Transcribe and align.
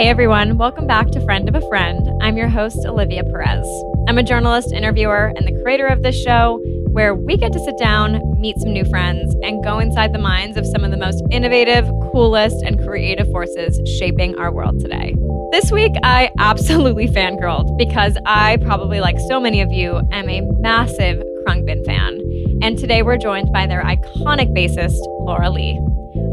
Hey 0.00 0.08
everyone, 0.08 0.56
welcome 0.56 0.86
back 0.86 1.10
to 1.10 1.20
Friend 1.26 1.46
of 1.46 1.54
a 1.54 1.68
Friend. 1.68 2.10
I'm 2.22 2.38
your 2.38 2.48
host, 2.48 2.86
Olivia 2.86 3.22
Perez. 3.22 3.66
I'm 4.08 4.16
a 4.16 4.22
journalist, 4.22 4.72
interviewer, 4.72 5.30
and 5.36 5.46
the 5.46 5.60
creator 5.62 5.86
of 5.86 6.02
this 6.02 6.18
show 6.18 6.58
where 6.88 7.14
we 7.14 7.36
get 7.36 7.52
to 7.52 7.58
sit 7.58 7.76
down, 7.76 8.18
meet 8.40 8.56
some 8.60 8.72
new 8.72 8.86
friends, 8.86 9.36
and 9.42 9.62
go 9.62 9.78
inside 9.78 10.14
the 10.14 10.18
minds 10.18 10.56
of 10.56 10.64
some 10.64 10.84
of 10.84 10.90
the 10.90 10.96
most 10.96 11.22
innovative, 11.30 11.84
coolest, 12.12 12.64
and 12.64 12.78
creative 12.78 13.30
forces 13.30 13.78
shaping 13.98 14.38
our 14.38 14.50
world 14.50 14.80
today. 14.80 15.14
This 15.52 15.70
week, 15.70 15.92
I 16.02 16.30
absolutely 16.38 17.06
fangirled 17.06 17.76
because 17.76 18.16
I, 18.24 18.56
probably 18.56 19.00
like 19.00 19.18
so 19.28 19.38
many 19.38 19.60
of 19.60 19.70
you, 19.70 20.00
am 20.12 20.30
a 20.30 20.40
massive 20.62 21.22
Khruangbin 21.44 21.84
fan. 21.84 22.58
And 22.62 22.78
today 22.78 23.02
we're 23.02 23.18
joined 23.18 23.52
by 23.52 23.66
their 23.66 23.82
iconic 23.82 24.48
bassist, 24.56 24.96
Laura 25.26 25.50
Lee. 25.50 25.78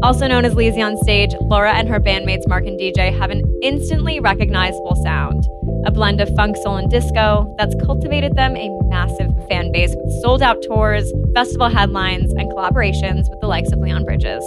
Also 0.02 0.28
known 0.28 0.44
as 0.44 0.54
Leezy 0.54 0.84
on 0.84 0.96
stage, 0.98 1.34
Laura 1.40 1.72
and 1.72 1.88
her 1.88 1.98
bandmates 1.98 2.46
Mark 2.46 2.64
and 2.66 2.78
DJ 2.78 3.16
have 3.18 3.30
an 3.30 3.42
instantly 3.62 4.20
recognizable 4.20 4.94
sound, 5.02 5.44
a 5.86 5.90
blend 5.90 6.20
of 6.20 6.32
funk, 6.36 6.56
soul, 6.56 6.76
and 6.76 6.88
disco 6.88 7.52
that's 7.58 7.74
cultivated 7.84 8.36
them 8.36 8.56
a 8.56 8.70
massive 8.84 9.32
fan 9.48 9.72
base 9.72 9.94
with 9.96 10.22
sold 10.22 10.40
out 10.40 10.62
tours, 10.62 11.12
festival 11.34 11.68
headlines, 11.68 12.32
and 12.34 12.48
collaborations 12.52 13.28
with 13.28 13.40
the 13.40 13.48
likes 13.48 13.72
of 13.72 13.80
Leon 13.80 14.04
Bridges. 14.04 14.44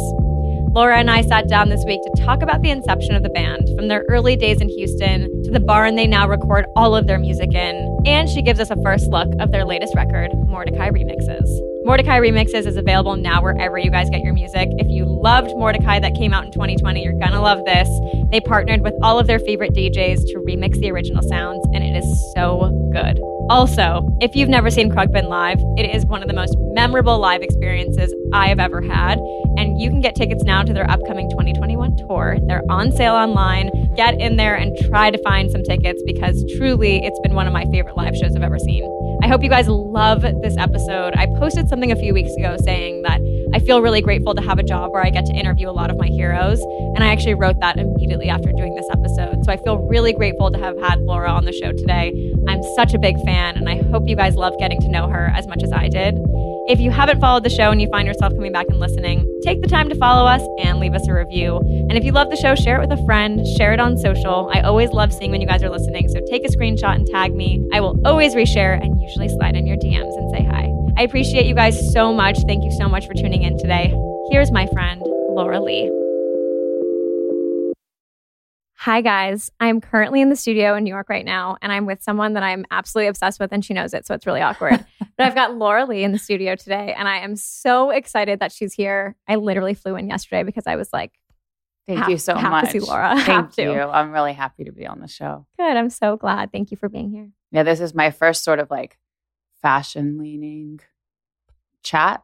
Laura 0.73 0.97
and 0.97 1.11
I 1.11 1.21
sat 1.21 1.49
down 1.49 1.67
this 1.67 1.83
week 1.85 1.99
to 2.01 2.23
talk 2.23 2.41
about 2.41 2.61
the 2.61 2.69
inception 2.69 3.13
of 3.15 3.23
the 3.23 3.29
band, 3.29 3.67
from 3.75 3.89
their 3.89 4.05
early 4.07 4.37
days 4.37 4.61
in 4.61 4.69
Houston 4.69 5.43
to 5.43 5.51
the 5.51 5.59
barn 5.59 5.95
they 5.95 6.07
now 6.07 6.29
record 6.29 6.65
all 6.77 6.95
of 6.95 7.07
their 7.07 7.19
music 7.19 7.53
in. 7.53 7.99
And 8.05 8.29
she 8.29 8.41
gives 8.41 8.61
us 8.61 8.69
a 8.69 8.81
first 8.81 9.07
look 9.07 9.27
of 9.41 9.51
their 9.51 9.65
latest 9.65 9.95
record, 9.95 10.31
Mordechai 10.47 10.91
Remixes. 10.91 11.70
Mordechai 11.83 12.19
Remixes 12.19 12.67
is 12.67 12.77
available 12.77 13.15
now 13.15 13.41
wherever 13.41 13.77
you 13.79 13.89
guys 13.89 14.09
get 14.09 14.21
your 14.21 14.33
music. 14.33 14.69
If 14.77 14.87
you 14.87 15.03
loved 15.05 15.47
Mordechai 15.47 15.99
that 15.99 16.13
came 16.13 16.31
out 16.31 16.45
in 16.45 16.51
2020, 16.51 17.03
you're 17.03 17.19
gonna 17.19 17.41
love 17.41 17.65
this. 17.65 17.89
They 18.29 18.39
partnered 18.39 18.81
with 18.81 18.93
all 19.01 19.17
of 19.17 19.25
their 19.25 19.39
favorite 19.39 19.73
DJs 19.73 20.27
to 20.27 20.39
remix 20.39 20.79
the 20.79 20.91
original 20.91 21.23
sounds, 21.23 21.65
and 21.73 21.83
it 21.83 21.95
is 21.95 22.33
so 22.35 22.69
good. 22.93 23.19
Also, 23.49 24.07
if 24.21 24.35
you've 24.35 24.47
never 24.47 24.69
seen 24.69 24.91
Khruangbin 24.91 25.27
live, 25.27 25.59
it 25.75 25.93
is 25.93 26.05
one 26.05 26.21
of 26.21 26.27
the 26.27 26.35
most 26.35 26.55
memorable 26.59 27.17
live 27.17 27.41
experiences 27.41 28.13
I 28.31 28.47
have 28.47 28.59
ever 28.59 28.81
had. 28.81 29.17
And 29.57 29.81
you 29.81 29.89
can 29.89 30.01
get 30.01 30.15
tickets 30.15 30.43
now 30.43 30.63
to 30.63 30.71
their 30.73 30.89
upcoming 30.89 31.29
2021 31.31 31.97
tour. 31.97 32.37
They're 32.43 32.63
on 32.69 32.91
sale 32.91 33.15
online. 33.15 33.93
Get 33.95 34.21
in 34.21 34.37
there 34.37 34.55
and 34.55 34.77
try 34.89 35.11
to 35.11 35.17
find 35.23 35.51
some 35.51 35.63
tickets 35.63 36.01
because 36.05 36.45
truly 36.57 37.03
it's 37.03 37.19
been 37.21 37.33
one 37.33 37.47
of 37.47 37.53
my 37.53 37.65
favorite 37.65 37.97
live 37.97 38.15
shows 38.15 38.35
I've 38.35 38.43
ever 38.43 38.59
seen. 38.59 38.83
I 39.23 39.27
hope 39.27 39.43
you 39.43 39.49
guys 39.49 39.67
love 39.67 40.23
this 40.23 40.57
episode. 40.57 41.13
I 41.15 41.27
posted 41.37 41.69
something 41.69 41.91
a 41.91 41.95
few 41.95 42.11
weeks 42.11 42.33
ago 42.33 42.57
saying 42.63 43.03
that 43.03 43.21
I 43.53 43.59
feel 43.59 43.81
really 43.81 44.01
grateful 44.01 44.33
to 44.33 44.41
have 44.41 44.57
a 44.57 44.63
job 44.63 44.91
where 44.91 45.05
I 45.05 45.11
get 45.11 45.25
to 45.27 45.33
interview 45.33 45.69
a 45.69 45.71
lot 45.71 45.91
of 45.91 45.97
my 45.97 46.07
heroes. 46.07 46.59
And 46.95 47.03
I 47.03 47.11
actually 47.11 47.35
wrote 47.35 47.59
that 47.59 47.77
immediately 47.77 48.29
after 48.29 48.51
doing 48.51 48.73
this 48.73 48.87
episode. 48.91 49.45
So 49.45 49.51
I 49.51 49.57
feel 49.57 49.77
really 49.77 50.11
grateful 50.11 50.49
to 50.49 50.57
have 50.57 50.75
had 50.79 51.01
Laura 51.01 51.29
on 51.29 51.45
the 51.45 51.53
show 51.53 51.71
today. 51.71 52.33
I'm 52.47 52.63
such 52.75 52.95
a 52.95 52.99
big 52.99 53.15
fan, 53.23 53.57
and 53.57 53.69
I 53.69 53.83
hope 53.91 54.07
you 54.07 54.15
guys 54.15 54.35
love 54.35 54.57
getting 54.57 54.81
to 54.81 54.89
know 54.89 55.07
her 55.07 55.31
as 55.35 55.45
much 55.45 55.61
as 55.61 55.71
I 55.71 55.87
did. 55.87 56.15
If 56.67 56.79
you 56.79 56.91
haven't 56.91 57.19
followed 57.19 57.43
the 57.43 57.49
show 57.49 57.71
and 57.71 57.81
you 57.81 57.89
find 57.89 58.07
yourself 58.07 58.33
coming 58.33 58.51
back 58.51 58.67
and 58.69 58.79
listening, 58.79 59.27
take 59.43 59.61
the 59.61 59.67
time 59.67 59.89
to 59.89 59.95
follow 59.95 60.27
us 60.27 60.41
and 60.59 60.79
leave 60.79 60.93
us 60.93 61.07
a 61.07 61.13
review. 61.13 61.57
And 61.89 61.93
if 61.93 62.03
you 62.03 62.11
love 62.11 62.29
the 62.29 62.35
show, 62.35 62.55
share 62.55 62.81
it 62.81 62.87
with 62.87 62.97
a 62.97 63.05
friend, 63.05 63.45
share 63.57 63.73
it 63.73 63.79
on 63.79 63.97
social. 63.97 64.49
I 64.53 64.61
always 64.61 64.91
love 64.91 65.11
seeing 65.11 65.31
when 65.31 65.41
you 65.41 65.47
guys 65.47 65.63
are 65.63 65.69
listening, 65.69 66.07
so 66.09 66.21
take 66.29 66.45
a 66.45 66.49
screenshot 66.49 66.95
and 66.95 67.07
tag 67.07 67.33
me. 67.33 67.67
I 67.73 67.81
will 67.81 67.99
always 68.05 68.35
reshare 68.35 68.79
and 68.81 69.01
usually 69.01 69.27
slide 69.29 69.55
in 69.55 69.65
your 69.65 69.77
DMs 69.77 70.15
and 70.17 70.31
say 70.31 70.43
hi. 70.43 70.69
I 70.97 71.03
appreciate 71.03 71.45
you 71.45 71.55
guys 71.55 71.91
so 71.93 72.13
much. 72.13 72.37
Thank 72.45 72.63
you 72.63 72.71
so 72.71 72.87
much 72.87 73.07
for 73.07 73.15
tuning 73.15 73.41
in 73.43 73.57
today. 73.57 73.93
Here's 74.29 74.51
my 74.51 74.67
friend, 74.67 75.01
Laura 75.29 75.59
Lee. 75.59 76.00
Hi, 78.81 79.01
guys. 79.01 79.51
I'm 79.59 79.79
currently 79.79 80.21
in 80.21 80.29
the 80.29 80.35
studio 80.35 80.73
in 80.73 80.83
New 80.83 80.89
York 80.89 81.07
right 81.07 81.23
now, 81.23 81.55
and 81.61 81.71
I'm 81.71 81.85
with 81.85 82.01
someone 82.01 82.33
that 82.33 82.41
I'm 82.41 82.65
absolutely 82.71 83.09
obsessed 83.09 83.39
with, 83.39 83.51
and 83.51 83.63
she 83.63 83.75
knows 83.75 83.93
it, 83.93 84.07
so 84.07 84.15
it's 84.15 84.25
really 84.25 84.41
awkward. 84.41 84.83
but 84.99 85.07
I've 85.19 85.35
got 85.35 85.55
Laura 85.55 85.85
Lee 85.85 86.03
in 86.03 86.11
the 86.11 86.17
studio 86.17 86.55
today, 86.55 86.91
and 86.97 87.07
I 87.07 87.17
am 87.19 87.35
so 87.35 87.91
excited 87.91 88.39
that 88.39 88.51
she's 88.51 88.73
here. 88.73 89.15
I 89.27 89.35
literally 89.35 89.75
flew 89.75 89.95
in 89.97 90.09
yesterday 90.09 90.41
because 90.41 90.65
I 90.65 90.77
was 90.77 90.91
like, 90.91 91.11
Thank 91.85 91.99
have- 91.99 92.09
you 92.09 92.17
so 92.17 92.33
have 92.35 92.49
much. 92.49 92.65
to 92.65 92.71
see 92.71 92.79
Laura. 92.79 93.15
Have 93.19 93.25
Thank 93.25 93.53
to. 93.53 93.61
you. 93.61 93.81
I'm 93.81 94.11
really 94.11 94.33
happy 94.33 94.63
to 94.63 94.71
be 94.71 94.87
on 94.87 94.99
the 94.99 95.07
show. 95.07 95.45
Good. 95.59 95.77
I'm 95.77 95.91
so 95.91 96.17
glad. 96.17 96.51
Thank 96.51 96.71
you 96.71 96.77
for 96.77 96.89
being 96.89 97.11
here. 97.11 97.29
Yeah, 97.51 97.61
this 97.61 97.81
is 97.81 97.93
my 97.93 98.09
first 98.09 98.43
sort 98.43 98.57
of 98.57 98.71
like 98.71 98.97
fashion 99.61 100.17
leaning 100.17 100.79
chat. 101.83 102.23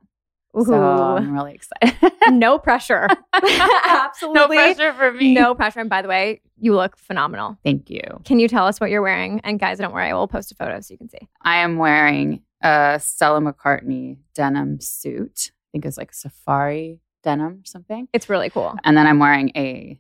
So 0.66 1.18
I'm 1.18 1.34
really 1.34 1.54
excited. 1.54 1.96
no 2.30 2.58
pressure. 2.60 3.08
Absolutely. 3.34 4.40
No 4.40 4.48
pressure 4.48 4.94
for 4.94 5.12
me. 5.12 5.34
No 5.34 5.56
pressure. 5.56 5.80
And 5.80 5.90
by 5.90 6.02
the 6.02 6.08
way, 6.08 6.42
you 6.60 6.76
look 6.76 6.98
phenomenal. 6.98 7.58
Thank 7.64 7.90
you. 7.90 8.02
Can 8.26 8.40
you 8.40 8.48
tell 8.48 8.66
us 8.66 8.80
what 8.80 8.90
you're 8.90 9.02
wearing? 9.02 9.42
And 9.44 9.60
guys, 9.60 9.78
don't 9.78 9.94
worry, 9.94 10.10
I 10.10 10.14
will 10.14 10.28
post 10.28 10.52
a 10.52 10.56
photo 10.56 10.80
so 10.82 10.94
you 10.94 10.98
can 10.98 11.10
see. 11.10 11.28
I 11.42 11.58
am 11.58 11.78
wearing 11.78 12.42
a 12.62 13.00
Stella 13.02 13.40
McCartney 13.42 14.18
denim 14.34 14.80
suit. 14.82 15.52
I 15.52 15.68
think 15.72 15.86
it's 15.86 15.98
like 15.98 16.14
safari 16.14 17.02
denim 17.24 17.62
or 17.62 17.66
something. 17.66 18.08
It's 18.14 18.30
really 18.30 18.50
cool. 18.50 18.76
And 18.84 18.98
then 18.98 19.06
I'm 19.06 19.20
wearing 19.20 19.52
a 19.56 20.00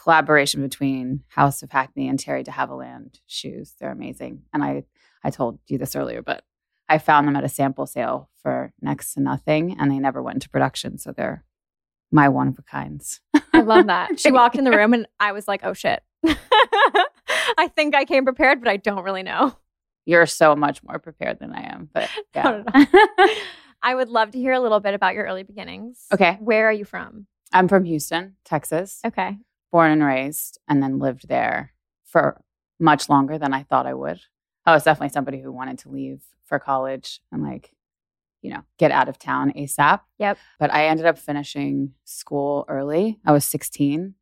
collaboration 0.00 0.62
between 0.62 1.24
House 1.28 1.62
of 1.62 1.70
Hackney 1.70 2.08
and 2.08 2.18
Terry 2.18 2.44
de 2.44 2.52
Havilland 2.52 3.18
shoes. 3.26 3.74
They're 3.80 3.90
amazing. 3.90 4.42
And 4.52 4.62
I, 4.62 4.84
I 5.24 5.30
told 5.30 5.58
you 5.66 5.78
this 5.78 5.96
earlier, 5.96 6.22
but 6.22 6.44
I 6.88 6.98
found 6.98 7.26
them 7.26 7.36
at 7.36 7.44
a 7.44 7.48
sample 7.48 7.86
sale 7.86 8.30
for 8.42 8.72
next 8.80 9.14
to 9.14 9.20
nothing 9.20 9.76
and 9.78 9.90
they 9.90 9.98
never 9.98 10.22
went 10.22 10.36
into 10.36 10.48
production. 10.50 10.98
So 10.98 11.12
they're 11.12 11.44
my 12.12 12.28
one 12.28 12.48
of 12.48 12.58
a 12.58 12.62
kinds. 12.62 13.20
I 13.52 13.60
love 13.62 13.86
that. 13.86 14.10
She 14.20 14.30
walked 14.30 14.56
in 14.56 14.64
the 14.64 14.70
room 14.70 14.94
and 14.94 15.06
I 15.18 15.32
was 15.32 15.48
like, 15.48 15.60
oh 15.64 15.72
shit. 15.72 16.02
I 17.58 17.68
think 17.74 17.94
I 17.94 18.04
came 18.04 18.24
prepared, 18.24 18.60
but 18.60 18.68
I 18.68 18.76
don't 18.76 19.02
really 19.02 19.22
know. 19.22 19.56
You're 20.04 20.26
so 20.26 20.54
much 20.54 20.82
more 20.84 20.98
prepared 21.00 21.40
than 21.40 21.52
I 21.52 21.62
am. 21.72 21.90
But 21.92 22.08
yeah. 22.34 22.62
I 23.82 23.94
would 23.94 24.08
love 24.08 24.30
to 24.32 24.38
hear 24.38 24.52
a 24.52 24.60
little 24.60 24.80
bit 24.80 24.94
about 24.94 25.14
your 25.14 25.24
early 25.24 25.42
beginnings. 25.42 26.06
Okay. 26.12 26.36
Where 26.40 26.68
are 26.68 26.72
you 26.72 26.84
from? 26.84 27.26
I'm 27.52 27.68
from 27.68 27.84
Houston, 27.84 28.36
Texas. 28.44 29.00
Okay. 29.04 29.36
born 29.72 29.90
and 29.90 30.04
raised 30.04 30.58
and 30.68 30.82
then 30.82 30.98
lived 30.98 31.28
there 31.28 31.72
for 32.04 32.40
much 32.78 33.08
longer 33.08 33.38
than 33.38 33.52
I 33.52 33.62
thought 33.64 33.86
I 33.86 33.94
would. 33.94 34.20
Oh, 34.66 34.72
I 34.72 34.74
was 34.74 34.82
definitely 34.84 35.12
somebody 35.12 35.40
who 35.40 35.52
wanted 35.52 35.78
to 35.80 35.88
leave 35.90 36.22
for 36.44 36.58
college 36.58 37.20
and 37.30 37.42
like, 37.42 37.72
you 38.42 38.50
know, 38.50 38.62
get 38.78 38.90
out 38.90 39.08
of 39.08 39.18
town 39.18 39.52
ASAP. 39.56 40.00
Yep. 40.18 40.38
But 40.58 40.72
I 40.72 40.86
ended 40.86 41.06
up 41.06 41.18
finishing 41.18 41.92
school 42.04 42.64
early. 42.68 43.18
I 43.24 43.32
was 43.32 43.44
16 43.44 44.14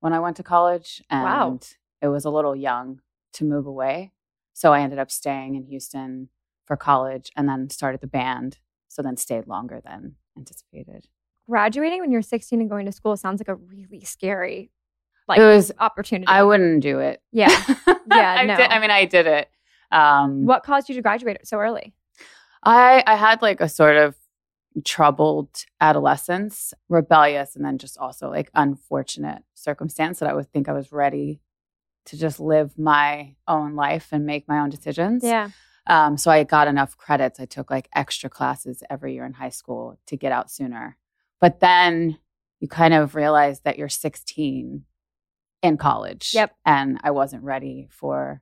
when 0.00 0.12
I 0.12 0.20
went 0.20 0.36
to 0.38 0.42
college 0.42 1.02
and 1.10 1.22
Wow. 1.24 1.58
it 2.00 2.08
was 2.08 2.24
a 2.24 2.30
little 2.30 2.54
young 2.56 3.00
to 3.34 3.44
move 3.44 3.66
away. 3.66 4.12
So 4.54 4.72
I 4.72 4.80
ended 4.80 4.98
up 4.98 5.10
staying 5.10 5.54
in 5.56 5.64
Houston 5.64 6.28
for 6.66 6.76
college 6.76 7.30
and 7.36 7.48
then 7.48 7.68
started 7.70 8.00
the 8.00 8.06
band. 8.06 8.58
So 8.88 9.02
then 9.02 9.16
stayed 9.16 9.46
longer 9.46 9.80
than 9.84 10.16
anticipated. 10.36 11.06
Graduating 11.48 12.00
when 12.00 12.10
you're 12.12 12.22
16 12.22 12.60
and 12.60 12.70
going 12.70 12.86
to 12.86 12.92
school 12.92 13.16
sounds 13.16 13.40
like 13.40 13.48
a 13.48 13.54
really 13.54 14.04
scary 14.04 14.70
like 15.28 15.38
It 15.38 15.44
was- 15.44 15.70
opportunity. 15.78 16.26
I 16.28 16.42
wouldn't 16.42 16.82
do 16.82 16.98
it. 17.00 17.20
Yeah. 17.32 17.50
Yeah, 18.12 18.34
I, 18.38 18.44
no. 18.44 18.56
did, 18.56 18.68
I 18.70 18.80
mean, 18.80 18.90
I 18.90 19.04
did 19.04 19.28
it. 19.28 19.48
Um, 19.90 20.46
What 20.46 20.62
caused 20.62 20.88
you 20.88 20.94
to 20.94 21.02
graduate 21.02 21.46
so 21.46 21.58
early? 21.58 21.94
I 22.62 23.02
I 23.06 23.16
had 23.16 23.42
like 23.42 23.60
a 23.60 23.68
sort 23.68 23.96
of 23.96 24.16
troubled 24.84 25.64
adolescence, 25.80 26.72
rebellious, 26.88 27.56
and 27.56 27.64
then 27.64 27.78
just 27.78 27.98
also 27.98 28.30
like 28.30 28.50
unfortunate 28.54 29.42
circumstance 29.54 30.20
that 30.20 30.28
I 30.28 30.34
would 30.34 30.50
think 30.52 30.68
I 30.68 30.72
was 30.72 30.92
ready 30.92 31.40
to 32.06 32.16
just 32.16 32.40
live 32.40 32.78
my 32.78 33.34
own 33.46 33.74
life 33.74 34.08
and 34.12 34.24
make 34.24 34.48
my 34.48 34.60
own 34.60 34.70
decisions. 34.70 35.22
Yeah. 35.24 35.50
Um, 35.86 36.16
so 36.16 36.30
I 36.30 36.44
got 36.44 36.68
enough 36.68 36.96
credits. 36.96 37.40
I 37.40 37.46
took 37.46 37.70
like 37.70 37.88
extra 37.94 38.30
classes 38.30 38.82
every 38.88 39.14
year 39.14 39.24
in 39.24 39.32
high 39.32 39.50
school 39.50 39.98
to 40.06 40.16
get 40.16 40.32
out 40.32 40.50
sooner. 40.50 40.96
But 41.40 41.60
then 41.60 42.18
you 42.60 42.68
kind 42.68 42.94
of 42.94 43.14
realize 43.14 43.60
that 43.60 43.78
you're 43.78 43.88
16 43.88 44.84
in 45.62 45.76
college. 45.76 46.32
Yep. 46.34 46.54
And 46.64 47.00
I 47.02 47.10
wasn't 47.10 47.42
ready 47.42 47.88
for 47.90 48.40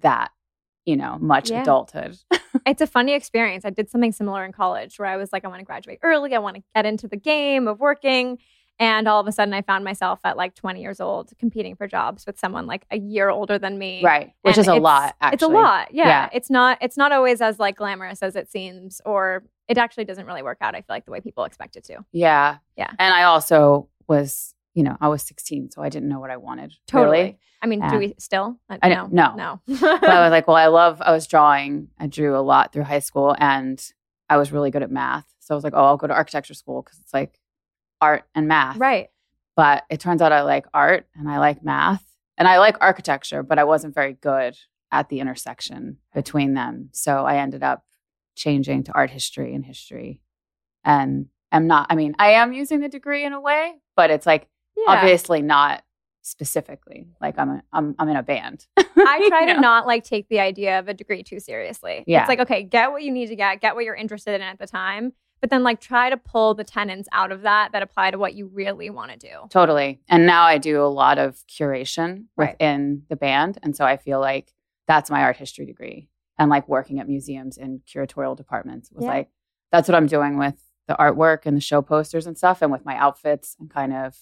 that, 0.00 0.30
you 0.84 0.96
know, 0.96 1.18
much 1.20 1.50
Yeah. 1.50 1.62
adulthood. 1.62 2.16
It's 2.66 2.80
a 2.80 2.86
funny 2.86 3.14
experience. 3.14 3.64
I 3.64 3.70
did 3.70 3.90
something 3.90 4.12
similar 4.12 4.44
in 4.44 4.52
college 4.52 4.96
where 5.00 5.08
I 5.08 5.16
was 5.16 5.32
like, 5.32 5.44
I 5.44 5.48
want 5.48 5.58
to 5.58 5.64
graduate 5.64 5.98
early. 6.04 6.36
I 6.36 6.38
want 6.38 6.54
to 6.56 6.62
get 6.72 6.86
into 6.86 7.08
the 7.08 7.16
game 7.16 7.66
of 7.66 7.80
working. 7.80 8.38
And 8.78 9.08
all 9.08 9.18
of 9.20 9.26
a 9.26 9.32
sudden, 9.32 9.52
I 9.52 9.62
found 9.62 9.84
myself 9.84 10.20
at 10.24 10.36
like 10.36 10.54
20 10.54 10.80
years 10.80 11.00
old 11.00 11.32
competing 11.36 11.74
for 11.74 11.88
jobs 11.88 12.24
with 12.26 12.38
someone 12.38 12.66
like 12.68 12.86
a 12.92 12.98
year 12.98 13.28
older 13.28 13.58
than 13.58 13.76
me. 13.76 14.02
right. 14.04 14.32
Which 14.42 14.56
And 14.56 14.62
is 14.62 14.68
a 14.68 14.74
lot, 14.76 15.16
actually. 15.20 15.34
It's 15.34 15.42
a 15.42 15.48
lot. 15.48 15.92
Yeah. 15.94 16.06
Yeah. 16.06 16.28
It's 16.32 16.48
not 16.48 16.78
it's 16.80 16.96
not 16.96 17.10
always 17.10 17.40
as 17.40 17.58
like 17.58 17.76
glamorous 17.76 18.22
as 18.22 18.36
it 18.36 18.48
seems 18.50 19.00
or 19.04 19.42
it 19.66 19.76
actually 19.76 20.04
doesn't 20.04 20.26
really 20.26 20.42
work 20.44 20.58
out 20.60 20.76
I 20.76 20.78
feel 20.78 20.86
like 20.94 21.06
the 21.06 21.10
way 21.10 21.20
people 21.20 21.42
expect 21.44 21.74
it 21.74 21.82
to. 21.86 22.04
Yeah. 22.12 22.58
Yeah. 22.76 22.90
And 23.00 23.12
I 23.12 23.24
also 23.24 23.88
was, 24.06 24.53
you 24.74 24.82
know, 24.82 24.96
I 25.00 25.08
was 25.08 25.22
16, 25.22 25.70
so 25.70 25.82
I 25.82 25.88
didn't 25.88 26.08
know 26.08 26.20
what 26.20 26.30
I 26.30 26.36
wanted. 26.36 26.74
Totally. 26.86 27.18
Really. 27.18 27.38
I 27.62 27.66
mean, 27.66 27.88
do 27.88 27.96
we 27.96 28.14
still? 28.18 28.58
Uh, 28.68 28.76
I 28.82 28.90
no. 28.90 29.08
no. 29.10 29.34
No. 29.34 29.60
but 29.66 30.04
I 30.04 30.20
was 30.20 30.30
like, 30.30 30.46
well, 30.46 30.56
I 30.56 30.66
love, 30.66 31.00
I 31.00 31.12
was 31.12 31.26
drawing. 31.26 31.88
I 31.98 32.08
drew 32.08 32.36
a 32.36 32.42
lot 32.42 32.72
through 32.72 32.82
high 32.82 32.98
school 32.98 33.34
and 33.38 33.82
I 34.28 34.36
was 34.36 34.52
really 34.52 34.70
good 34.70 34.82
at 34.82 34.90
math. 34.90 35.24
So 35.38 35.54
I 35.54 35.56
was 35.56 35.64
like, 35.64 35.72
oh, 35.74 35.84
I'll 35.84 35.96
go 35.96 36.06
to 36.06 36.12
architecture 36.12 36.54
school 36.54 36.82
because 36.82 36.98
it's 36.98 37.14
like 37.14 37.38
art 38.00 38.24
and 38.34 38.48
math. 38.48 38.76
right. 38.76 39.08
But 39.56 39.84
it 39.88 40.00
turns 40.00 40.20
out 40.20 40.32
I 40.32 40.42
like 40.42 40.66
art 40.74 41.06
and 41.14 41.28
I 41.28 41.38
like 41.38 41.64
math 41.64 42.04
and 42.36 42.48
I 42.48 42.58
like 42.58 42.76
architecture, 42.80 43.44
but 43.44 43.58
I 43.58 43.64
wasn't 43.64 43.94
very 43.94 44.14
good 44.14 44.56
at 44.90 45.08
the 45.08 45.20
intersection 45.20 45.98
between 46.12 46.54
them. 46.54 46.90
So 46.92 47.24
I 47.24 47.36
ended 47.36 47.62
up 47.62 47.84
changing 48.34 48.84
to 48.84 48.92
art 48.92 49.10
history 49.10 49.54
and 49.54 49.64
history. 49.64 50.20
And 50.84 51.26
I'm 51.52 51.66
not, 51.66 51.86
I 51.88 51.94
mean, 51.94 52.14
I 52.18 52.32
am 52.32 52.52
using 52.52 52.80
the 52.80 52.88
degree 52.88 53.24
in 53.24 53.32
a 53.32 53.40
way, 53.40 53.74
but 53.96 54.10
it's 54.10 54.26
like 54.26 54.48
Yeah. 54.76 54.84
obviously 54.94 55.42
not 55.42 55.82
specifically. 56.22 57.06
Like 57.20 57.38
I'm, 57.38 57.50
a, 57.50 57.62
I'm, 57.72 57.94
I'm 57.98 58.08
in 58.08 58.16
a 58.16 58.22
band. 58.22 58.66
I 58.76 59.26
try 59.28 59.46
to 59.46 59.54
know? 59.54 59.60
not 59.60 59.86
like 59.86 60.04
take 60.04 60.28
the 60.28 60.40
idea 60.40 60.78
of 60.78 60.88
a 60.88 60.94
degree 60.94 61.22
too 61.22 61.38
seriously. 61.38 62.02
Yeah. 62.06 62.20
It's 62.20 62.28
like, 62.28 62.40
okay, 62.40 62.62
get 62.62 62.90
what 62.92 63.02
you 63.02 63.12
need 63.12 63.26
to 63.28 63.36
get, 63.36 63.60
get 63.60 63.74
what 63.74 63.84
you're 63.84 63.94
interested 63.94 64.34
in 64.34 64.40
at 64.42 64.58
the 64.58 64.66
time, 64.66 65.12
but 65.40 65.50
then 65.50 65.62
like 65.62 65.80
try 65.80 66.08
to 66.10 66.16
pull 66.16 66.54
the 66.54 66.64
tenets 66.64 67.08
out 67.12 67.30
of 67.30 67.42
that 67.42 67.72
that 67.72 67.82
apply 67.82 68.10
to 68.10 68.18
what 68.18 68.34
you 68.34 68.46
really 68.46 68.88
want 68.90 69.10
to 69.12 69.18
do. 69.18 69.34
Totally. 69.50 70.00
And 70.08 70.26
now 70.26 70.44
I 70.44 70.58
do 70.58 70.82
a 70.82 70.88
lot 70.88 71.18
of 71.18 71.36
curation 71.46 72.24
Right. 72.36 72.52
within 72.52 73.02
the 73.08 73.16
band. 73.16 73.58
And 73.62 73.76
so 73.76 73.84
I 73.84 73.96
feel 73.98 74.18
like 74.20 74.50
that's 74.88 75.10
my 75.10 75.22
art 75.22 75.36
history 75.36 75.66
degree. 75.66 76.08
And 76.38 76.50
like 76.50 76.66
working 76.68 76.98
at 76.98 77.06
museums 77.08 77.58
and 77.58 77.80
curatorial 77.86 78.36
departments 78.36 78.90
was 78.90 79.04
Yeah. 79.04 79.10
like, 79.10 79.28
that's 79.70 79.88
what 79.88 79.94
I'm 79.94 80.06
doing 80.06 80.38
with 80.38 80.54
the 80.88 80.94
artwork 80.94 81.40
and 81.46 81.56
the 81.56 81.60
show 81.60 81.80
posters 81.82 82.26
and 82.26 82.36
stuff 82.36 82.60
and 82.62 82.72
with 82.72 82.84
my 82.84 82.96
outfits 82.96 83.56
and 83.60 83.70
kind 83.70 83.92
of 83.92 84.16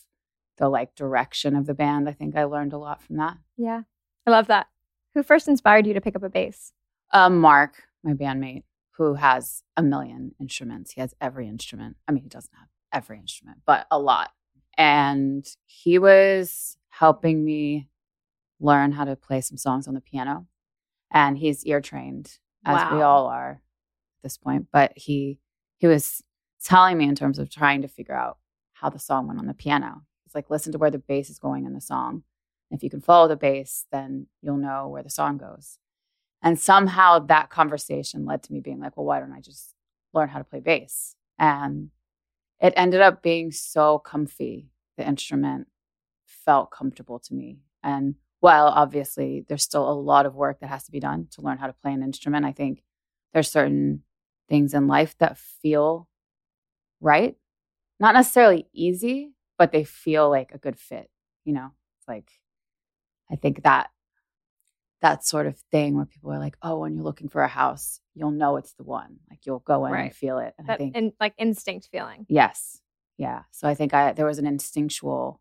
the 0.58 0.68
like 0.68 0.94
direction 0.94 1.56
of 1.56 1.66
the 1.66 1.74
band. 1.74 2.08
I 2.08 2.12
think 2.12 2.36
I 2.36 2.44
learned 2.44 2.72
a 2.72 2.78
lot 2.78 3.02
from 3.02 3.16
that. 3.16 3.38
Yeah. 3.56 3.82
I 4.26 4.30
love 4.30 4.46
that. 4.48 4.68
Who 5.14 5.22
first 5.22 5.48
inspired 5.48 5.86
you 5.86 5.94
to 5.94 6.00
pick 6.00 6.16
up 6.16 6.22
a 6.22 6.28
bass? 6.28 6.72
Um, 7.12 7.40
Mark, 7.40 7.82
my 8.02 8.12
bandmate, 8.14 8.64
who 8.92 9.14
has 9.14 9.62
a 9.76 9.82
million 9.82 10.34
instruments. 10.40 10.92
He 10.92 11.00
has 11.00 11.14
every 11.20 11.48
instrument. 11.48 11.96
I 12.06 12.12
mean, 12.12 12.22
he 12.22 12.28
doesn't 12.28 12.54
have 12.58 12.68
every 12.92 13.18
instrument, 13.18 13.58
but 13.66 13.86
a 13.90 13.98
lot. 13.98 14.30
And 14.78 15.46
he 15.66 15.98
was 15.98 16.76
helping 16.90 17.44
me 17.44 17.88
learn 18.60 18.92
how 18.92 19.04
to 19.04 19.16
play 19.16 19.40
some 19.40 19.58
songs 19.58 19.88
on 19.88 19.94
the 19.94 20.00
piano. 20.00 20.46
And 21.10 21.36
he's 21.36 21.66
ear 21.66 21.80
trained, 21.80 22.38
as 22.64 22.90
we 22.92 23.02
all 23.02 23.26
are 23.26 23.50
at 23.50 24.22
this 24.22 24.38
point. 24.38 24.68
But 24.72 24.92
he 24.96 25.38
he 25.76 25.86
was 25.86 26.22
telling 26.64 26.96
me 26.96 27.06
in 27.06 27.14
terms 27.14 27.38
of 27.38 27.50
trying 27.50 27.82
to 27.82 27.88
figure 27.88 28.14
out 28.14 28.38
how 28.72 28.88
the 28.88 28.98
song 28.98 29.26
went 29.26 29.38
on 29.38 29.46
the 29.46 29.52
piano. 29.52 30.02
It's 30.32 30.34
like 30.34 30.48
listen 30.48 30.72
to 30.72 30.78
where 30.78 30.90
the 30.90 30.98
bass 30.98 31.28
is 31.28 31.38
going 31.38 31.66
in 31.66 31.74
the 31.74 31.80
song. 31.82 32.22
If 32.70 32.82
you 32.82 32.88
can 32.88 33.02
follow 33.02 33.28
the 33.28 33.36
bass, 33.36 33.84
then 33.92 34.28
you'll 34.40 34.56
know 34.56 34.88
where 34.88 35.02
the 35.02 35.10
song 35.10 35.36
goes. 35.36 35.78
And 36.40 36.58
somehow 36.58 37.18
that 37.18 37.50
conversation 37.50 38.24
led 38.24 38.42
to 38.44 38.52
me 38.54 38.60
being 38.60 38.80
like, 38.80 38.96
well, 38.96 39.04
why 39.04 39.20
don't 39.20 39.34
I 39.34 39.40
just 39.40 39.74
learn 40.14 40.30
how 40.30 40.38
to 40.38 40.44
play 40.44 40.60
bass? 40.60 41.16
And 41.38 41.90
it 42.60 42.72
ended 42.76 43.02
up 43.02 43.22
being 43.22 43.52
so 43.52 43.98
comfy. 43.98 44.70
The 44.96 45.06
instrument 45.06 45.66
felt 46.24 46.70
comfortable 46.70 47.18
to 47.18 47.34
me. 47.34 47.58
And 47.82 48.14
while 48.40 48.68
obviously 48.68 49.44
there's 49.46 49.62
still 49.62 49.86
a 49.86 49.92
lot 49.92 50.24
of 50.24 50.34
work 50.34 50.60
that 50.60 50.68
has 50.68 50.84
to 50.84 50.92
be 50.92 50.98
done 50.98 51.26
to 51.32 51.42
learn 51.42 51.58
how 51.58 51.66
to 51.66 51.74
play 51.74 51.92
an 51.92 52.02
instrument, 52.02 52.46
I 52.46 52.52
think 52.52 52.84
there's 53.34 53.50
certain 53.50 54.04
things 54.48 54.72
in 54.72 54.86
life 54.86 55.14
that 55.18 55.36
feel 55.36 56.08
right. 57.02 57.36
Not 58.00 58.14
necessarily 58.14 58.66
easy, 58.72 59.34
but 59.62 59.70
they 59.70 59.84
feel 59.84 60.28
like 60.28 60.50
a 60.52 60.58
good 60.58 60.76
fit. 60.76 61.08
You 61.44 61.52
know, 61.52 61.70
like, 62.08 62.28
I 63.30 63.36
think 63.36 63.62
that 63.62 63.90
that 65.02 65.24
sort 65.24 65.46
of 65.46 65.56
thing 65.70 65.94
where 65.94 66.04
people 66.04 66.32
are 66.32 66.38
like, 66.40 66.56
oh, 66.62 66.80
when 66.80 66.96
you're 66.96 67.04
looking 67.04 67.28
for 67.28 67.42
a 67.42 67.48
house, 67.48 68.00
you'll 68.16 68.32
know 68.32 68.56
it's 68.56 68.72
the 68.72 68.82
one. 68.82 69.18
Like 69.30 69.46
you'll 69.46 69.60
go 69.60 69.86
in 69.86 69.92
Right. 69.92 70.02
and 70.06 70.14
feel 70.14 70.38
it. 70.38 70.52
And 70.58 70.66
I 70.68 70.72
That 70.72 70.78
think, 70.78 70.96
in, 70.96 71.12
like 71.20 71.34
instinct 71.38 71.88
feeling. 71.92 72.26
yes. 72.28 72.80
Yeah. 73.18 73.42
So 73.52 73.68
I 73.68 73.74
think 73.76 73.94
I, 73.94 74.12
there 74.14 74.26
was 74.26 74.38
an 74.40 74.46
instinctual 74.48 75.40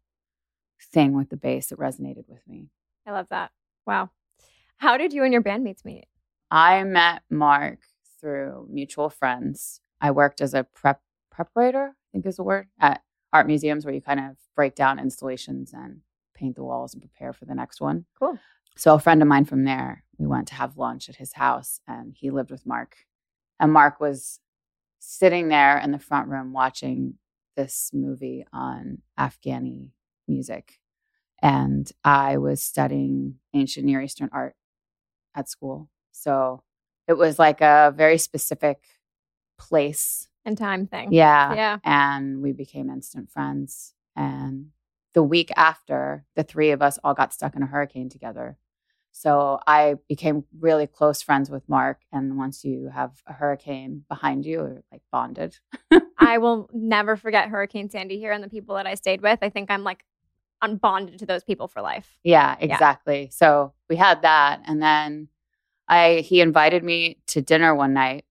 thing 0.93 1.13
with 1.17 1.29
the 1.31 1.37
bass 1.37 1.67
that 1.69 1.79
resonated 1.79 2.27
with 2.27 2.47
me. 2.47 2.69
I 3.07 3.11
love 3.11 3.25
that. 3.31 3.49
Wow. 3.87 4.11
How 4.77 4.97
did 4.97 5.13
you 5.13 5.23
and 5.23 5.33
your 5.33 5.41
bandmates 5.41 5.83
meet? 5.83 6.05
I 6.51 6.83
met 6.83 7.23
Mark 7.27 7.79
through 8.19 8.67
mutual 8.69 9.09
friends. 9.09 9.81
I 9.99 10.11
worked 10.11 10.41
as 10.41 10.53
a 10.53 10.63
prep 10.63 11.01
preparator, 11.35 11.89
I 11.89 11.93
think 12.11 12.27
is 12.27 12.35
the 12.35 12.43
word, 12.43 12.67
at 12.79 13.01
art 13.33 13.47
museums 13.47 13.85
where 13.85 13.93
you 13.93 14.01
kind 14.01 14.19
of 14.19 14.37
break 14.55 14.75
down 14.75 14.99
installations 14.99 15.73
and 15.73 16.01
paint 16.35 16.55
the 16.55 16.63
walls 16.63 16.93
and 16.93 17.01
prepare 17.01 17.33
for 17.33 17.45
the 17.45 17.55
next 17.55 17.81
one. 17.81 18.05
Cool. 18.17 18.37
So 18.77 18.93
a 18.95 18.99
friend 18.99 19.21
of 19.21 19.27
mine 19.27 19.45
from 19.45 19.63
there, 19.63 20.03
we 20.17 20.25
went 20.25 20.47
to 20.49 20.55
have 20.55 20.77
lunch 20.77 21.09
at 21.09 21.17
his 21.17 21.33
house 21.33 21.81
and 21.87 22.15
he 22.17 22.29
lived 22.29 22.51
with 22.51 22.65
Mark. 22.65 22.95
And 23.59 23.71
Mark 23.71 23.99
was 23.99 24.39
sitting 24.99 25.49
there 25.49 25.77
in 25.77 25.91
the 25.91 25.99
front 25.99 26.29
room 26.29 26.53
watching 26.53 27.15
this 27.55 27.91
movie 27.93 28.45
on 28.53 28.99
Afghani 29.19 29.91
music. 30.27 30.79
And 31.41 31.91
I 32.03 32.37
was 32.37 32.61
studying 32.61 33.35
ancient 33.53 33.85
Near 33.85 34.01
Eastern 34.01 34.29
art 34.31 34.55
at 35.35 35.49
school. 35.49 35.89
So 36.11 36.63
it 37.07 37.13
was 37.13 37.39
like 37.39 37.61
a 37.61 37.93
very 37.95 38.17
specific 38.17 38.83
place. 39.57 40.27
And 40.45 40.57
time 40.57 40.87
thing. 40.87 41.13
Yeah. 41.13 41.53
Yeah. 41.53 41.77
And 41.83 42.41
we 42.41 42.51
became 42.51 42.89
instant 42.89 43.29
friends. 43.31 43.93
And 44.15 44.67
the 45.13 45.23
week 45.23 45.51
after, 45.55 46.25
the 46.35 46.43
three 46.43 46.71
of 46.71 46.81
us 46.81 46.97
all 47.03 47.13
got 47.13 47.33
stuck 47.33 47.55
in 47.55 47.63
a 47.63 47.67
hurricane 47.67 48.09
together. 48.09 48.57
So 49.11 49.59
I 49.67 49.95
became 50.07 50.45
really 50.57 50.87
close 50.87 51.21
friends 51.21 51.49
with 51.49 51.67
Mark. 51.67 51.99
And 52.11 52.37
once 52.37 52.63
you 52.63 52.89
have 52.93 53.11
a 53.27 53.33
hurricane 53.33 54.03
behind 54.07 54.45
you, 54.45 54.51
you're 54.51 54.83
like 54.91 55.01
bonded. 55.11 55.57
I 56.17 56.37
will 56.39 56.69
never 56.73 57.15
forget 57.17 57.49
Hurricane 57.49 57.89
Sandy 57.89 58.17
here 58.17 58.31
and 58.31 58.43
the 58.43 58.49
people 58.49 58.75
that 58.75 58.87
I 58.87 58.95
stayed 58.95 59.21
with. 59.21 59.39
I 59.41 59.49
think 59.49 59.69
I'm 59.69 59.83
like 59.83 60.05
unbonded 60.63 61.17
to 61.17 61.25
those 61.25 61.43
people 61.43 61.67
for 61.67 61.81
life. 61.81 62.17
Yeah, 62.23 62.55
exactly. 62.59 63.29
So 63.31 63.73
we 63.89 63.95
had 63.95 64.21
that, 64.21 64.61
and 64.65 64.81
then 64.81 65.27
I 65.87 66.17
he 66.25 66.41
invited 66.41 66.83
me 66.83 67.17
to 67.27 67.41
dinner 67.41 67.75
one 67.75 67.93
night 67.93 68.25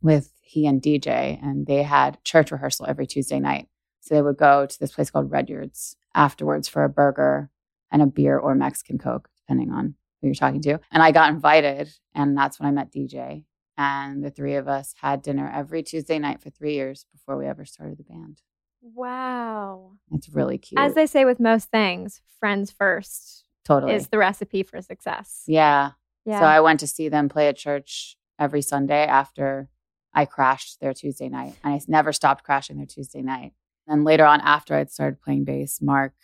with 0.00 0.30
he 0.46 0.66
and 0.66 0.80
DJ, 0.80 1.42
and 1.42 1.66
they 1.66 1.82
had 1.82 2.22
church 2.24 2.50
rehearsal 2.50 2.86
every 2.88 3.06
Tuesday 3.06 3.40
night. 3.40 3.68
So 4.00 4.14
they 4.14 4.22
would 4.22 4.36
go 4.36 4.66
to 4.66 4.78
this 4.80 4.92
place 4.92 5.10
called 5.10 5.30
Rudyard's 5.30 5.96
afterwards 6.14 6.68
for 6.68 6.84
a 6.84 6.88
burger 6.88 7.50
and 7.90 8.00
a 8.00 8.06
beer 8.06 8.38
or 8.38 8.54
Mexican 8.54 8.98
Coke, 8.98 9.28
depending 9.36 9.72
on 9.72 9.94
who 10.20 10.28
you're 10.28 10.34
talking 10.34 10.62
to. 10.62 10.78
And 10.92 11.02
I 11.02 11.10
got 11.10 11.30
invited, 11.30 11.92
and 12.14 12.36
that's 12.36 12.60
when 12.60 12.68
I 12.68 12.72
met 12.72 12.92
DJ. 12.92 13.44
And 13.76 14.24
the 14.24 14.30
three 14.30 14.54
of 14.54 14.68
us 14.68 14.94
had 15.00 15.22
dinner 15.22 15.50
every 15.52 15.82
Tuesday 15.82 16.18
night 16.18 16.40
for 16.40 16.50
three 16.50 16.74
years 16.74 17.04
before 17.12 17.36
we 17.36 17.46
ever 17.46 17.64
started 17.64 17.98
the 17.98 18.04
band. 18.04 18.40
Wow. 18.80 19.92
It's 20.12 20.28
really 20.28 20.58
cute. 20.58 20.78
As 20.80 20.94
they 20.94 21.06
say 21.06 21.24
with 21.24 21.40
most 21.40 21.70
things, 21.70 22.22
friends 22.38 22.70
first 22.70 23.44
totally. 23.64 23.94
is 23.94 24.08
the 24.08 24.18
recipe 24.18 24.62
for 24.62 24.80
success. 24.80 25.42
yeah. 25.46 25.92
Yeah. 26.24 26.40
So 26.40 26.44
I 26.44 26.60
went 26.60 26.80
to 26.80 26.88
see 26.88 27.08
them 27.08 27.28
play 27.28 27.46
at 27.46 27.56
church 27.56 28.16
every 28.38 28.60
Sunday 28.60 29.06
after 29.06 29.68
I 30.16 30.24
crashed 30.24 30.80
their 30.80 30.94
Tuesday 30.94 31.28
night. 31.28 31.54
And 31.62 31.74
I 31.74 31.80
never 31.86 32.12
stopped 32.12 32.42
crashing 32.42 32.78
their 32.78 32.86
Tuesday 32.86 33.20
night. 33.20 33.52
And 33.86 34.02
later 34.02 34.24
on, 34.24 34.40
after 34.40 34.74
I'd 34.74 34.90
started 34.90 35.20
playing 35.20 35.44
bass, 35.44 35.80
Mark 35.80 36.14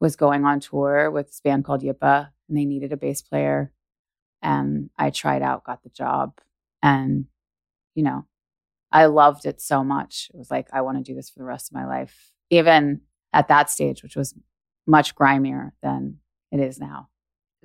was 0.00 0.16
going 0.16 0.44
on 0.44 0.60
tour 0.60 1.10
with 1.10 1.26
this 1.26 1.40
band 1.40 1.64
called 1.64 1.82
Yppah, 1.82 2.30
and 2.48 2.56
they 2.56 2.64
needed 2.64 2.92
a 2.92 2.96
bass 2.96 3.20
player. 3.20 3.72
And 4.40 4.88
I 4.96 5.10
tried 5.10 5.42
out, 5.42 5.64
got 5.64 5.82
the 5.82 5.90
job. 5.90 6.38
And, 6.82 7.26
you 7.94 8.04
know, 8.04 8.26
I 8.92 9.06
loved 9.06 9.44
it 9.44 9.60
so 9.60 9.84
much. 9.84 10.30
It 10.32 10.38
was 10.38 10.50
like, 10.50 10.68
I 10.72 10.80
want 10.80 10.96
to 10.98 11.04
do 11.04 11.14
this 11.14 11.28
for 11.28 11.40
the 11.40 11.44
rest 11.44 11.70
of 11.70 11.74
my 11.74 11.86
life, 11.86 12.32
even 12.48 13.02
at 13.32 13.48
that 13.48 13.70
stage, 13.70 14.02
which 14.02 14.16
was 14.16 14.34
much 14.86 15.14
grimier 15.14 15.72
than 15.82 16.18
it 16.50 16.60
is 16.60 16.78
now. 16.78 17.08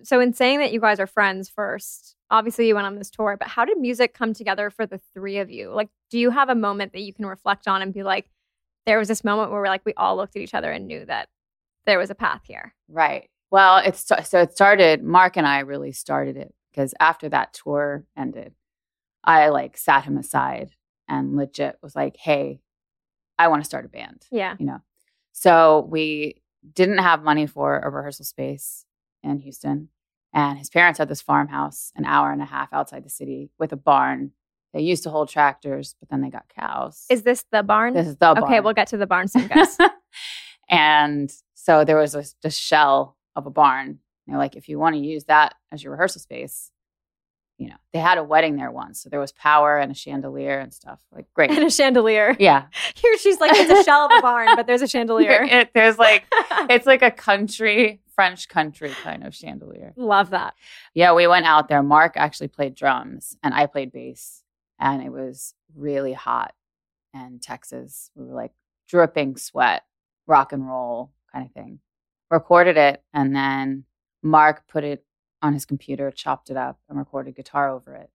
So, 0.03 0.19
in 0.19 0.33
saying 0.33 0.59
that 0.59 0.73
you 0.73 0.79
guys 0.79 0.99
are 0.99 1.07
friends 1.07 1.49
first, 1.49 2.15
obviously 2.29 2.67
you 2.67 2.75
went 2.75 2.87
on 2.87 2.95
this 2.95 3.09
tour, 3.09 3.37
but 3.39 3.47
how 3.47 3.65
did 3.65 3.77
music 3.77 4.13
come 4.13 4.33
together 4.33 4.69
for 4.69 4.85
the 4.85 4.99
three 5.13 5.37
of 5.37 5.49
you? 5.49 5.71
Like, 5.71 5.89
do 6.09 6.19
you 6.19 6.31
have 6.31 6.49
a 6.49 6.55
moment 6.55 6.93
that 6.93 7.01
you 7.01 7.13
can 7.13 7.25
reflect 7.25 7.67
on 7.67 7.81
and 7.81 7.93
be 7.93 8.03
like, 8.03 8.29
there 8.85 8.99
was 8.99 9.07
this 9.07 9.23
moment 9.23 9.51
where 9.51 9.61
we're 9.61 9.67
like, 9.67 9.85
we 9.85 9.93
all 9.95 10.15
looked 10.17 10.35
at 10.35 10.41
each 10.41 10.53
other 10.53 10.71
and 10.71 10.87
knew 10.87 11.05
that 11.05 11.29
there 11.85 11.97
was 11.97 12.09
a 12.09 12.15
path 12.15 12.41
here? 12.45 12.73
Right. 12.87 13.29
Well, 13.51 13.77
it's 13.77 14.05
so 14.29 14.39
it 14.39 14.53
started, 14.53 15.03
Mark 15.03 15.37
and 15.37 15.47
I 15.47 15.59
really 15.59 15.91
started 15.91 16.35
it 16.35 16.53
because 16.71 16.93
after 16.99 17.29
that 17.29 17.53
tour 17.53 18.05
ended, 18.17 18.53
I 19.23 19.49
like 19.49 19.77
sat 19.77 20.03
him 20.03 20.17
aside 20.17 20.71
and 21.07 21.35
legit 21.35 21.77
was 21.81 21.95
like, 21.95 22.17
hey, 22.17 22.59
I 23.39 23.47
want 23.47 23.63
to 23.63 23.65
start 23.65 23.85
a 23.85 23.89
band. 23.89 24.25
Yeah. 24.31 24.55
You 24.59 24.65
know, 24.65 24.81
so 25.31 25.87
we 25.89 26.41
didn't 26.73 26.97
have 26.97 27.23
money 27.23 27.45
for 27.47 27.79
a 27.79 27.89
rehearsal 27.89 28.25
space 28.25 28.85
in 29.25 29.39
Houston. 29.39 29.89
And 30.33 30.57
his 30.57 30.69
parents 30.69 30.99
had 30.99 31.07
this 31.09 31.21
farmhouse 31.21 31.91
an 31.95 32.05
hour 32.05 32.31
and 32.31 32.41
a 32.41 32.45
half 32.45 32.71
outside 32.73 33.03
the 33.05 33.09
city 33.09 33.49
with 33.57 33.71
a 33.71 33.77
barn. 33.77 34.31
They 34.73 34.81
used 34.81 35.03
to 35.03 35.09
hold 35.09 35.29
tractors, 35.29 35.95
but 35.99 36.09
then 36.09 36.21
they 36.21 36.29
got 36.29 36.49
cows. 36.49 37.05
Is 37.09 37.23
this 37.23 37.45
the 37.51 37.63
barn? 37.63 37.93
this 37.93 38.07
is 38.07 38.15
the 38.17 38.33
barn. 38.33 38.43
okay, 38.43 38.59
we'll 38.59 38.73
get 38.73 38.87
to 38.89 38.97
the 38.97 39.07
barn 39.07 39.27
soon, 39.29 39.47
guys. 39.47 39.77
and 40.69 41.31
so 41.53 41.85
there 41.85 41.97
was 41.97 42.15
a, 42.15 42.25
a 42.43 42.51
shell 42.51 43.17
of 43.35 43.45
a 43.45 43.49
barn. 43.49 43.99
They're 44.27 44.37
like, 44.37 44.55
if 44.55 44.67
you 44.67 44.79
want 44.79 44.95
to 44.95 45.01
use 45.01 45.25
that 45.25 45.55
as 45.71 45.83
your 45.83 45.91
rehearsal 45.91 46.19
space, 46.21 46.71
you 47.57 47.69
know, 47.69 47.75
they 47.93 47.99
had 47.99 48.17
a 48.17 48.23
wedding 48.23 48.57
there 48.57 48.71
once. 48.71 49.01
So 49.01 49.07
there 49.09 49.19
was 49.19 49.31
power 49.31 49.77
and 49.77 49.91
a 49.91 49.95
chandelier 49.95 50.59
and 50.59 50.73
stuff. 50.73 50.99
Like, 51.13 51.25
great. 51.33 51.51
and 51.51 51.63
a 51.63 51.69
chandelier. 51.69 52.35
yeah. 52.39 52.65
Here 52.95 53.17
she's 53.17 53.39
like, 53.39 53.51
it's 53.53 53.79
a 53.79 53.83
shell 53.83 54.07
of 54.07 54.11
a 54.17 54.21
barn, 54.21 54.49
but 54.57 54.67
there's 54.67 54.81
a 54.81 54.87
chandelier. 54.89 55.43
It- 55.43 55.71
there's 55.73 55.97
like, 55.97 56.25
it's 56.69 56.85
like 56.85 57.01
a 57.01 57.11
country, 57.11 58.01
French 58.15 58.47
country 58.47 58.91
kind 59.03 59.25
of 59.25 59.35
chandelier. 59.35 59.93
Love 59.97 60.29
that. 60.31 60.53
Yeah, 60.93 61.13
we 61.13 61.27
went 61.27 61.45
out 61.45 61.67
there. 61.67 61.83
Mark 61.83 62.13
actually 62.15 62.47
played 62.47 62.75
drums 62.75 63.37
and 63.43 63.53
I 63.53 63.65
played 63.65 63.91
bass. 63.91 64.43
And 64.79 65.03
it 65.03 65.11
was 65.11 65.53
really 65.75 66.13
hot 66.13 66.53
in 67.13 67.39
Texas. 67.39 68.11
We 68.15 68.25
were 68.25 68.33
like 68.33 68.51
dripping 68.87 69.37
sweat, 69.37 69.83
rock 70.27 70.53
and 70.53 70.67
roll 70.67 71.11
kind 71.31 71.45
of 71.45 71.51
thing. 71.51 71.79
Recorded 72.31 72.77
it 72.77 73.03
and 73.13 73.35
then 73.35 73.85
Mark 74.23 74.67
put 74.67 74.83
it 74.83 75.05
on 75.41 75.53
his 75.53 75.65
computer, 75.65 76.09
chopped 76.11 76.49
it 76.49 76.57
up, 76.57 76.79
and 76.89 76.97
recorded 76.97 77.35
guitar 77.35 77.69
over 77.69 77.95
it. 77.95 78.09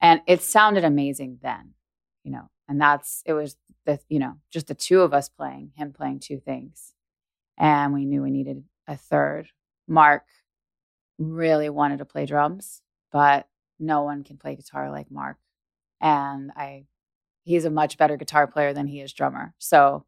And 0.00 0.20
it 0.26 0.42
sounded 0.42 0.84
amazing 0.84 1.38
then, 1.42 1.74
you 2.22 2.30
know. 2.30 2.50
And 2.68 2.80
that's 2.80 3.22
it 3.26 3.32
was 3.32 3.56
the 3.84 3.98
you 4.08 4.18
know 4.18 4.36
just 4.50 4.68
the 4.68 4.74
two 4.74 5.00
of 5.00 5.12
us 5.12 5.28
playing, 5.28 5.72
him 5.76 5.92
playing 5.92 6.20
two 6.20 6.38
things, 6.38 6.94
and 7.58 7.92
we 7.92 8.06
knew 8.06 8.22
we 8.22 8.30
needed 8.30 8.64
a 8.86 8.96
third. 8.96 9.48
Mark 9.86 10.24
really 11.18 11.68
wanted 11.68 11.98
to 11.98 12.04
play 12.04 12.26
drums, 12.26 12.82
but 13.12 13.48
no 13.78 14.02
one 14.02 14.24
can 14.24 14.36
play 14.36 14.56
guitar 14.56 14.90
like 14.90 15.10
Mark, 15.10 15.36
and 16.00 16.50
I 16.56 16.86
he's 17.42 17.64
a 17.64 17.70
much 17.70 17.98
better 17.98 18.16
guitar 18.16 18.46
player 18.46 18.72
than 18.72 18.86
he 18.86 19.00
is 19.00 19.12
drummer. 19.12 19.54
So 19.58 20.06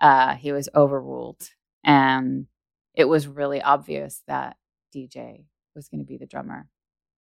uh, 0.00 0.34
he 0.34 0.52
was 0.52 0.68
overruled, 0.74 1.50
and 1.84 2.46
it 2.94 3.04
was 3.06 3.26
really 3.26 3.62
obvious 3.62 4.22
that 4.26 4.56
DJ 4.94 5.44
was 5.74 5.88
going 5.88 6.00
to 6.00 6.06
be 6.06 6.18
the 6.18 6.26
drummer 6.26 6.68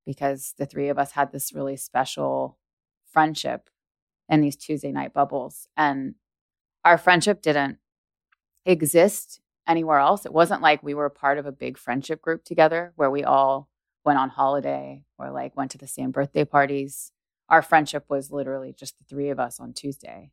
because 0.07 0.55
the 0.57 0.67
three 0.67 0.88
of 0.88 0.99
us 0.99 1.12
had 1.12 1.33
this 1.33 1.52
really 1.52 1.76
special 1.76 2.59
friendship 3.12 3.69
in 4.28 4.40
these 4.40 4.57
Tuesday 4.57 4.93
night 4.93 5.12
bubbles. 5.12 5.69
And 5.76 6.14
our 6.85 6.97
friendship 6.97 7.43
didn't 7.43 7.78
exist 8.64 9.40
anywhere 9.68 9.98
else. 9.98 10.26
It 10.26 10.32
wasn't 10.32 10.62
like 10.62 10.82
we 10.82 10.94
were 10.94 11.10
part 11.10 11.38
of 11.38 11.46
a 11.46 11.52
big 11.52 11.78
friendship 11.78 12.22
group 12.22 12.42
together 12.44 12.92
where 12.96 13.10
we 13.10 13.22
all 13.22 13.68
went 14.04 14.18
on 14.18 14.30
holiday 14.30 15.04
or 15.18 15.30
like 15.30 15.56
went 15.56 15.70
to 15.72 15.78
the 15.78 15.87
same 15.87 16.10
birthday 16.10 16.44
parties. 16.44 17.12
Our 17.48 17.62
friendship 17.62 18.06
was 18.08 18.32
literally 18.32 18.72
just 18.72 18.98
the 18.98 19.04
three 19.04 19.28
of 19.28 19.38
us 19.38 19.60
on 19.60 19.75
Tuesday. 19.75 20.32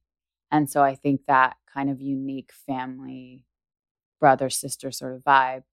And 0.51 0.69
so 0.69 0.81
I 0.81 0.95
think 0.95 1.21
that 1.27 1.57
kind 1.71 1.89
of 1.89 1.99
unique 2.01 2.51
family, 2.65 3.43
brother, 4.19 4.49
sister 4.49 4.91
sort 4.91 5.13
of 5.13 5.23
vibe 5.23 5.63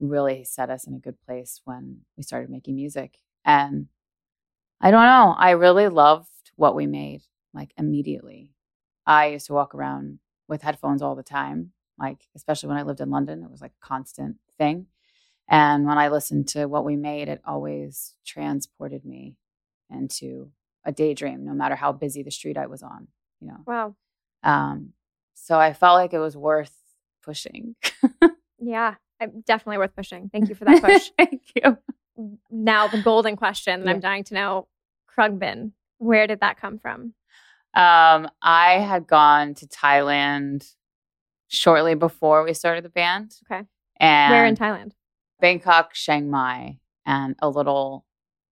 really 0.00 0.44
set 0.44 0.70
us 0.70 0.86
in 0.86 0.94
a 0.94 1.00
good 1.00 1.20
place 1.26 1.60
when 1.64 2.02
we 2.16 2.22
started 2.22 2.50
making 2.50 2.76
music. 2.76 3.18
And 3.44 3.88
I 4.80 4.90
don't 4.92 5.02
know, 5.02 5.34
I 5.36 5.50
really 5.50 5.88
loved 5.88 6.28
what 6.54 6.76
we 6.76 6.86
made 6.86 7.22
like 7.52 7.72
immediately. 7.76 8.52
I 9.06 9.26
used 9.28 9.46
to 9.46 9.54
walk 9.54 9.74
around 9.74 10.20
with 10.46 10.62
headphones 10.62 11.02
all 11.02 11.16
the 11.16 11.22
time, 11.22 11.72
like, 11.98 12.28
especially 12.36 12.68
when 12.68 12.78
I 12.78 12.82
lived 12.82 13.00
in 13.00 13.10
London, 13.10 13.42
it 13.42 13.50
was 13.50 13.60
like 13.60 13.72
a 13.82 13.86
constant 13.86 14.36
thing. 14.56 14.86
And 15.48 15.86
when 15.86 15.98
I 15.98 16.08
listened 16.08 16.48
to 16.48 16.66
what 16.66 16.84
we 16.84 16.96
made, 16.96 17.28
it 17.28 17.40
always 17.46 18.14
transported 18.26 19.04
me 19.04 19.36
into 19.90 20.50
a 20.84 20.92
daydream, 20.92 21.44
no 21.44 21.52
matter 21.54 21.74
how 21.74 21.92
busy 21.92 22.22
the 22.22 22.30
street 22.30 22.58
I 22.58 22.66
was 22.66 22.82
on, 22.82 23.08
you 23.40 23.48
know. 23.48 23.58
Wow. 23.66 23.94
Um, 24.42 24.92
so 25.34 25.58
I 25.58 25.72
felt 25.72 25.96
like 25.98 26.12
it 26.12 26.18
was 26.18 26.36
worth 26.36 26.74
pushing. 27.22 27.74
Yeah. 28.60 28.94
I'm 29.20 29.40
definitely 29.46 29.78
worth 29.78 29.96
pushing. 29.96 30.28
Thank 30.32 30.48
you 30.48 30.54
for 30.54 30.64
that 30.66 30.82
push. 30.82 31.10
Thank 31.18 31.42
you. 31.54 31.78
now 32.50 32.86
the 32.88 33.00
golden 33.02 33.36
question 33.36 33.80
that 33.80 33.86
Yeah. 33.86 33.94
I'm 33.94 34.00
dying 34.00 34.24
to 34.24 34.34
know, 34.34 34.68
Khruangbin, 35.16 35.72
where 35.98 36.26
did 36.26 36.40
that 36.40 36.60
come 36.60 36.78
from? 36.78 37.14
Um, 37.74 38.28
I 38.42 38.74
had 38.80 39.06
gone 39.06 39.54
to 39.54 39.66
Thailand 39.66 40.74
shortly 41.48 41.94
before 41.94 42.44
we 42.44 42.54
started 42.54 42.84
the 42.84 42.90
band. 42.90 43.34
Okay. 43.50 43.64
And 43.98 44.32
where 44.32 44.46
in 44.46 44.56
Thailand? 44.56 44.92
Bangkok, 45.40 45.94
Chiang 45.94 46.30
Mai, 46.30 46.78
and 47.04 47.34
a 47.40 47.48
little 47.48 48.04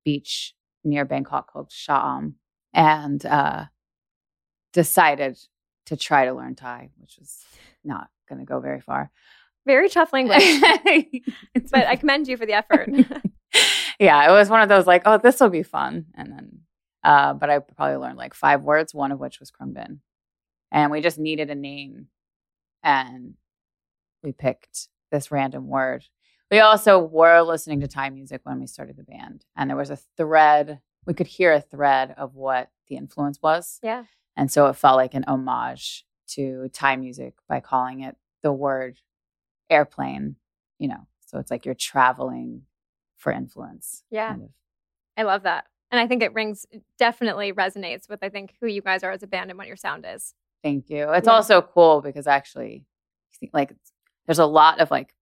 beach 0.05 0.55
near 0.85 1.05
Bangkok 1.05 1.53
called 1.53 1.71
Cha-am. 1.71 2.37
And 2.73 3.25
uh, 3.25 3.67
decided 4.73 5.38
to 5.87 5.97
try 5.97 6.26
to 6.26 6.35
learn 6.35 6.55
Thai, 6.55 6.91
which 6.99 7.17
was 7.19 7.45
not 7.83 8.09
going 8.29 8.41
to 8.41 8.45
go 8.45 8.61
very 8.61 8.81
far. 8.81 9.11
Very 9.65 9.88
tough 9.88 10.12
language, 10.12 10.45
but 11.71 11.87
I 11.87 11.97
commend 11.97 12.29
you 12.29 12.37
for 12.37 12.47
the 12.47 12.53
effort. 12.53 12.88
yeah, 13.99 14.29
it 14.29 14.33
was 14.33 14.50
one 14.50 14.61
of 14.61 14.69
those 14.69 14.87
like, 14.87 15.03
oh, 15.07 15.19
this 15.19 15.41
will 15.41 15.49
be 15.49 15.62
fun. 15.62 16.07
And 16.15 16.31
then, 16.31 16.61
uh, 17.03 17.33
but 17.33 17.50
I 17.50 17.59
probably 17.59 17.97
learned 17.97 18.19
like 18.19 18.35
five 18.35 18.62
words, 18.62 18.95
one 18.95 19.11
of 19.11 19.19
which 19.19 19.41
was 19.41 19.50
Khruangbin. 19.50 19.99
And 20.71 20.93
we 20.93 21.00
just 21.00 21.19
needed 21.19 21.50
a 21.50 21.55
name. 21.55 22.09
And 22.87 23.35
we 24.23 24.31
picked 24.33 24.88
this 25.11 25.33
random 25.33 25.66
word. 25.66 26.05
We 26.52 26.61
also 26.61 27.00
were 27.00 27.43
listening 27.43 27.81
to 27.81 27.88
Thai 27.88 28.11
music 28.11 28.43
when 28.45 28.61
we 28.61 28.69
started 28.69 28.97
the 28.97 29.02
band. 29.02 29.45
And 29.57 29.69
there 29.69 29.76
was 29.76 29.90
a 29.90 29.99
thread, 30.16 30.78
we 31.05 31.12
could 31.12 31.26
hear 31.26 31.52
a 31.52 31.61
thread 31.61 32.14
of 32.16 32.37
what 32.37 32.71
the 32.88 32.97
influence 32.97 33.43
was. 33.43 33.81
yeah. 33.83 34.05
And 34.37 34.52
so 34.52 34.66
it 34.66 34.76
felt 34.76 34.97
like 34.97 35.14
an 35.14 35.25
homage 35.26 36.05
to 36.28 36.69
Thai 36.73 36.97
music 36.97 37.35
by 37.49 37.59
calling 37.59 38.00
it 38.00 38.16
the 38.43 38.52
word 38.52 38.99
airplane, 39.71 40.37
you 40.78 40.88
know. 40.88 41.09
So 41.26 41.38
it's 41.38 41.50
like 41.50 41.64
you're 41.64 41.75
traveling 41.75 42.62
for 43.16 43.33
influence. 43.33 44.05
Yeah. 44.11 44.28
kind 44.28 44.43
of. 44.43 44.50
I 45.16 45.23
love 45.23 45.43
that. 45.45 45.64
And 45.90 45.99
I 45.99 46.07
think 46.07 46.23
it 46.23 46.35
rings 46.35 46.66
definitely 46.99 47.52
resonates 47.52 48.09
with 48.09 48.23
I 48.23 48.28
think 48.28 48.55
who 48.61 48.66
you 48.66 48.83
guys 48.83 49.02
are 49.02 49.11
as 49.11 49.23
a 49.23 49.26
band 49.26 49.50
and 49.50 49.59
what 49.59 49.66
your 49.66 49.76
sound 49.76 50.07
is. 50.09 50.35
Thank 50.63 50.91
you. 50.91 51.11
It's 51.13 51.27
Yeah. 51.27 51.33
also 51.33 51.63
cool 51.63 52.01
because 52.01 52.27
actually, 52.27 52.85
like, 53.53 53.73
there's 54.27 54.39
a 54.39 54.47
lot 54.47 54.81
of 54.81 54.91
like 54.91 55.15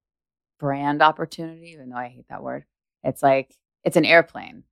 brand 0.59 1.03
opportunity, 1.03 1.71
even 1.73 1.91
though 1.91 1.97
I 1.97 2.09
hate 2.09 2.27
that 2.29 2.43
word. 2.43 2.65
It's 3.03 3.23
like, 3.23 3.55
it's 3.83 3.97
an 3.97 4.05
airplane. 4.05 4.65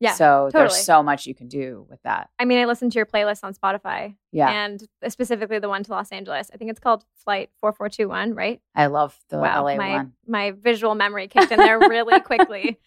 Yeah. 0.00 0.12
So 0.12 0.44
totally. 0.52 0.62
there's 0.62 0.84
so 0.84 1.02
much 1.02 1.26
you 1.26 1.34
can 1.34 1.48
do 1.48 1.84
with 1.90 2.00
that. 2.02 2.30
I 2.38 2.44
mean, 2.44 2.58
I 2.58 2.66
listened 2.66 2.92
to 2.92 2.96
your 2.98 3.06
playlist 3.06 3.42
on 3.42 3.52
Spotify 3.54 4.14
Yeah. 4.30 4.48
and 4.48 4.80
uh, 5.04 5.08
specifically 5.08 5.58
the 5.58 5.68
one 5.68 5.82
to 5.84 5.90
Los 5.90 6.12
Angeles. 6.12 6.50
I 6.52 6.56
think 6.56 6.70
it's 6.70 6.78
called 6.78 7.04
Flight 7.24 7.50
4421, 7.60 8.34
right? 8.34 8.60
I 8.76 8.86
love 8.86 9.18
the 9.28 9.38
wow. 9.38 9.64
LA 9.64 9.76
my 9.76 9.92
one. 9.94 10.12
my 10.26 10.50
visual 10.52 10.94
memory 10.94 11.26
kicked 11.26 11.50
in 11.50 11.58
there 11.58 11.80
really 11.80 12.20
quickly. 12.30 12.78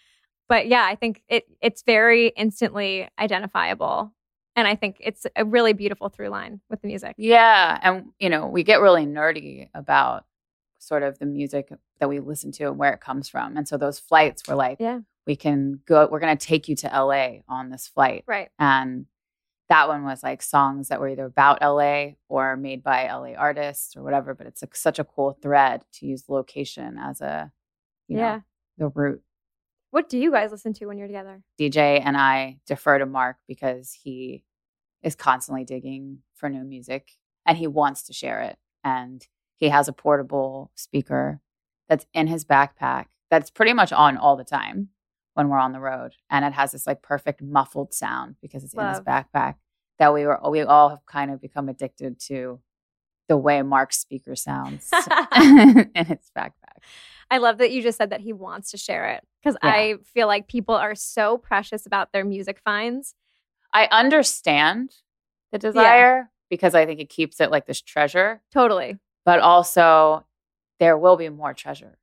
But 0.48 0.68
yeah, 0.68 0.86
I 0.86 0.96
think 0.96 1.22
it 1.28 1.46
it's 1.62 1.82
very 1.84 2.28
instantly 2.30 3.10
identifiable. 3.20 4.14
And 4.56 4.68
I 4.68 4.76
think 4.76 4.98
it's 5.00 5.26
a 5.36 5.46
really 5.46 5.74
beautiful 5.74 6.10
through 6.10 6.30
line 6.30 6.60
with 6.70 6.82
the 6.82 6.88
music. 6.88 7.16
Yeah. 7.18 7.80
And, 7.82 8.12
you 8.20 8.30
know, 8.30 8.48
we 8.48 8.64
get 8.64 8.82
really 8.82 9.06
nerdy 9.06 9.70
about 9.74 10.26
sort 10.78 11.04
of 11.04 11.20
the 11.20 11.26
music 11.26 11.72
that 12.00 12.10
we 12.10 12.20
listen 12.20 12.52
to 12.54 12.66
and 12.66 12.78
where 12.78 12.94
it 12.94 13.00
comes 13.02 13.30
from. 13.30 13.56
And 13.56 13.68
so 13.68 13.78
those 13.78 14.00
flights 14.00 14.48
were 14.48 14.56
like, 14.56 14.78
Yeah. 14.80 15.00
we 15.26 15.36
can 15.36 15.80
go, 15.86 16.08
we're 16.12 16.20
going 16.20 16.38
to 16.38 16.46
take 16.46 16.68
you 16.68 16.76
to 16.78 16.88
LA 16.88 17.40
on 17.48 17.70
this 17.70 17.88
flight. 17.88 18.24
Right. 18.28 18.50
And 18.60 19.06
that 19.70 19.88
one 19.88 20.04
was 20.04 20.22
like 20.22 20.42
songs 20.42 20.90
that 20.90 21.00
were 21.00 21.08
either 21.08 21.26
about 21.26 21.62
LA 21.62 22.16
or 22.28 22.58
made 22.58 22.84
by 22.84 23.08
LA 23.10 23.36
artists 23.38 23.96
or 23.96 24.04
whatever. 24.04 24.34
But 24.34 24.48
it's 24.48 24.62
like 24.62 24.76
such 24.76 25.00
a 25.00 25.06
cool 25.06 25.38
thread 25.42 25.84
to 25.94 26.06
use 26.06 26.26
location 26.28 26.98
as 26.98 27.22
a, 27.22 27.52
you 28.10 28.18
yeah. 28.18 28.36
know, 28.36 28.42
the 28.78 28.88
root. 28.90 29.22
What 29.92 30.08
do 30.08 30.18
you 30.18 30.32
guys 30.32 30.52
listen 30.52 30.74
to 30.76 30.86
when 30.86 30.98
you're 30.98 31.08
together? 31.08 31.42
DJ 31.60 32.02
and 32.04 32.16
I 32.18 32.60
defer 32.66 32.98
to 32.98 33.06
Mark 33.06 33.38
because 33.46 33.92
he 33.92 34.44
is 35.04 35.16
constantly 35.16 35.66
digging 35.66 36.20
for 36.34 36.50
new 36.50 36.64
music 36.64 37.12
and 37.46 37.58
he 37.58 37.68
wants 37.68 38.04
to 38.04 38.14
share 38.14 38.42
it. 38.42 38.58
And 38.86 39.26
he 39.58 39.68
has 39.70 39.90
a 39.90 39.94
portable 39.94 40.72
speaker 40.76 41.42
that's 41.90 42.06
in 42.14 42.28
his 42.28 42.46
backpack 42.46 43.08
that's 43.30 43.52
pretty 43.52 43.74
much 43.74 43.92
on 43.92 44.18
all 44.18 44.38
the 44.38 44.46
time 44.46 44.90
when 45.34 45.50
we're 45.50 45.60
on 45.60 45.74
the 45.74 45.80
road. 45.80 46.14
And 46.30 46.46
it 46.46 46.54
has 46.54 46.72
this 46.72 46.88
like 46.88 47.02
perfect 47.02 47.42
muffled 47.42 47.94
sound 47.94 48.38
because 48.42 48.64
it's 48.64 48.74
in 48.74 48.88
his 48.88 49.02
backpack 49.02 49.56
that 50.00 50.14
we 50.14 50.26
were 50.26 50.40
we 50.50 50.62
all 50.62 50.90
have 50.90 51.06
kind 51.06 51.32
of 51.32 51.42
become 51.42 51.68
addicted 51.68 52.18
to 52.28 52.62
the 53.28 53.38
way 53.38 53.62
Mark's 53.62 54.00
speaker 54.00 54.36
sounds 54.38 54.90
in 55.36 56.06
his 56.06 56.32
backpack. 56.36 56.80
I 57.30 57.38
love 57.40 57.58
that 57.60 57.72
you 57.72 57.82
just 57.82 57.98
said 57.98 58.10
that 58.10 58.22
he 58.22 58.34
wants 58.34 58.72
to 58.72 58.78
share 58.78 59.10
it 59.12 59.26
because 59.42 59.58
Yeah. 59.64 59.70
I 59.70 59.96
feel 60.14 60.28
like 60.28 60.48
people 60.48 60.76
are 60.76 60.96
so 60.96 61.38
precious 61.38 61.86
about 61.86 62.12
their 62.12 62.24
music 62.26 62.60
finds. 62.64 63.16
I 63.74 63.88
understand 63.92 64.94
the 65.52 65.58
desire 65.58 66.30
because 66.50 66.76
I 66.76 66.86
think 66.86 67.00
it 67.00 67.10
keeps 67.10 67.40
it 67.40 67.50
like 67.52 67.66
this 67.66 67.82
treasure, 67.82 68.42
Totally. 68.54 68.98
but 69.26 69.40
also 69.40 70.26
there 70.80 70.98
will 70.98 71.16
be 71.18 71.30
more 71.30 71.54
treasure. 71.54 71.98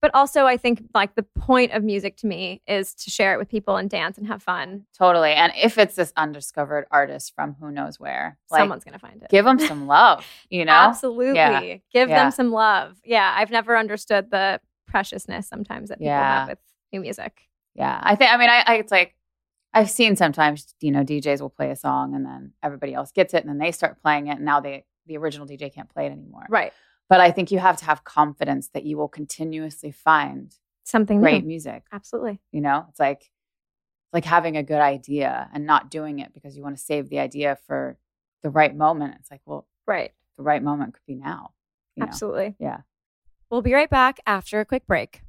But 0.00 0.12
also, 0.14 0.46
I 0.46 0.56
think 0.58 0.84
like 0.94 1.16
the 1.16 1.24
point 1.24 1.72
of 1.72 1.82
music 1.82 2.16
to 2.18 2.26
me 2.28 2.62
is 2.68 2.94
to 2.94 3.10
share 3.10 3.34
it 3.34 3.38
with 3.38 3.48
people 3.48 3.76
and 3.76 3.90
dance 3.90 4.16
and 4.16 4.28
have 4.28 4.40
fun. 4.44 4.84
Totally. 4.96 5.32
And 5.32 5.52
if 5.56 5.76
it's 5.76 5.96
this 5.96 6.12
undiscovered 6.16 6.86
artist 6.92 7.32
from 7.34 7.56
who 7.58 7.72
knows 7.72 7.98
where, 7.98 8.38
like, 8.48 8.60
Someone's 8.60 8.84
gonna 8.84 9.00
find 9.00 9.20
it. 9.24 9.28
give 9.28 9.44
them 9.44 9.58
some 9.58 9.88
love, 9.88 10.24
you 10.50 10.64
know? 10.64 10.70
Absolutely. 10.72 11.34
Yeah. 11.34 11.60
Give 11.92 12.08
Yeah. 12.08 12.22
them 12.22 12.30
some 12.30 12.52
love. 12.52 13.00
Yeah. 13.04 13.34
I've 13.36 13.50
never 13.50 13.76
understood 13.76 14.30
the 14.30 14.60
preciousness 14.86 15.48
sometimes 15.48 15.88
that 15.88 15.98
people 15.98 16.06
Yeah. 16.12 16.38
have 16.40 16.48
with 16.50 16.58
new 16.92 17.00
music. 17.00 17.42
Yeah. 17.74 18.00
I 18.02 18.14
think, 18.16 18.32
I 18.32 18.36
mean, 18.36 18.50
I, 18.50 18.62
I, 18.66 18.74
it's 18.76 18.92
like, 18.92 19.14
I've 19.74 19.90
seen 19.90 20.16
sometimes, 20.16 20.74
you 20.80 20.90
know, 20.90 21.04
DJs 21.04 21.40
will 21.40 21.50
play 21.50 21.70
a 21.70 21.76
song 21.76 22.14
and 22.14 22.24
then 22.24 22.52
everybody 22.62 22.94
else 22.94 23.12
gets 23.12 23.34
it 23.34 23.42
and 23.44 23.48
then 23.48 23.58
they 23.58 23.70
start 23.72 24.00
playing 24.02 24.28
it. 24.28 24.36
And 24.36 24.44
now 24.44 24.60
they, 24.60 24.84
the 25.06 25.16
original 25.18 25.46
DJ 25.46 25.72
can't 25.72 25.88
play 25.88 26.06
it 26.06 26.12
anymore. 26.12 26.46
Right. 26.48 26.72
But 27.08 27.20
I 27.20 27.30
think 27.30 27.50
you 27.50 27.58
have 27.58 27.76
to 27.78 27.84
have 27.84 28.04
confidence 28.04 28.68
that 28.74 28.84
you 28.84 28.96
will 28.96 29.08
continuously 29.08 29.90
find 29.92 30.54
Something 30.84 31.20
great 31.20 31.42
new. 31.42 31.48
music. 31.48 31.84
Absolutely. 31.92 32.40
You 32.50 32.62
know, 32.62 32.86
it's 32.88 32.98
like, 33.00 33.30
like 34.12 34.24
having 34.24 34.56
a 34.56 34.62
good 34.62 34.80
idea 34.80 35.48
and 35.52 35.66
not 35.66 35.90
doing 35.90 36.18
it 36.18 36.32
because 36.32 36.56
you 36.56 36.62
want 36.62 36.76
to 36.78 36.82
save 36.82 37.10
the 37.10 37.18
idea 37.18 37.58
for 37.66 37.98
the 38.42 38.48
right 38.50 38.74
moment. 38.74 39.16
It's 39.20 39.30
like, 39.30 39.42
well, 39.44 39.66
Right. 39.86 40.12
the 40.38 40.42
right 40.42 40.62
moment 40.62 40.94
could 40.94 41.04
be 41.06 41.14
now. 41.14 41.50
you 41.94 42.00
know? 42.02 42.08
Absolutely. 42.08 42.56
Yeah. 42.58 42.78
We'll 43.50 43.62
be 43.62 43.74
right 43.74 43.88
back 43.90 44.18
after 44.26 44.60
a 44.60 44.64
quick 44.64 44.86
break. 44.86 45.20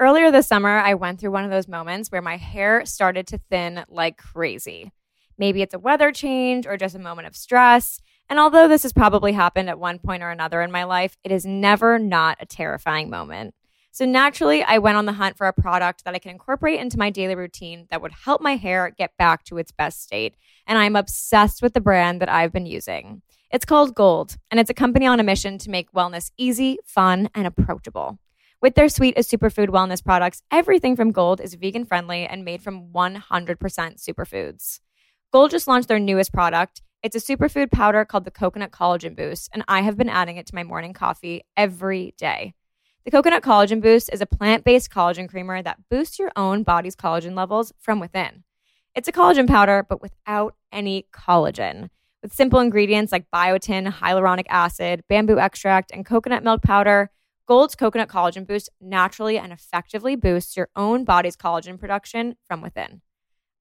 Earlier 0.00 0.30
this 0.30 0.46
summer, 0.46 0.78
I 0.78 0.94
went 0.94 1.20
through 1.20 1.32
one 1.32 1.44
of 1.44 1.50
those 1.50 1.68
moments 1.68 2.10
where 2.10 2.22
my 2.22 2.38
hair 2.38 2.86
started 2.86 3.26
to 3.26 3.38
thin 3.50 3.84
like 3.86 4.16
crazy. 4.16 4.92
Maybe 5.36 5.60
it's 5.60 5.74
a 5.74 5.78
weather 5.78 6.10
change 6.10 6.66
or 6.66 6.78
just 6.78 6.94
a 6.94 6.98
moment 6.98 7.28
of 7.28 7.36
stress. 7.36 8.00
And 8.30 8.38
although 8.38 8.66
this 8.66 8.82
has 8.84 8.94
probably 8.94 9.32
happened 9.32 9.68
at 9.68 9.78
one 9.78 9.98
point 9.98 10.22
or 10.22 10.30
another 10.30 10.62
in 10.62 10.72
my 10.72 10.84
life, 10.84 11.18
it 11.22 11.30
is 11.30 11.44
never 11.44 11.98
not 11.98 12.38
a 12.40 12.46
terrifying 12.46 13.10
moment. 13.10 13.54
So 13.92 14.06
naturally, 14.06 14.62
I 14.62 14.78
went 14.78 14.96
on 14.96 15.04
the 15.04 15.12
hunt 15.12 15.36
for 15.36 15.46
a 15.46 15.52
product 15.52 16.04
that 16.04 16.14
I 16.14 16.18
can 16.18 16.30
incorporate 16.30 16.80
into 16.80 16.96
my 16.96 17.10
daily 17.10 17.34
routine 17.34 17.86
that 17.90 18.00
would 18.00 18.12
help 18.24 18.40
my 18.40 18.56
hair 18.56 18.94
get 18.96 19.18
back 19.18 19.44
to 19.44 19.58
its 19.58 19.70
best 19.70 20.02
state. 20.02 20.34
And 20.66 20.78
I'm 20.78 20.96
obsessed 20.96 21.60
with 21.60 21.74
the 21.74 21.80
brand 21.82 22.22
that 22.22 22.30
I've 22.30 22.54
been 22.54 22.64
using. 22.64 23.20
It's 23.50 23.66
called 23.66 23.94
Golde, 23.94 24.38
and 24.50 24.58
it's 24.58 24.70
a 24.70 24.74
company 24.74 25.06
on 25.06 25.20
a 25.20 25.24
mission 25.24 25.58
to 25.58 25.68
make 25.68 25.92
wellness 25.92 26.30
easy, 26.38 26.78
fun, 26.86 27.28
and 27.34 27.46
approachable. 27.46 28.18
With 28.62 28.74
their 28.74 28.90
suite 28.90 29.16
of 29.16 29.24
superfood 29.24 29.68
wellness 29.68 30.04
products, 30.04 30.42
everything 30.50 30.94
from 30.94 31.12
Golde 31.12 31.40
is 31.40 31.54
vegan 31.54 31.86
friendly 31.86 32.26
and 32.26 32.44
made 32.44 32.60
from 32.60 32.88
100% 32.88 33.22
superfoods. 33.56 34.80
Golde 35.32 35.50
just 35.50 35.66
launched 35.66 35.88
their 35.88 35.98
newest 35.98 36.30
product. 36.30 36.82
It's 37.02 37.16
a 37.16 37.20
superfood 37.20 37.70
powder 37.70 38.04
called 38.04 38.26
the 38.26 38.30
Coconut 38.30 38.70
Collagen 38.70 39.16
Boost, 39.16 39.48
and 39.54 39.64
I 39.66 39.80
have 39.80 39.96
been 39.96 40.10
adding 40.10 40.36
it 40.36 40.46
to 40.48 40.54
my 40.54 40.62
morning 40.62 40.92
coffee 40.92 41.42
every 41.56 42.12
day. 42.18 42.52
The 43.06 43.10
Coconut 43.10 43.42
Collagen 43.42 43.80
Boost 43.80 44.10
is 44.12 44.20
a 44.20 44.26
plant 44.26 44.62
based 44.62 44.90
collagen 44.90 45.26
creamer 45.26 45.62
that 45.62 45.78
boosts 45.88 46.18
your 46.18 46.30
own 46.36 46.62
body's 46.62 46.94
collagen 46.94 47.34
levels 47.34 47.72
from 47.78 47.98
within. 47.98 48.44
It's 48.94 49.08
a 49.08 49.12
collagen 49.12 49.48
powder, 49.48 49.86
but 49.88 50.02
without 50.02 50.54
any 50.70 51.06
collagen. 51.14 51.88
With 52.22 52.34
simple 52.34 52.60
ingredients 52.60 53.10
like 53.10 53.24
biotin, 53.34 53.90
hyaluronic 53.90 54.44
acid, 54.50 55.04
bamboo 55.08 55.38
extract, 55.38 55.92
and 55.92 56.04
coconut 56.04 56.44
milk 56.44 56.60
powder, 56.60 57.10
Golde's 57.50 57.74
Coconut 57.74 58.08
Collagen 58.08 58.46
Boost 58.46 58.70
naturally 58.80 59.36
and 59.36 59.52
effectively 59.52 60.14
boosts 60.14 60.56
your 60.56 60.68
own 60.76 61.02
body's 61.02 61.36
collagen 61.36 61.80
production 61.80 62.36
from 62.46 62.60
within. 62.60 63.02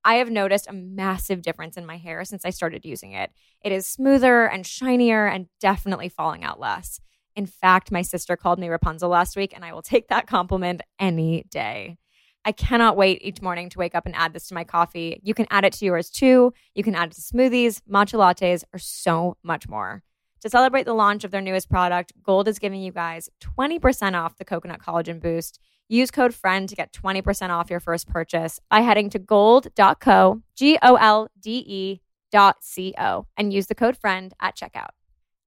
I 0.05 0.17
have 0.17 0.29
noticed 0.29 0.67
a 0.69 0.73
massive 0.73 1.41
difference 1.41 1.75
in 1.75 1.87
my 1.87 1.97
hair 1.97 2.23
since 2.23 2.45
I 2.45 2.51
started 2.51 2.85
using 2.85 3.13
it. 3.13 3.31
It 3.63 3.71
is 3.71 3.87
smoother 3.87 4.45
and 4.45 4.63
shinier 4.63 5.25
and 5.25 5.47
definitely 5.59 6.07
falling 6.07 6.43
out 6.43 6.59
less. 6.59 6.99
In 7.35 7.47
fact, 7.47 7.91
my 7.91 8.03
sister 8.03 8.37
called 8.37 8.59
me 8.59 8.69
Rapunzel 8.69 9.09
last 9.09 9.35
week, 9.35 9.53
and 9.55 9.65
I 9.65 9.73
will 9.73 9.81
take 9.91 10.09
that 10.09 10.27
compliment 10.27 10.83
any 10.99 11.45
day. 11.49 11.97
I 12.45 12.51
cannot 12.51 12.95
wait 12.95 13.23
each 13.23 13.41
morning 13.41 13.71
to 13.71 13.79
wake 13.79 13.95
up 13.95 14.05
and 14.05 14.13
add 14.15 14.33
this 14.33 14.49
to 14.49 14.53
my 14.53 14.65
coffee. 14.65 15.19
You 15.23 15.33
can 15.33 15.47
add 15.49 15.65
it 15.65 15.73
to 15.73 15.85
yours 15.85 16.11
too. 16.11 16.53
You 16.75 16.83
can 16.83 16.93
add 16.93 17.09
it 17.09 17.15
to 17.15 17.21
smoothies, 17.21 17.81
matcha 17.91 18.19
lattes, 18.19 18.63
or 18.71 18.77
so 18.77 19.35
much 19.41 19.67
more. 19.67 20.03
To 20.41 20.49
celebrate 20.49 20.85
the 20.85 20.93
launch 20.93 21.23
of 21.23 21.31
their 21.31 21.41
newest 21.41 21.69
product, 21.69 22.13
Golde 22.23 22.47
is 22.47 22.59
giving 22.59 22.81
you 22.81 22.91
guys 22.91 23.29
20% 23.41 24.13
off 24.13 24.37
the 24.37 24.45
Coconut 24.45 24.79
Collagen 24.79 25.19
Boost. 25.19 25.59
Use 25.89 26.11
code 26.11 26.33
FRIEND 26.33 26.69
to 26.69 26.75
get 26.75 26.93
20% 26.93 27.49
off 27.49 27.69
your 27.69 27.79
first 27.79 28.07
purchase 28.07 28.59
by 28.69 28.81
heading 28.81 29.09
to 29.09 29.19
golde.co, 29.19 30.41
G 30.55 30.77
O 30.81 30.95
L 30.95 31.29
D 31.39 31.63
E 31.67 32.01
dot 32.31 32.57
C 32.61 32.93
O, 32.97 33.25
and 33.35 33.51
use 33.51 33.67
the 33.67 33.75
code 33.75 33.97
FRIEND 33.97 34.33
at 34.39 34.55
checkout. 34.55 34.91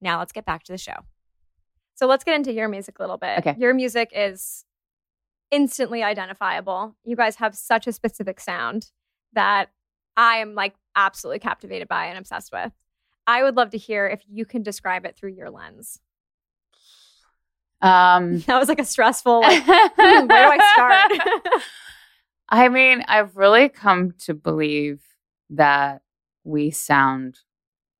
Now 0.00 0.18
let's 0.18 0.33
get 0.33 0.44
back 0.44 0.64
to 0.64 0.72
the 0.72 0.78
show. 0.78 0.96
So 1.94 2.07
let's 2.07 2.24
get 2.24 2.35
into 2.35 2.52
your 2.52 2.68
music 2.68 2.98
a 2.98 3.02
little 3.02 3.18
bit. 3.18 3.38
Okay. 3.38 3.55
Your 3.59 3.72
music 3.72 4.11
is 4.14 4.64
instantly 5.52 6.02
identifiable. 6.02 6.96
You 7.05 7.14
guys 7.14 7.37
have 7.37 7.55
such 7.55 7.87
a 7.87 7.92
specific 7.92 8.40
sound 8.40 8.90
that 9.35 9.70
I 10.16 10.38
am 10.38 10.55
like 10.55 10.74
absolutely 10.96 11.38
captivated 11.38 11.88
by 11.88 12.07
and 12.07 12.18
obsessed 12.18 12.50
with. 12.52 12.72
I 13.27 13.43
would 13.43 13.57
love 13.57 13.71
to 13.71 13.79
hear 13.79 14.07
if 14.07 14.23
you 14.29 14.45
can 14.45 14.63
describe 14.63 15.05
it 15.05 15.17
through 15.17 15.33
your 15.33 15.51
lens. 15.51 16.01
Um, 17.81 18.41
That 18.47 18.59
was 18.59 18.69
like 18.69 18.81
a 18.81 18.85
stressful, 18.85 19.41
like, 19.41 19.63
hmm, 19.65 20.27
where 20.27 20.27
do 20.27 20.61
I 20.61 20.73
start? 20.75 21.63
I 22.49 22.69
mean, 22.69 23.03
I've 23.09 23.37
really 23.37 23.69
come 23.69 24.13
to 24.21 24.35
believe 24.35 25.03
that 25.51 26.03
we 26.45 26.71
sound 26.71 27.39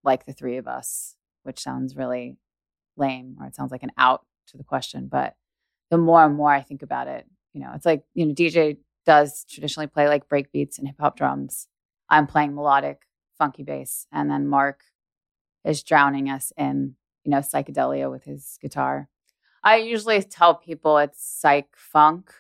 like 0.05 0.27
the 0.27 0.33
three 0.33 0.57
of 0.57 0.67
us, 0.67 1.17
which 1.43 1.61
sounds 1.61 1.97
really 1.97 2.37
lame 2.97 3.37
or 3.41 3.47
it 3.47 3.55
sounds 3.55 3.73
like 3.73 3.83
an 3.83 3.93
out 3.97 4.25
to 4.49 4.57
the 4.57 4.65
question. 4.65 5.09
But 5.11 5.37
the 5.91 5.99
more 5.99 6.25
and 6.25 6.35
more 6.35 6.51
I 6.51 6.63
think 6.63 6.83
about 6.83 7.09
it, 7.09 7.27
you 7.53 7.61
know, 7.61 7.71
it's 7.75 7.87
like, 7.87 8.05
you 8.15 8.27
know, 8.27 8.35
DJ 8.35 8.79
does 9.05 9.45
traditionally 9.49 9.87
play 9.87 10.09
like 10.09 10.29
break 10.29 10.53
beats 10.53 10.79
and 10.79 10.87
hip 10.87 10.97
hop 10.99 11.17
drums. 11.17 11.69
I'm 12.09 12.27
playing 12.27 12.55
melodic, 12.55 13.03
funky 13.39 13.63
bass. 13.63 14.07
And 14.13 14.31
then 14.31 14.47
Mark 14.47 14.81
is 15.64 15.83
drowning 15.83 16.29
us 16.31 16.53
in, 16.57 16.96
you 17.25 17.31
know, 17.31 17.38
psychedelia 17.38 18.11
with 18.11 18.25
his 18.25 18.59
guitar. 18.61 19.09
I 19.64 19.77
usually 19.77 20.22
tell 20.22 20.55
people 20.57 20.98
it's 20.98 21.25
psych 21.25 21.68
funk, 21.77 22.33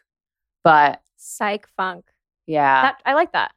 but 0.64 1.00
Psych 1.16 1.68
funk. 1.76 2.04
yeah, 2.46 2.82
That, 2.82 3.02
I 3.06 3.14
like 3.14 3.32
that. 3.32 3.52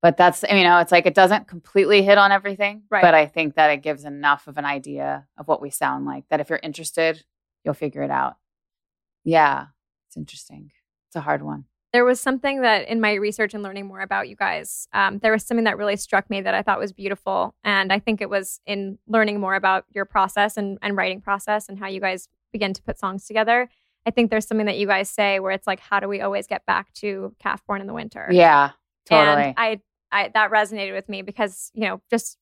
but 0.00 0.16
that's 0.16 0.44
you 0.48 0.62
know 0.62 0.78
it's 0.78 0.92
like 0.92 1.04
it 1.06 1.14
doesn't 1.14 1.48
completely 1.48 2.02
hit 2.02 2.16
on 2.18 2.30
everything 2.30 2.82
Right. 2.90 3.02
but 3.02 3.12
i 3.14 3.26
think 3.26 3.56
that 3.56 3.70
it 3.70 3.78
gives 3.82 4.04
enough 4.04 4.46
of 4.46 4.56
an 4.56 4.64
idea 4.64 5.26
of 5.36 5.48
what 5.48 5.60
we 5.60 5.70
sound 5.70 6.04
like 6.06 6.24
that 6.30 6.38
if 6.38 6.48
you're 6.48 6.60
interested 6.62 7.24
you'll 7.64 7.74
figure 7.74 8.02
it 8.04 8.10
out 8.12 8.36
yeah 9.24 9.66
it's 10.06 10.16
interesting 10.16 10.70
it's 11.08 11.16
a 11.16 11.20
hard 11.20 11.42
one 11.42 11.64
There 11.98 12.04
was 12.04 12.20
something 12.20 12.60
that 12.60 12.86
in 12.86 13.00
my 13.00 13.14
research 13.14 13.54
and 13.54 13.62
learning 13.64 13.86
more 13.86 14.02
about 14.02 14.28
you 14.28 14.36
guys, 14.36 14.86
um, 14.92 15.18
there 15.18 15.32
was 15.32 15.44
something 15.44 15.64
that 15.64 15.76
really 15.76 15.96
struck 15.96 16.30
me 16.30 16.40
that 16.40 16.54
I 16.54 16.62
thought 16.62 16.78
was 16.78 16.92
beautiful. 16.92 17.56
And 17.64 17.92
I 17.92 17.98
think 17.98 18.20
it 18.20 18.30
was 18.30 18.60
in 18.66 18.98
learning 19.08 19.40
more 19.40 19.56
about 19.56 19.84
your 19.92 20.04
process 20.04 20.56
and, 20.56 20.78
and 20.80 20.96
writing 20.96 21.20
process 21.20 21.68
and 21.68 21.76
how 21.76 21.88
you 21.88 22.00
guys 22.00 22.28
begin 22.52 22.72
to 22.72 22.80
put 22.84 23.00
songs 23.00 23.26
together. 23.26 23.68
I 24.06 24.12
think 24.12 24.30
there's 24.30 24.46
something 24.46 24.66
that 24.66 24.78
you 24.78 24.86
guys 24.86 25.10
say 25.10 25.40
where 25.40 25.50
it's 25.50 25.66
like, 25.66 25.80
how 25.80 25.98
do 25.98 26.06
we 26.06 26.20
always 26.20 26.46
get 26.46 26.64
back 26.66 26.92
to 26.94 27.34
Calf 27.40 27.66
Born 27.66 27.80
in 27.80 27.88
the 27.88 27.94
Winter? 27.94 28.28
yeah 28.30 28.70
totally 29.04 29.46
And 29.46 29.54
I, 29.56 29.80
I 30.12 30.30
that 30.34 30.52
resonated 30.52 30.94
with 30.94 31.08
me 31.08 31.22
because 31.22 31.72
you 31.74 31.88
know 31.88 32.00
just 32.10 32.38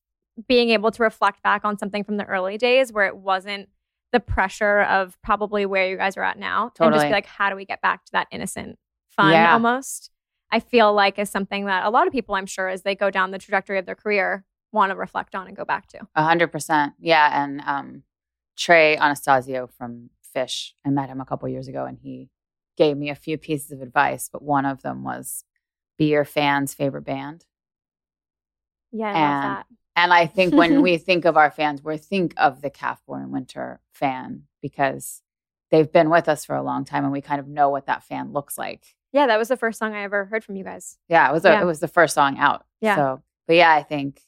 being 0.47 0.69
able 0.69 0.91
to 0.91 1.01
reflect 1.01 1.41
back 1.41 1.65
on 1.65 1.79
something 1.79 2.03
from 2.03 2.17
the 2.17 2.25
early 2.25 2.59
days 2.59 2.93
where 2.93 3.07
it 3.07 3.17
wasn't 3.17 3.69
the 4.13 4.19
pressure 4.19 4.81
of 4.81 5.17
probably 5.23 5.65
where 5.65 5.89
you 5.89 5.97
guys 5.97 6.15
are 6.15 6.23
at 6.23 6.37
now, 6.37 6.71
and 6.85 6.93
just 6.93 7.07
be 7.09 7.13
like, 7.13 7.25
how 7.25 7.49
do 7.49 7.55
we 7.55 7.65
get 7.65 7.81
back 7.81 8.05
to 8.05 8.11
that 8.11 8.27
innocent 8.31 8.77
fun 9.17 9.33
Yeah. 9.33 9.53
almost? 9.53 10.11
I 10.51 10.61
feel 10.61 10.93
like 10.93 11.19
is 11.19 11.29
something 11.29 11.65
that 11.65 11.85
a 11.85 11.89
lot 11.89 12.07
of 12.07 12.13
people, 12.13 12.35
I'm 12.35 12.45
sure, 12.45 12.69
as 12.69 12.83
they 12.83 12.95
go 12.95 13.09
down 13.11 13.31
the 13.31 13.37
trajectory 13.39 13.77
of 13.77 13.85
their 13.85 13.95
career, 13.95 14.45
want 14.71 14.91
to 14.91 14.95
reflect 14.95 15.35
on 15.35 15.47
and 15.47 15.57
go 15.57 15.65
back 15.65 15.87
to. 15.87 16.07
A 16.15 16.23
hundred 16.23 16.51
percent. 16.53 16.93
Yeah. 16.99 17.43
And 17.43 17.61
um, 17.65 18.03
Trey 18.57 18.95
Anastasio 18.97 19.67
from 19.67 20.09
Phish, 20.35 20.71
I 20.85 20.89
met 20.89 21.09
him 21.09 21.19
a 21.19 21.25
couple 21.25 21.49
years 21.49 21.67
ago, 21.67 21.83
and 21.85 21.97
he 22.01 22.29
gave 22.77 22.95
me 22.95 23.09
a 23.09 23.15
few 23.15 23.37
pieces 23.37 23.71
of 23.71 23.81
advice, 23.81 24.29
but 24.31 24.41
one 24.41 24.65
of 24.65 24.83
them 24.83 25.03
was 25.03 25.43
be 25.97 26.05
your 26.05 26.23
fans' 26.25 26.73
favorite 26.73 27.01
band. 27.05 27.45
Yeah, 28.91 29.07
I 29.07 29.09
And- 29.11 29.43
love 29.47 29.57
that. 29.57 29.65
And 29.99 30.13
I 30.13 30.27
think 30.27 30.53
when 30.53 30.83
we 30.83 30.97
think 30.99 31.25
of 31.25 31.37
our 31.37 31.49
fans, 31.49 31.83
we 31.83 31.97
think 31.97 32.35
of 32.37 32.61
the 32.61 32.69
Calf 32.69 33.01
Born 33.07 33.23
in 33.23 33.31
Winter 33.31 33.81
fan 33.93 34.43
because 34.61 35.23
they've 35.71 35.91
been 35.91 36.11
with 36.11 36.29
us 36.29 36.45
for 36.45 36.55
a 36.55 36.61
long 36.61 36.85
time 36.85 37.03
and 37.03 37.11
we 37.11 37.19
kind 37.21 37.39
of 37.39 37.47
know 37.47 37.69
what 37.69 37.87
that 37.87 38.03
fan 38.03 38.31
looks 38.31 38.59
like. 38.59 38.95
Yeah, 39.13 39.27
that 39.27 39.37
was 39.39 39.47
the 39.47 39.57
first 39.57 39.79
song 39.79 39.93
I 39.93 40.03
ever 40.03 40.25
heard 40.25 40.43
from 40.43 40.55
you 40.55 40.63
guys. 40.63 40.97
Yeah, 41.07 41.29
it 41.29 41.33
was 41.33 41.45
a, 41.45 41.49
Yeah. 41.49 41.61
it 41.61 41.65
was 41.65 41.79
the 41.79 41.87
first 41.87 42.13
song 42.13 42.37
out. 42.37 42.65
Yeah. 42.81 42.95
So, 42.95 43.23
but 43.47 43.55
yeah, 43.55 43.73
I 43.73 43.83
think 43.83 44.21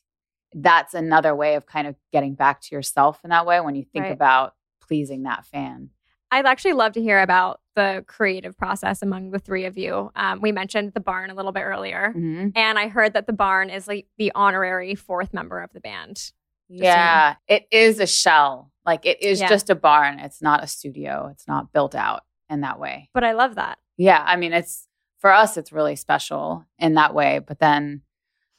that's 0.54 0.94
another 0.94 1.36
way 1.36 1.56
of 1.56 1.66
kind 1.66 1.88
of 1.88 1.96
getting 2.12 2.34
back 2.36 2.62
to 2.62 2.76
yourself 2.76 3.20
in 3.24 3.30
that 3.30 3.46
way 3.46 3.60
when 3.62 3.76
you 3.76 3.84
think 3.84 4.04
Right. 4.06 4.12
about 4.14 4.56
pleasing 4.82 5.24
that 5.24 5.46
fan. 5.46 5.90
I'd 6.32 6.46
actually 6.46 6.74
love 6.74 6.94
to 6.94 7.02
hear 7.02 7.22
about 7.22 7.60
the 7.76 8.04
creative 8.08 8.58
process 8.58 9.02
among 9.02 9.32
the 9.32 9.40
three 9.40 9.66
of 9.66 9.78
you. 9.78 10.12
Um, 10.16 10.42
we 10.42 10.52
mentioned 10.52 10.94
the 10.94 11.00
barn 11.00 11.30
a 11.30 11.34
little 11.34 11.52
bit 11.52 11.62
earlier, 11.62 12.14
Mhm. 12.16 12.52
and 12.56 12.78
I 12.80 12.88
heard 12.88 13.14
that 13.14 13.26
the 13.28 13.34
barn 13.34 13.70
is 13.70 13.88
like 13.88 14.08
the 14.18 14.32
honorary 14.36 14.96
fourth 14.96 15.34
member 15.34 15.60
of 15.62 15.72
the 15.74 15.80
band. 15.80 16.32
Yeah, 16.68 17.36
it 17.48 17.68
is 17.72 18.00
a 18.00 18.06
shell. 18.08 18.72
Like 18.86 19.06
it 19.06 19.22
is 19.24 19.40
Yeah. 19.42 19.50
just 19.50 19.70
a 19.72 19.76
barn. 19.76 20.20
It's 20.20 20.42
not 20.42 20.64
a 20.64 20.68
studio. 20.68 21.28
It's 21.32 21.48
not 21.48 21.72
built 21.74 21.96
out 21.96 22.24
in 22.50 22.62
that 22.62 22.80
way. 22.80 23.10
But 23.14 23.24
I 23.24 23.32
love 23.32 23.56
that. 23.56 23.80
Yeah, 24.00 24.24
I 24.26 24.38
mean, 24.38 24.54
it's 24.54 24.88
for 25.20 25.30
us, 25.32 25.58
it's 25.58 25.74
really 25.74 25.98
special 25.98 26.66
in 26.80 26.94
that 26.94 27.14
way. 27.14 27.40
But 27.46 27.60
then 27.60 28.04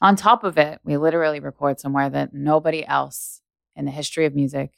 on 0.02 0.14
top 0.14 0.44
of 0.44 0.58
it, 0.58 0.80
we 0.84 0.98
literally 0.98 1.40
record 1.40 1.80
somewhere 1.80 2.10
that 2.10 2.34
nobody 2.34 2.86
else 2.86 3.40
in 3.74 3.86
the 3.86 3.90
history 3.90 4.26
of 4.26 4.34
music 4.34 4.72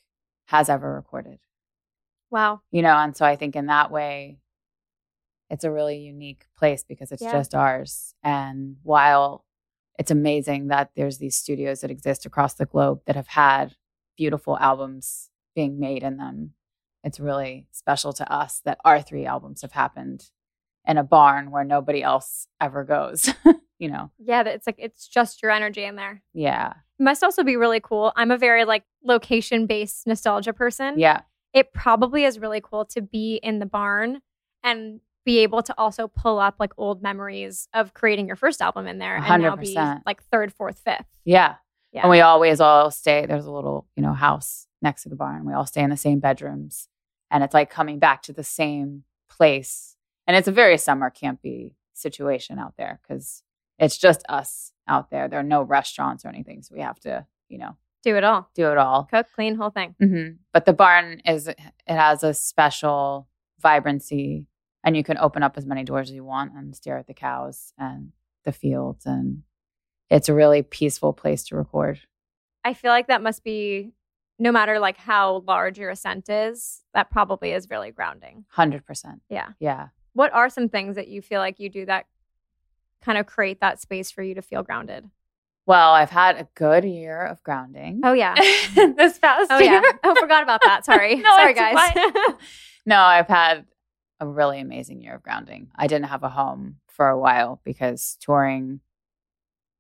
has 0.46 0.68
ever 0.68 0.94
recorded. 0.94 1.40
Wow. 2.30 2.60
You 2.70 2.82
know, 2.82 2.96
and 2.96 3.16
so 3.16 3.26
I 3.26 3.34
think 3.34 3.56
in 3.56 3.66
that 3.66 3.90
way, 3.90 4.38
it's 5.50 5.64
a 5.64 5.70
really 5.72 5.98
unique 5.98 6.46
place 6.56 6.84
because 6.84 7.10
it's 7.10 7.22
Yeah. 7.22 7.32
just 7.32 7.56
ours. 7.56 8.14
And 8.22 8.76
while 8.84 9.44
it's 9.98 10.12
amazing 10.12 10.68
that 10.68 10.92
there's 10.94 11.18
these 11.18 11.36
studios 11.36 11.80
that 11.80 11.90
exist 11.90 12.24
across 12.24 12.54
the 12.54 12.66
globe 12.66 13.02
that 13.06 13.16
have 13.16 13.26
had 13.26 13.74
beautiful 14.16 14.56
albums 14.58 15.28
being 15.56 15.80
made 15.80 16.04
in 16.04 16.18
them, 16.18 16.54
it's 17.02 17.18
really 17.18 17.66
special 17.72 18.12
to 18.12 18.32
us 18.32 18.60
that 18.60 18.78
our 18.84 19.02
three 19.02 19.26
albums 19.26 19.62
have 19.62 19.72
happened 19.72 20.30
in 20.86 20.98
a 20.98 21.04
barn 21.04 21.50
where 21.50 21.64
nobody 21.64 22.02
else 22.02 22.46
ever 22.60 22.84
goes. 22.84 23.32
you 23.78 23.88
know, 23.88 24.10
Yeah, 24.18 24.42
it's 24.42 24.66
like 24.66 24.76
it's 24.78 25.06
just 25.08 25.42
your 25.42 25.50
energy 25.50 25.84
in 25.84 25.96
there. 25.96 26.22
yeah, 26.34 26.70
It 26.98 27.02
must 27.02 27.22
also 27.24 27.42
be 27.44 27.56
really 27.56 27.80
cool. 27.80 28.12
I'm 28.16 28.30
a 28.30 28.38
very 28.38 28.64
like 28.64 28.84
location 29.04 29.66
based 29.66 30.06
nostalgia 30.06 30.52
person. 30.52 30.98
yeah, 30.98 31.20
It 31.52 31.72
probably 31.72 32.24
is 32.24 32.38
really 32.38 32.60
cool 32.60 32.84
to 32.86 33.00
be 33.02 33.36
in 33.42 33.58
the 33.58 33.66
barn 33.66 34.20
and 34.64 35.00
be 35.24 35.38
able 35.38 35.62
to 35.62 35.74
also 35.78 36.08
pull 36.08 36.38
up 36.40 36.56
like 36.58 36.72
old 36.76 37.00
memories 37.02 37.68
of 37.72 37.94
creating 37.94 38.26
your 38.26 38.34
first 38.36 38.60
album 38.60 38.88
in 38.88 38.98
there 38.98 39.16
and 39.16 39.42
now 39.42 39.54
be 39.56 39.76
like 40.04 40.22
third, 40.24 40.52
fourth, 40.52 40.80
fifth. 40.84 41.06
yeah. 41.24 41.56
Yeah. 41.92 42.02
And 42.04 42.10
we 42.10 42.22
always 42.22 42.58
all 42.58 42.90
stay. 42.90 43.26
There's 43.26 43.44
a 43.44 43.52
little, 43.52 43.86
you 43.96 44.02
know, 44.02 44.14
house 44.14 44.66
next 44.80 45.02
to 45.02 45.10
the 45.10 45.14
barn. 45.14 45.44
We 45.44 45.52
all 45.52 45.66
stay 45.66 45.82
in 45.82 45.90
the 45.90 45.96
same 45.98 46.20
bedrooms, 46.20 46.88
and 47.30 47.44
it's 47.44 47.52
like 47.52 47.68
coming 47.68 47.98
back 47.98 48.22
to 48.22 48.32
the 48.32 48.42
same 48.42 49.04
place. 49.28 49.91
And 50.26 50.36
it's 50.36 50.48
a 50.48 50.52
very 50.52 50.78
summer 50.78 51.10
campy 51.10 51.74
situation 51.94 52.58
out 52.58 52.74
there 52.76 53.00
because 53.02 53.42
it's 53.78 53.96
just 53.98 54.22
us 54.28 54.72
out 54.88 55.10
there. 55.10 55.28
There 55.28 55.40
are 55.40 55.44
no 55.44 55.62
restaurants 55.62 56.24
or 56.24 56.28
anything, 56.28 56.62
so 56.62 56.74
we 56.74 56.80
have 56.82 57.00
to, 57.00 57.26
you 57.48 57.58
know, 57.58 57.76
Do 58.04 58.16
it 58.16 58.24
all. 58.24 58.48
do 58.54 58.70
it 58.70 58.78
all. 58.78 59.04
Cook, 59.10 59.26
clean, 59.34 59.56
whole 59.56 59.70
thing. 59.70 59.94
hmm 60.00 60.36
But 60.52 60.64
the 60.66 60.72
barn 60.72 61.20
is 61.24 61.48
it 61.48 61.58
has 61.86 62.22
a 62.22 62.34
special 62.34 63.28
vibrancy, 63.60 64.46
and 64.84 64.96
you 64.96 65.04
can 65.04 65.18
open 65.18 65.42
up 65.42 65.56
as 65.56 65.66
many 65.66 65.84
doors 65.84 66.08
as 66.10 66.14
you 66.14 66.24
want 66.24 66.52
and 66.54 66.74
stare 66.76 66.98
at 66.98 67.06
the 67.06 67.14
cows 67.14 67.72
and 67.78 68.12
the 68.44 68.52
fields, 68.52 69.06
and 69.06 69.42
it's 70.10 70.28
a 70.28 70.34
really 70.34 70.62
peaceful 70.62 71.12
place 71.12 71.44
to 71.44 71.56
record. 71.56 72.00
I 72.64 72.74
feel 72.74 72.90
like 72.90 73.06
that 73.08 73.22
must 73.22 73.42
be 73.44 73.92
no 74.38 74.52
matter 74.52 74.78
like 74.78 74.96
how 74.96 75.42
large 75.46 75.78
your 75.78 75.90
ascent 75.90 76.28
is, 76.28 76.82
that 76.94 77.10
probably 77.10 77.52
is 77.52 77.68
really 77.70 77.90
grounding. 77.92 78.44
Hundred 78.50 78.84
percent. 78.84 79.22
Yeah. 79.28 79.48
Yeah. 79.60 79.88
What 80.14 80.32
are 80.32 80.48
some 80.48 80.68
things 80.68 80.96
that 80.96 81.08
you 81.08 81.22
feel 81.22 81.40
like 81.40 81.58
you 81.60 81.68
do 81.70 81.86
that 81.86 82.06
kind 83.02 83.18
of 83.18 83.26
create 83.26 83.60
that 83.60 83.80
space 83.80 84.10
for 84.10 84.22
you 84.22 84.34
to 84.34 84.42
feel 84.42 84.62
grounded? 84.62 85.08
Well, 85.64 85.92
I've 85.92 86.10
had 86.10 86.36
a 86.36 86.48
good 86.54 86.84
year 86.84 87.22
of 87.24 87.42
grounding. 87.42 88.00
Oh 88.04 88.12
yeah. 88.12 88.34
this 88.74 89.18
past 89.18 89.48
Oh 89.50 89.58
year. 89.58 89.72
yeah. 89.82 89.92
Oh, 90.04 90.14
forgot 90.20 90.42
about 90.42 90.60
that. 90.64 90.84
Sorry. 90.84 91.16
No, 91.22 91.30
Sorry, 91.36 91.54
guys. 91.54 91.76
no, 92.86 92.98
I've 93.00 93.28
had 93.28 93.66
a 94.20 94.26
really 94.26 94.60
amazing 94.60 95.00
year 95.02 95.14
of 95.14 95.22
grounding. 95.22 95.68
I 95.76 95.86
didn't 95.86 96.06
have 96.08 96.22
a 96.24 96.28
home 96.28 96.76
for 96.88 97.08
a 97.08 97.18
while 97.18 97.60
because 97.64 98.16
touring 98.20 98.80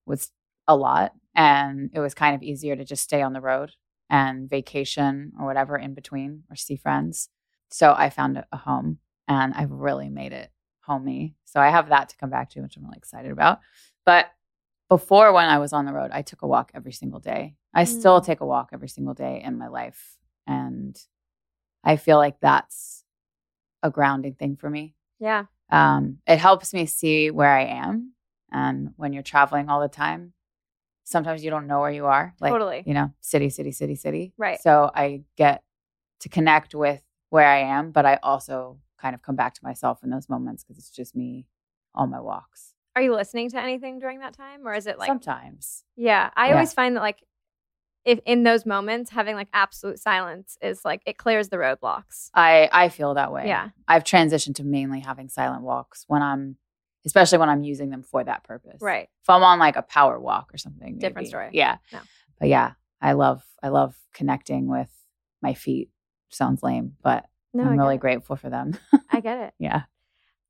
was 0.06 0.30
a 0.68 0.76
lot 0.76 1.12
and 1.34 1.90
it 1.92 2.00
was 2.00 2.14
kind 2.14 2.34
of 2.34 2.42
easier 2.42 2.76
to 2.76 2.84
just 2.84 3.02
stay 3.02 3.22
on 3.22 3.32
the 3.32 3.40
road 3.40 3.72
and 4.10 4.48
vacation 4.48 5.32
or 5.38 5.46
whatever 5.46 5.76
in 5.76 5.94
between 5.94 6.44
or 6.50 6.56
see 6.56 6.76
friends. 6.76 7.28
So 7.70 7.94
I 7.96 8.10
found 8.10 8.38
a- 8.38 8.46
a 8.52 8.58
home 8.58 8.98
and 9.32 9.54
I've 9.54 9.70
really 9.70 10.08
made 10.08 10.32
it 10.32 10.50
homey. 10.80 11.34
So 11.44 11.60
I 11.60 11.68
have 11.76 11.88
that 11.88 12.08
to 12.10 12.16
come 12.16 12.30
back 12.30 12.50
to, 12.50 12.60
which 12.62 12.76
I'm 12.76 12.84
really 12.84 12.98
excited 12.98 13.30
about. 13.30 13.60
But 14.04 14.26
before 14.88 15.32
when 15.32 15.48
I 15.48 15.58
was 15.58 15.72
on 15.72 15.84
the 15.86 15.92
road, 15.92 16.10
I 16.12 16.22
took 16.22 16.42
a 16.42 16.46
walk 16.46 16.72
every 16.74 16.92
single 16.92 17.20
day. 17.20 17.56
I 17.74 17.84
still 17.84 18.20
Mm. 18.20 18.24
take 18.26 18.40
a 18.40 18.46
walk 18.46 18.70
every 18.72 18.88
single 18.88 19.14
day 19.14 19.40
in 19.42 19.56
my 19.58 19.68
life. 19.68 20.18
And 20.46 20.94
I 21.84 21.96
feel 21.96 22.18
like 22.18 22.38
that's 22.40 23.04
a 23.82 23.90
grounding 23.90 24.34
thing 24.34 24.56
for 24.56 24.68
me. 24.70 24.94
yeah. 25.18 25.44
Um, 25.70 26.18
it 26.26 26.38
helps 26.38 26.74
me 26.74 26.84
see 26.84 27.30
where 27.30 27.54
I 27.62 27.64
am. 27.64 28.12
And 28.50 28.92
when 28.96 29.12
you're 29.14 29.22
traveling 29.34 29.70
all 29.70 29.80
the 29.80 29.88
time, 30.04 30.34
sometimes 31.04 31.42
you 31.42 31.50
don't 31.50 31.66
know 31.66 31.80
where 31.80 31.90
you 31.90 32.04
are. 32.06 32.34
Like, 32.40 32.52
Totally. 32.52 32.82
you 32.84 32.92
know, 32.92 33.08
city, 33.22 33.48
city, 33.48 33.72
city, 33.72 33.94
city. 33.94 34.34
Right. 34.36 34.60
So 34.60 34.90
I 34.94 35.22
get 35.36 35.62
to 36.20 36.28
connect 36.28 36.74
with 36.74 37.00
where 37.30 37.46
I 37.48 37.60
am, 37.60 37.90
but 37.92 38.04
I 38.04 38.18
also 38.22 38.78
kind 39.02 39.14
of 39.14 39.22
come 39.22 39.36
back 39.36 39.52
to 39.54 39.60
myself 39.64 40.02
in 40.04 40.10
those 40.10 40.28
moments 40.28 40.62
because 40.62 40.78
it's 40.78 40.90
just 40.90 41.14
me 41.16 41.46
on 41.94 42.08
my 42.10 42.20
walks. 42.20 42.72
Are 42.94 43.02
you 43.02 43.14
listening 43.14 43.50
to 43.50 43.60
anything 43.60 43.98
during 43.98 44.20
that 44.20 44.34
time 44.34 44.66
or 44.66 44.74
is 44.74 44.86
it 44.86 44.98
like 44.98 45.08
Sometimes. 45.08 45.84
Yeah, 45.96 46.30
I 46.36 46.48
Yeah. 46.48 46.54
always 46.54 46.72
find 46.72 46.96
that 46.96 47.00
like 47.00 47.22
if 48.04 48.18
in 48.26 48.42
those 48.42 48.66
moments 48.66 49.10
having 49.10 49.34
like 49.36 49.48
absolute 49.52 49.98
silence 49.98 50.56
is 50.60 50.84
like 50.84 51.02
it 51.06 51.16
clears 51.18 51.48
the 51.48 51.56
roadblocks. 51.56 52.30
I 52.34 52.68
I 52.72 52.88
feel 52.88 53.14
that 53.14 53.32
way. 53.32 53.46
Yeah. 53.46 53.70
I've 53.88 54.04
transitioned 54.04 54.56
to 54.56 54.64
mainly 54.64 55.00
having 55.00 55.28
silent 55.28 55.62
walks 55.62 56.04
when 56.08 56.22
I'm 56.22 56.56
especially 57.04 57.38
when 57.38 57.48
I'm 57.48 57.64
using 57.64 57.90
them 57.90 58.02
for 58.02 58.22
that 58.24 58.44
purpose. 58.44 58.78
Right. 58.80 59.08
If 59.22 59.30
I'm 59.30 59.42
on 59.42 59.58
like 59.58 59.76
a 59.76 59.82
power 59.82 60.18
walk 60.20 60.52
or 60.54 60.58
something. 60.58 60.98
Different 60.98 61.16
maybe. 61.16 61.28
story. 61.28 61.48
Yeah. 61.52 61.78
No. 61.92 61.98
But 62.38 62.48
yeah, 62.48 62.72
I 63.00 63.12
love 63.12 63.42
I 63.62 63.68
love 63.68 63.94
connecting 64.14 64.68
with 64.68 64.90
my 65.40 65.54
feet. 65.54 65.90
Sounds 66.28 66.62
lame, 66.62 66.94
but 67.02 67.26
No, 67.54 67.64
I'm 67.64 67.78
really 67.78 67.96
it. 67.96 68.00
grateful 68.00 68.36
for 68.36 68.48
them. 68.50 68.76
I 69.10 69.20
get 69.20 69.38
it. 69.38 69.54
yeah. 69.58 69.82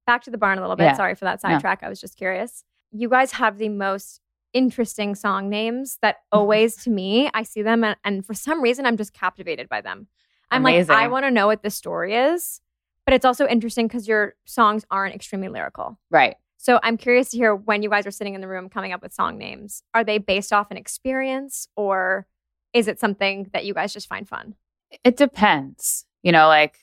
Back 0.06 0.22
to 0.24 0.30
the 0.30 0.38
barn 0.38 0.58
a 0.58 0.60
little 0.60 0.76
bit. 0.76 0.84
Yeah. 0.84 0.96
Sorry 0.96 1.14
for 1.14 1.24
that 1.26 1.42
No. 1.42 1.50
sidetrack. 1.50 1.82
I 1.82 1.88
was 1.88 2.00
just 2.00 2.16
curious. 2.16 2.64
You 2.90 3.08
guys 3.08 3.32
have 3.32 3.58
the 3.58 3.68
most 3.68 4.20
interesting 4.52 5.14
song 5.14 5.48
names 5.48 5.98
that 6.02 6.16
always 6.32 6.76
to 6.76 6.90
me 6.90 7.30
I 7.32 7.42
see 7.42 7.62
them 7.62 7.82
and, 7.84 7.96
and 8.04 8.24
for 8.26 8.34
some 8.34 8.60
reason 8.62 8.84
I'm 8.84 8.96
just 8.96 9.12
captivated 9.14 9.68
by 9.68 9.80
them. 9.80 10.08
I'm 10.50 10.62
Amazing. 10.62 10.88
like 10.94 11.04
I 11.04 11.08
want 11.08 11.24
to 11.24 11.30
know 11.30 11.46
what 11.46 11.62
the 11.62 11.70
story 11.70 12.14
is, 12.14 12.60
but 13.06 13.14
it's 13.14 13.24
also 13.24 13.46
interesting 13.46 13.86
because 13.86 14.06
your 14.06 14.34
songs 14.44 14.84
aren't 14.90 15.14
extremely 15.14 15.48
lyrical. 15.48 15.98
Right. 16.10 16.36
So 16.58 16.78
I'm 16.82 16.96
curious 16.98 17.30
to 17.30 17.36
hear 17.38 17.54
when 17.56 17.82
you 17.82 17.88
guys 17.88 18.06
are 18.06 18.10
sitting 18.10 18.34
in 18.34 18.40
the 18.42 18.46
room 18.48 18.68
coming 18.68 18.92
up 18.92 19.02
with 19.02 19.12
song 19.14 19.38
names. 19.38 19.82
Are 19.94 20.04
they 20.04 20.18
based 20.18 20.52
off 20.52 20.70
an 20.70 20.76
experience 20.76 21.66
or 21.74 22.26
is 22.74 22.86
it 22.88 23.00
something 23.00 23.48
that 23.54 23.64
you 23.64 23.72
guys 23.74 23.92
just 23.92 24.06
find 24.08 24.28
fun? 24.28 24.54
It 25.02 25.16
depends. 25.16 26.04
You 26.22 26.30
know, 26.32 26.46
like 26.48 26.81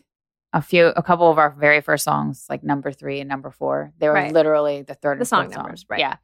a 0.54 0.62
few 0.62 0.88
a 0.88 1.04
couple 1.04 1.30
of 1.30 1.38
our 1.38 1.52
very 1.52 1.82
first 1.82 2.04
songs, 2.04 2.46
like 2.50 2.64
number 2.64 2.92
three 2.92 3.20
and 3.20 3.30
number 3.30 3.52
four, 3.52 3.94
they 4.00 4.08
were 4.08 4.16
Right. 4.16 4.34
literally 4.34 4.82
the 4.82 4.96
third 4.96 5.18
The 5.18 5.22
and 5.22 5.28
song 5.28 5.44
fourth 5.46 5.56
numbers, 5.58 5.82
song. 5.82 5.88
right. 5.92 6.00
Yeah. 6.00 6.16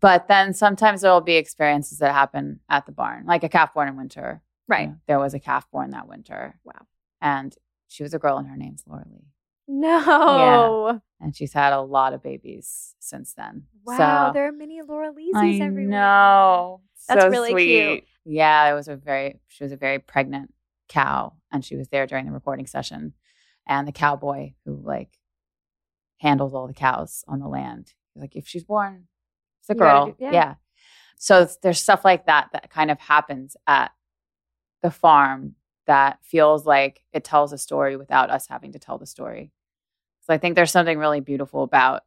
But 0.00 0.28
then 0.28 0.52
sometimes 0.54 1.00
there 1.02 1.10
will 1.12 1.20
be 1.22 1.36
experiences 1.36 1.98
that 1.98 2.12
happen 2.12 2.60
at 2.68 2.86
the 2.86 2.92
barn, 2.92 3.24
like 3.26 3.42
a 3.44 3.48
calf 3.48 3.72
born 3.74 3.88
in 3.88 3.96
winter. 3.96 4.42
You 4.68 4.72
Right. 4.74 4.88
know, 4.90 4.96
there 5.06 5.18
was 5.18 5.34
a 5.34 5.40
calf 5.40 5.70
born 5.70 5.90
that 5.90 6.06
winter. 6.08 6.58
Wow. 6.64 6.86
And 7.20 7.54
she 7.88 8.02
was 8.02 8.12
a 8.14 8.18
girl 8.18 8.36
and 8.38 8.48
her 8.48 8.56
name's 8.56 8.84
Laura 8.86 9.04
Lee. 9.10 9.26
No. 9.66 11.00
And 11.20 11.34
she's 11.34 11.52
had 11.52 11.72
a 11.72 11.80
lot 11.80 12.12
of 12.12 12.22
babies 12.22 12.94
since 13.00 13.34
then. 13.34 13.64
Wow, 13.84 14.28
So, 14.28 14.32
there 14.34 14.46
are 14.46 14.52
many 14.52 14.80
Laura 14.82 15.10
Leeses 15.12 15.34
I 15.34 15.64
everywhere. 15.64 15.90
know. 15.90 16.80
That's 17.08 17.22
so 17.22 17.28
really 17.30 17.50
sweet. 17.50 17.66
cute. 17.66 18.04
Yeah, 18.24 18.70
it 18.70 18.74
was 18.74 18.88
a 18.88 18.96
very 18.96 19.40
she 19.48 19.64
was 19.64 19.72
a 19.72 19.76
very 19.76 19.98
pregnant 19.98 20.52
cow 20.88 21.32
and 21.50 21.64
she 21.64 21.76
was 21.76 21.88
there 21.88 22.06
during 22.06 22.26
the 22.26 22.32
recording 22.32 22.66
session. 22.66 23.14
And 23.68 23.86
the 23.86 23.92
cowboy 23.92 24.52
who 24.64 24.80
like 24.82 25.18
handles 26.18 26.54
all 26.54 26.66
the 26.66 26.74
cows 26.74 27.24
on 27.28 27.38
the 27.40 27.48
land. 27.48 27.92
Like, 28.16 28.34
if 28.34 28.48
she's 28.48 28.64
born, 28.64 29.04
it's 29.60 29.70
a 29.70 29.74
girl. 29.74 30.06
do- 30.06 30.16
yeah. 30.18 30.32
yeah. 30.32 30.54
So 31.18 31.48
there's 31.62 31.80
stuff 31.80 32.04
like 32.04 32.26
that 32.26 32.48
that 32.52 32.70
kind 32.70 32.90
of 32.90 32.98
happens 32.98 33.56
at 33.66 33.92
the 34.82 34.90
farm 34.90 35.54
that 35.86 36.18
feels 36.22 36.66
like 36.66 37.02
it 37.12 37.24
tells 37.24 37.52
a 37.52 37.58
story 37.58 37.96
without 37.96 38.30
us 38.30 38.46
having 38.46 38.72
to 38.72 38.78
tell 38.78 38.98
the 38.98 39.06
story. 39.06 39.52
So 40.20 40.34
I 40.34 40.38
think 40.38 40.54
there's 40.54 40.70
something 40.70 40.98
really 40.98 41.20
beautiful 41.20 41.62
about 41.62 42.02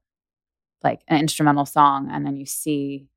like 0.84 1.02
an 1.08 1.20
instrumental 1.20 1.66
song 1.66 2.10
and 2.12 2.26
then 2.26 2.36
you 2.36 2.46
see 2.46 3.08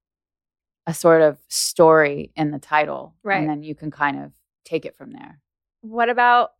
a 0.86 0.94
sort 0.94 1.22
of 1.22 1.38
story 1.48 2.32
in 2.34 2.50
the 2.50 2.58
title. 2.58 3.14
Right. 3.22 3.38
And 3.38 3.48
then 3.48 3.62
you 3.62 3.74
can 3.74 3.90
kind 3.90 4.22
of 4.22 4.32
take 4.64 4.84
it 4.84 4.96
from 4.96 5.12
there. 5.12 5.40
What 5.82 6.08
about 6.08 6.52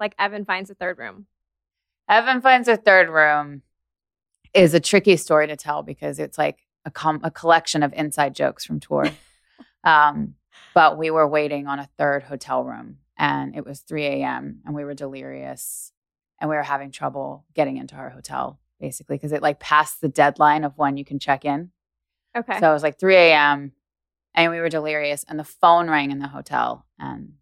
like 0.00 0.14
Evan 0.18 0.44
finds 0.44 0.70
a 0.70 0.74
third 0.74 0.98
room? 0.98 1.26
Evan 2.08 2.40
finds 2.40 2.66
a 2.66 2.76
third 2.76 3.08
room 3.08 3.62
is 4.52 4.74
a 4.74 4.80
tricky 4.80 5.16
story 5.16 5.46
to 5.46 5.56
tell 5.56 5.82
because 5.82 6.18
it's 6.18 6.36
like 6.36 6.58
a, 6.84 6.90
com- 6.90 7.20
a 7.22 7.30
collection 7.30 7.82
of 7.82 7.92
inside 7.92 8.34
jokes 8.34 8.64
from 8.64 8.80
tour. 8.80 9.06
um, 9.84 10.34
but 10.74 10.98
we 10.98 11.10
were 11.10 11.28
waiting 11.28 11.66
on 11.66 11.78
a 11.78 11.88
third 11.98 12.24
hotel 12.24 12.64
room 12.64 12.98
and 13.16 13.54
it 13.54 13.64
was 13.64 13.80
3 13.80 14.06
a.m. 14.06 14.60
and 14.64 14.74
we 14.74 14.84
were 14.84 14.94
delirious 14.94 15.92
and 16.40 16.48
we 16.48 16.56
were 16.56 16.62
having 16.62 16.90
trouble 16.90 17.44
getting 17.54 17.76
into 17.76 17.94
our 17.94 18.10
hotel 18.10 18.58
basically 18.80 19.16
because 19.16 19.32
it 19.32 19.42
like 19.42 19.60
passed 19.60 20.00
the 20.00 20.08
deadline 20.08 20.64
of 20.64 20.78
when 20.78 20.96
you 20.96 21.04
can 21.04 21.18
check 21.18 21.44
in. 21.44 21.70
Okay. 22.36 22.58
So 22.58 22.70
it 22.70 22.72
was 22.72 22.82
like 22.82 22.98
3 22.98 23.14
a.m. 23.14 23.72
and 24.34 24.50
we 24.50 24.58
were 24.58 24.68
delirious 24.68 25.24
and 25.28 25.38
the 25.38 25.44
phone 25.44 25.90
rang 25.90 26.10
in 26.10 26.18
the 26.18 26.28
hotel 26.28 26.86
and 26.98 27.34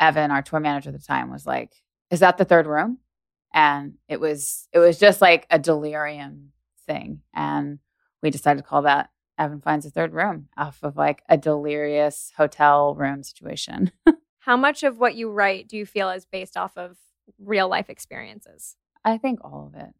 Evan, 0.00 0.30
our 0.30 0.42
tour 0.42 0.58
manager 0.60 0.88
at 0.90 0.96
the 0.96 1.02
time, 1.02 1.30
was 1.30 1.46
like, 1.46 1.72
"Is 2.10 2.20
that 2.20 2.38
the 2.38 2.44
third 2.44 2.66
room?" 2.66 2.98
And 3.54 3.94
it 4.08 4.18
was 4.20 4.68
it 4.72 4.78
was 4.78 4.98
just 4.98 5.20
like 5.20 5.46
a 5.50 5.58
delirium 5.58 6.52
thing, 6.86 7.20
and 7.34 7.78
we 8.22 8.30
decided 8.30 8.62
to 8.62 8.68
call 8.68 8.82
that 8.82 9.10
Evan 9.38 9.60
finds 9.60 9.86
a 9.86 9.90
third 9.90 10.12
room 10.12 10.48
off 10.56 10.82
of 10.82 10.96
like 10.96 11.22
a 11.28 11.36
delirious 11.36 12.32
hotel 12.36 12.94
room 12.94 13.22
situation. 13.22 13.92
How 14.40 14.56
much 14.56 14.82
of 14.82 14.98
what 14.98 15.14
you 15.14 15.30
write 15.30 15.68
do 15.68 15.76
you 15.76 15.84
feel 15.86 16.10
is 16.10 16.24
based 16.24 16.56
off 16.56 16.76
of 16.76 16.96
real 17.38 17.68
life 17.68 17.90
experiences? 17.90 18.76
I 19.04 19.18
think 19.18 19.40
all 19.44 19.70
of 19.72 19.80
it. 19.80 19.90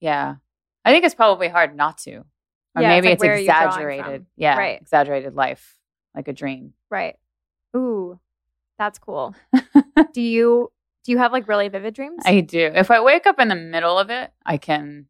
Yeah, 0.00 0.36
I 0.84 0.92
think 0.92 1.04
it's 1.04 1.14
probably 1.14 1.48
hard 1.48 1.74
not 1.76 1.98
to, 1.98 2.16
or 2.16 2.82
Yeah, 2.82 2.88
maybe 2.88 3.08
like, 3.08 3.14
it's, 3.14 3.24
you 3.24 3.28
drawing 3.28 3.66
exaggerated. 3.66 4.26
Yeah, 4.36 4.58
Right. 4.58 4.80
exaggerated 4.80 5.34
life, 5.34 5.76
like 6.14 6.28
a 6.28 6.32
dream. 6.32 6.74
Right. 6.90 7.16
Ooh, 7.76 8.18
that's 8.82 8.98
cool. 8.98 9.34
do 10.12 10.20
you 10.20 10.72
do 11.04 11.12
you 11.12 11.18
have 11.18 11.32
like 11.32 11.48
really 11.48 11.68
vivid 11.68 11.94
dreams? 11.94 12.22
I 12.24 12.40
do. 12.40 12.58
If 12.74 12.90
I 12.90 13.00
wake 13.00 13.26
up 13.26 13.38
in 13.40 13.48
the 13.48 13.54
middle 13.56 13.98
of 13.98 14.10
it, 14.10 14.32
I 14.44 14.56
can 14.56 15.06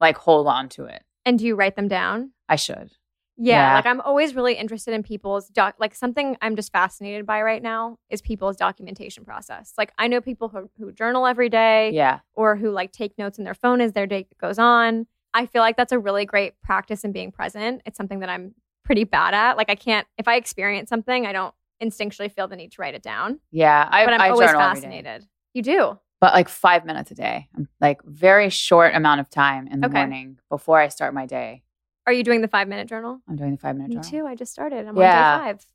like 0.00 0.16
hold 0.16 0.46
on 0.48 0.68
to 0.70 0.84
it. 0.84 1.02
and 1.24 1.38
do 1.38 1.46
you 1.46 1.54
write 1.54 1.76
them 1.76 1.88
down? 1.88 2.32
I 2.48 2.56
should. 2.56 2.90
Yeah, 3.38 3.54
Yeah. 3.70 3.74
like 3.76 3.86
I'm 3.86 4.00
always 4.00 4.34
really 4.34 4.54
interested 4.54 4.92
in 4.94 5.02
people's 5.02 5.48
doc. 5.48 5.76
Like 5.78 5.94
something 5.94 6.36
I'm 6.42 6.54
just 6.56 6.70
fascinated 6.72 7.24
by 7.26 7.42
right 7.42 7.62
now 7.62 7.98
is 8.10 8.20
people's 8.20 8.56
documentation 8.56 9.24
process. 9.24 9.72
Like 9.78 9.92
I 9.98 10.06
know 10.08 10.20
people 10.20 10.48
who, 10.48 10.68
who 10.78 10.92
journal 10.92 11.26
every 11.26 11.48
day, 11.48 11.90
Yeah. 11.92 12.20
or 12.34 12.56
who 12.56 12.70
like 12.70 12.92
take 12.92 13.16
notes 13.18 13.38
in 13.38 13.44
their 13.44 13.54
phone 13.54 13.80
as 13.80 13.92
their 13.92 14.06
day 14.06 14.26
goes 14.40 14.58
on. 14.58 15.06
I 15.34 15.46
feel 15.46 15.62
like 15.62 15.76
that's 15.76 15.92
a 15.92 15.98
really 15.98 16.26
great 16.26 16.60
practice 16.62 17.04
in 17.04 17.12
being 17.12 17.32
present. 17.32 17.82
It's 17.86 17.96
something 17.96 18.20
that 18.20 18.28
I'm 18.28 18.54
pretty 18.84 19.04
bad 19.04 19.32
at. 19.32 19.56
Like 19.56 19.70
I 19.70 19.76
can't 19.76 20.06
if 20.18 20.28
I 20.28 20.34
experience 20.36 20.88
something, 20.90 21.24
I 21.26 21.32
don't 21.32 21.54
instinctually 21.82 22.30
feel 22.32 22.48
the 22.48 22.56
need 22.56 22.72
to 22.72 22.80
write 22.82 22.94
it 22.94 23.02
down. 23.02 23.40
Yeah. 23.50 23.88
I, 23.90 24.04
But 24.04 24.14
I'm 24.14 24.20
I 24.20 24.28
always 24.30 24.48
journal 24.48 24.62
every 24.62 24.74
day. 24.80 24.86
fascinated. 24.86 25.26
You 25.54 25.62
do. 25.62 25.98
But 26.20 26.34
like 26.34 26.48
five 26.48 26.84
minutes 26.84 27.10
a 27.10 27.14
day. 27.14 27.48
Like 27.80 28.00
very 28.04 28.48
short 28.48 28.94
amount 28.94 29.20
of 29.20 29.28
time 29.28 29.66
in 29.66 29.80
the 29.80 29.88
Okay. 29.88 29.96
morning 29.98 30.38
before 30.48 30.78
I 30.80 30.88
start 30.88 31.12
my 31.14 31.26
day. 31.26 31.62
Are 32.06 32.12
you 32.12 32.22
doing 32.24 32.40
the 32.40 32.48
five 32.48 32.68
minute 32.68 32.88
journal? 32.88 33.20
I'm 33.28 33.36
doing 33.36 33.52
the 33.52 33.58
five 33.58 33.74
minute 33.76 33.88
Me 33.88 33.94
journal. 33.96 34.10
too. 34.10 34.26
I 34.26 34.34
just 34.34 34.52
started. 34.52 34.86
I'm 34.86 34.96
Yeah. 34.96 35.34
on 35.34 35.40
day 35.40 35.44
five 35.52 35.66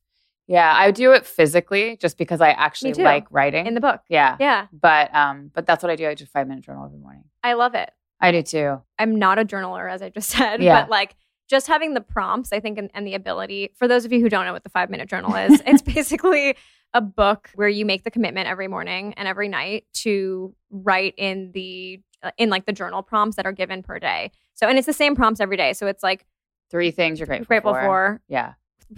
Yeah. 0.47 0.73
I 0.73 0.91
do 0.91 1.11
it 1.11 1.25
physically 1.25 1.97
just 1.97 2.17
because 2.17 2.39
I 2.41 2.51
actually 2.51 2.93
like 2.93 3.27
writing. 3.29 3.67
in 3.67 3.73
the 3.73 3.81
book. 3.81 4.01
yeah. 4.09 4.37
Yeah, 4.39 4.67
But 4.71 5.13
um, 5.13 5.51
but 5.53 5.65
that's 5.65 5.83
what 5.83 5.89
I 5.91 5.95
do. 5.97 6.07
I 6.07 6.13
do 6.13 6.25
five 6.25 6.47
minute 6.47 6.63
journal 6.63 6.85
every 6.85 6.99
morning. 6.99 7.25
I 7.43 7.53
love 7.53 7.75
it. 7.75 7.91
I 8.19 8.31
do 8.31 8.41
too. 8.41 8.81
I'm 8.97 9.17
not 9.19 9.37
a 9.39 9.45
journaler, 9.45 9.91
as 9.91 10.01
I 10.01 10.09
just 10.09 10.29
said, 10.37 10.61
Yeah. 10.63 10.81
but 10.81 10.89
like 10.89 11.15
just 11.47 11.67
having 11.67 11.93
the 11.93 12.01
prompts, 12.01 12.51
I 12.51 12.59
think, 12.59 12.77
and, 12.77 12.89
and 12.93 13.05
the 13.07 13.13
ability 13.13 13.71
for 13.75 13.87
those 13.87 14.05
of 14.05 14.11
you 14.11 14.19
who 14.19 14.29
don't 14.29 14.45
know 14.45 14.53
what 14.53 14.63
the 14.63 14.69
five 14.69 14.89
minute 14.89 15.09
journal 15.09 15.35
is, 15.35 15.61
it's 15.65 15.81
basically 15.95 16.55
a 16.93 17.01
book 17.01 17.49
where 17.55 17.67
you 17.69 17.85
make 17.85 18.03
the 18.03 18.11
commitment 18.11 18.47
every 18.47 18.67
morning 18.67 19.13
and 19.17 19.27
every 19.27 19.47
night 19.49 19.85
to 19.93 20.53
write 20.71 21.13
in 21.17 21.51
the 21.53 21.99
uh, 22.23 22.31
in 22.37 22.49
like 22.49 22.65
the 22.65 22.73
journal 22.73 23.03
prompts 23.03 23.35
that 23.35 23.45
are 23.45 23.51
given 23.51 23.83
per 23.83 23.99
day. 23.99 24.31
So, 24.55 24.67
and 24.67 24.77
it's 24.77 24.87
the 24.87 24.93
same 24.93 25.15
prompts 25.15 25.39
every 25.39 25.57
day. 25.57 25.73
So 25.73 25.87
it's 25.87 26.01
like 26.03 26.25
Three 26.71 26.91
things 26.91 27.19
you're 27.19 27.27
grateful, 27.27 27.45
grateful 27.45 27.73
for. 27.73 27.81
for, 27.81 28.21
Yeah. 28.27 28.53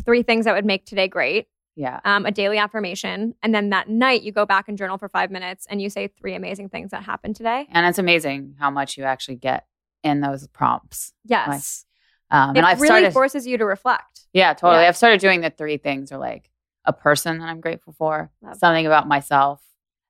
three 0.05 0.23
things 0.23 0.45
that 0.45 0.53
would 0.55 0.65
make 0.65 0.85
today 0.85 1.07
great, 1.07 1.47
Yeah. 1.75 1.99
um, 2.05 2.25
a 2.25 2.31
daily 2.31 2.57
affirmation, 2.57 3.35
and 3.43 3.53
then 3.53 3.69
that 3.71 3.89
night 3.89 4.23
you 4.23 4.31
go 4.31 4.45
back 4.45 4.67
and 4.69 4.77
journal 4.77 4.97
for 4.97 5.09
five 5.09 5.29
minutes 5.29 5.67
and 5.69 5.81
you 5.81 5.89
say 5.89 6.07
three 6.07 6.33
amazing 6.33 6.69
things 6.69 6.91
that 6.91 7.03
happened 7.03 7.35
today. 7.35 7.67
And 7.71 7.85
it's 7.85 7.99
amazing 7.99 8.55
how 8.59 8.69
much 8.71 8.97
you 8.97 9.03
actually 9.03 9.35
get 9.35 9.65
in 10.03 10.21
those 10.21 10.47
prompts. 10.47 11.13
Yes, 11.25 11.85
Um, 12.31 12.55
it 12.55 12.59
and 12.59 12.65
I've 12.65 12.79
really 12.79 12.89
started. 13.01 13.13
forces 13.13 13.47
you 13.47 13.57
to 13.57 13.65
reflect. 13.65 14.27
Yeah, 14.33 14.53
totally. 14.53 14.83
Yeah. 14.83 14.89
I've 14.89 14.97
started 14.97 15.19
doing 15.19 15.41
the 15.41 15.49
three 15.49 15.77
things 15.77 16.11
are 16.11 16.17
like 16.19 16.49
a 16.85 16.93
person 16.93 17.39
that 17.39 17.45
I'm 17.45 17.59
grateful 17.61 17.93
for, 17.93 18.31
Love. 18.41 18.57
something 18.57 18.85
about 18.85 19.07
myself, 19.07 19.61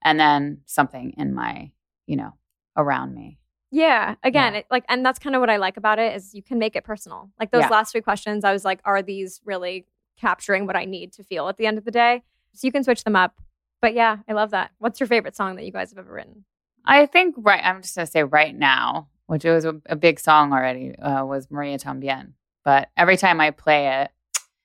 and 0.04 0.20
then 0.20 0.62
something 0.66 1.14
in 1.18 1.34
my, 1.34 1.72
you 2.08 2.16
know, 2.18 2.34
around 2.78 3.14
me. 3.16 3.38
Yeah. 3.72 4.16
Again, 4.24 4.54
Yeah. 4.54 4.60
It, 4.60 4.66
like, 4.72 4.84
and 4.90 5.06
that's 5.06 5.20
kind 5.20 5.36
of 5.36 5.40
what 5.42 5.50
I 5.50 5.58
like 5.58 5.78
about 5.78 6.00
it 6.00 6.16
is 6.16 6.34
you 6.34 6.42
can 6.44 6.58
make 6.60 6.76
it 6.76 6.84
personal. 6.84 7.30
Like 7.40 7.52
those 7.52 7.62
Yeah. 7.64 7.70
last 7.70 7.92
three 7.92 8.02
questions, 8.02 8.44
I 8.44 8.52
was 8.52 8.66
like, 8.66 8.80
are 8.84 9.02
these 9.02 9.42
really 9.46 9.86
capturing 10.18 10.66
what 10.66 10.76
I 10.76 10.86
need 10.86 11.14
to 11.14 11.24
feel 11.24 11.48
at 11.50 11.58
the 11.58 11.66
end 11.68 11.78
of 11.78 11.86
the 11.86 11.92
day? 11.92 12.24
So 12.54 12.66
you 12.68 12.72
can 12.72 12.84
switch 12.84 13.04
them 13.04 13.16
up. 13.16 13.40
But 13.82 13.94
yeah, 13.94 14.18
I 14.28 14.34
love 14.34 14.52
that. 14.52 14.72
What's 14.80 15.00
your 15.00 15.08
favorite 15.08 15.36
song 15.36 15.56
that 15.56 15.66
you 15.66 15.72
guys 15.72 15.92
have 15.92 16.00
ever 16.00 16.12
written? 16.12 16.44
I 16.86 17.06
think 17.06 17.36
right. 17.38 17.62
I'm 17.64 17.82
just 17.82 17.96
gonna 17.96 18.08
say 18.08 18.24
right 18.24 18.56
now, 18.56 19.08
which 19.30 19.44
was 19.44 19.64
a, 19.64 19.80
a 19.86 19.96
big 19.96 20.20
song 20.20 20.54
already, 20.54 20.98
uh, 20.98 21.24
was 21.24 21.52
Maria 21.52 21.78
Tambien. 21.78 22.34
But 22.66 22.90
every 22.98 23.16
time 23.16 23.40
I 23.40 23.52
play 23.52 24.02
it, 24.02 24.12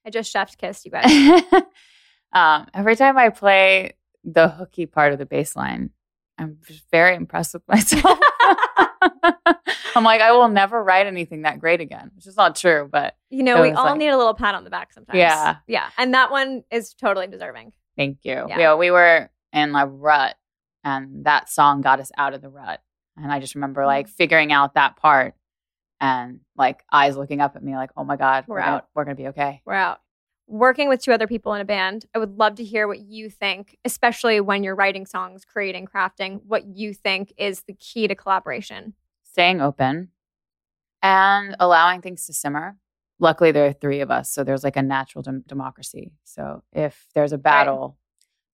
I 0.07 0.11
just 0.11 0.31
chef's 0.31 0.57
kissed 0.57 0.87
you 0.87 0.91
guys. 0.91 1.43
um, 2.33 2.67
every 2.73 2.97
time 2.97 3.19
I 3.19 3.29
play 3.29 3.93
the 4.25 4.49
hooky 4.49 4.87
part 4.87 5.13
of 5.13 5.19
the 5.19 5.27
bass 5.27 5.55
line, 5.55 5.91
I'm 6.39 6.57
just 6.67 6.83
very 6.91 7.15
impressed 7.15 7.53
with 7.53 7.63
myself. 7.69 8.19
I'm 9.97 10.03
like, 10.03 10.23
I 10.23 10.33
will 10.33 10.49
never 10.49 10.83
write 10.83 11.07
anything 11.07 11.43
that 11.43 11.61
great 11.61 11.83
again, 11.83 12.11
which 12.17 12.27
is 12.27 12.37
not 12.37 12.57
true, 12.57 12.89
but 12.91 13.17
you 13.29 13.43
know, 13.43 13.61
we 13.61 13.71
all 13.71 13.85
like- 13.85 13.99
need 13.99 14.09
a 14.09 14.17
little 14.17 14.33
pat 14.33 14.55
on 14.55 14.65
the 14.65 14.71
back 14.71 14.95
sometimes. 14.95 15.19
Yeah. 15.19 15.57
Yeah. 15.67 15.91
And 15.99 16.15
that 16.15 16.31
one 16.31 16.65
is 16.71 16.95
totally 16.95 17.27
deserving. 17.27 17.75
Thank 17.99 18.21
you. 18.23 18.47
Yeah. 18.49 18.59
Yeah. 18.59 18.75
we 18.77 18.91
were 18.91 19.29
in 19.53 19.75
a 19.75 19.87
rut, 19.87 20.37
and 20.83 21.27
that 21.27 21.51
song 21.51 21.83
got 21.83 22.01
us 22.01 22.11
out 22.17 22.33
of 22.33 22.41
the 22.41 22.49
rut. 22.49 22.81
And 23.17 23.33
I 23.33 23.41
just 23.41 23.55
remember 23.55 23.83
mm. 23.83 23.87
like 23.87 24.09
figuring 24.09 24.53
out 24.53 24.75
that 24.75 24.97
part, 24.97 25.35
and 26.01 26.41
like 26.57 26.85
eyes 26.93 27.17
looking 27.17 27.41
up 27.41 27.57
at 27.57 27.63
me, 27.63 27.75
like, 27.75 27.91
"Oh 27.97 28.05
my 28.05 28.17
god, 28.17 28.45
We're 28.47 28.61
gonna- 28.61 28.77
out. 28.77 28.89
we're 28.95 29.05
gonna 29.05 29.15
be 29.15 29.29
okay." 29.29 29.63
We're 29.65 29.75
out. 29.75 30.01
Working 30.47 30.89
with 30.89 31.03
two 31.03 31.13
other 31.13 31.27
people 31.27 31.55
in 31.55 31.61
a 31.63 31.65
band, 31.65 32.05
I 32.15 32.19
would 32.19 32.37
love 32.37 32.57
to 32.57 32.65
hear 32.65 32.87
what 32.87 33.01
you 33.01 33.31
think, 33.31 33.79
especially 33.85 34.41
when 34.41 34.63
you're 34.63 34.75
writing 34.75 35.07
songs, 35.07 35.45
creating, 35.45 35.87
crafting, 35.87 36.43
what 36.45 36.67
you 36.67 36.93
think 36.93 37.33
is 37.39 37.63
the 37.63 37.73
key 37.73 38.07
to 38.09 38.15
collaboration. 38.15 38.95
Staying 39.23 39.63
open 39.63 40.11
and 41.03 41.53
mm. 41.53 41.57
allowing 41.61 42.03
things 42.03 42.27
to 42.27 42.33
simmer. 42.33 42.77
Luckily, 43.19 43.53
there 43.53 43.67
are 43.67 43.73
three 43.73 44.01
of 44.01 44.11
us, 44.11 44.31
so 44.31 44.45
there's 44.45 44.65
like 44.65 44.77
a 44.77 44.83
natural 44.83 45.23
dem- 45.23 45.45
democracy. 45.47 46.13
So 46.25 46.63
if 46.73 47.07
there's 47.15 47.33
a 47.33 47.39
battle, 47.39 47.97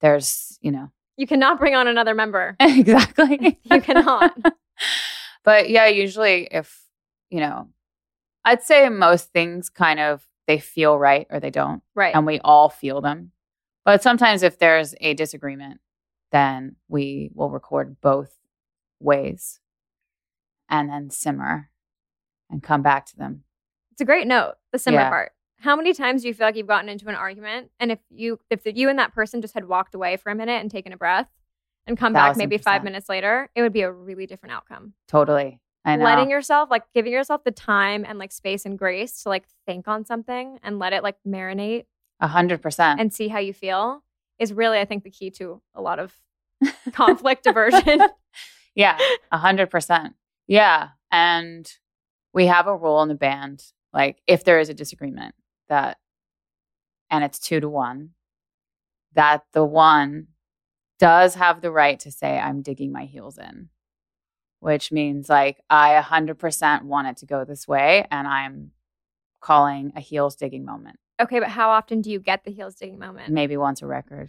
there's 0.01 0.59
you 0.61 0.71
know 0.71 0.91
You 1.21 1.27
cannot 1.27 1.59
bring 1.59 1.75
on 1.75 1.87
another 1.87 2.15
member. 2.15 2.57
exactly. 2.61 3.61
You 3.65 3.83
cannot. 3.83 4.35
but 5.45 5.69
yeah, 5.69 5.85
usually 5.87 6.49
if, 6.51 6.83
you 7.29 7.41
know, 7.41 7.69
I'd 8.43 8.63
say 8.63 8.89
most 8.89 9.31
things 9.31 9.69
kind 9.69 10.01
of 10.01 10.25
they 10.47 10.59
feel 10.59 10.99
right 10.99 11.27
or 11.29 11.39
they 11.39 11.51
don't, 11.51 11.83
Right. 11.95 12.15
and 12.15 12.25
we 12.25 12.41
all 12.41 12.71
feel 12.71 13.03
them. 13.03 13.33
But 13.85 14.03
sometimes 14.03 14.43
if 14.43 14.59
there's 14.59 14.95
a 14.99 15.13
disagreement, 15.13 15.81
then 16.33 16.77
we 16.89 17.31
will 17.35 17.51
record 17.51 18.01
both 18.01 18.33
ways 18.99 19.61
and 20.71 20.89
then 20.89 21.11
simmer 21.11 21.69
and 22.49 22.63
come 22.63 22.81
back 22.81 23.05
to 23.07 23.17
them. 23.19 23.45
It's 23.93 24.01
a 24.01 24.07
great 24.07 24.27
note, 24.27 24.55
the 24.73 24.79
simmer 24.79 25.01
Yeah. 25.03 25.11
part. 25.11 25.33
How 25.61 25.77
many 25.77 25.93
times 25.93 26.23
do 26.23 26.29
you 26.29 26.35
feel 26.35 26.47
like 26.47 26.57
you've 26.57 26.67
gotten 26.67 26.89
into 26.89 27.09
an 27.09 27.15
argument 27.15 27.71
and 27.79 27.93
if 27.93 27.99
you 28.11 28.39
if 28.51 28.61
you 28.65 28.89
and 28.89 28.99
that 28.99 29.15
person 29.15 29.43
just 29.43 29.55
had 29.55 29.67
walked 29.69 29.95
away 29.95 30.17
for 30.17 30.31
a 30.31 30.35
minute 30.35 30.61
and 30.61 30.71
taken 30.71 30.93
a 30.93 30.97
breath 30.97 31.29
and 31.87 31.99
come 31.99 32.13
back 32.13 32.37
maybe 32.37 32.57
five 32.59 32.83
minutes 32.85 33.09
later, 33.09 33.49
it 33.55 33.63
would 33.63 33.73
be 33.73 33.83
a 33.83 33.91
really 33.93 34.27
different 34.27 34.55
outcome. 34.55 34.95
Totally. 35.09 35.61
I 35.85 35.97
know. 35.97 36.05
Letting 36.05 36.31
yourself 36.31 36.71
like 36.71 36.85
giving 36.95 37.13
yourself 37.13 37.45
the 37.45 37.51
time 37.51 38.05
and 38.07 38.19
like 38.19 38.33
space 38.33 38.65
and 38.67 38.79
grace 38.79 39.23
to 39.23 39.29
like 39.29 39.45
think 39.67 39.89
on 39.89 40.05
something 40.05 40.59
and 40.63 40.79
let 40.79 40.93
it 40.93 41.03
like 41.03 41.17
marinate 41.27 41.85
A 42.21 42.29
hundred 42.29 42.63
percent. 42.63 43.01
and 43.01 43.13
see 43.13 43.29
how 43.29 43.39
you 43.39 43.53
feel 43.53 44.03
is 44.39 44.53
really 44.53 44.79
I 44.79 44.85
think 44.87 45.05
the 45.05 45.11
key 45.11 45.31
to 45.33 45.61
a 45.75 45.81
lot 45.83 45.99
of 45.99 46.15
conflict 46.93 47.45
diversion. 47.45 48.01
Yeah, 48.77 48.97
a 49.33 49.37
hundred 49.37 49.69
percent. 49.69 50.15
Yeah. 50.47 50.91
And 51.11 51.71
we 52.33 52.47
have 52.47 52.69
a 52.69 52.77
rule 52.77 53.03
in 53.03 53.09
the 53.09 53.17
band, 53.17 53.65
like 53.93 54.23
if 54.29 54.45
there 54.45 54.61
is 54.61 54.69
a 54.69 54.75
disagreement 54.75 55.35
that 55.71 55.97
and 57.09 57.25
it's 57.25 57.39
two 57.39 57.59
to 57.61 57.69
one, 57.69 58.11
that 59.15 59.45
the 59.53 59.65
one 59.65 60.27
does 60.99 61.35
have 61.37 61.61
the 61.63 61.71
right 61.73 61.99
to 62.01 62.13
say, 62.13 62.39
I'm 62.39 62.61
digging 62.63 62.93
my 62.93 63.07
heels 63.07 63.39
in. 63.39 63.71
which 64.61 64.93
means 64.93 65.29
like 65.31 65.59
I 65.71 65.99
100% 66.03 66.83
want 66.83 67.09
it 67.09 67.17
to 67.19 67.27
go 67.27 67.45
this 67.47 67.67
way. 67.67 68.07
And 68.11 68.29
I'm 68.29 68.73
calling 69.41 69.93
a 69.97 70.01
heels 70.01 70.37
digging 70.37 70.67
moment, 70.67 70.99
Okay, 71.19 71.41
but 71.41 71.49
how 71.49 71.71
often 71.71 72.03
do 72.03 72.11
you 72.11 72.21
get 72.21 72.45
the 72.45 72.51
heels 72.51 72.75
digging 72.75 72.99
moment? 72.99 73.31
maybe 73.33 73.57
once 73.57 73.81
a 73.81 73.87
record. 73.87 74.29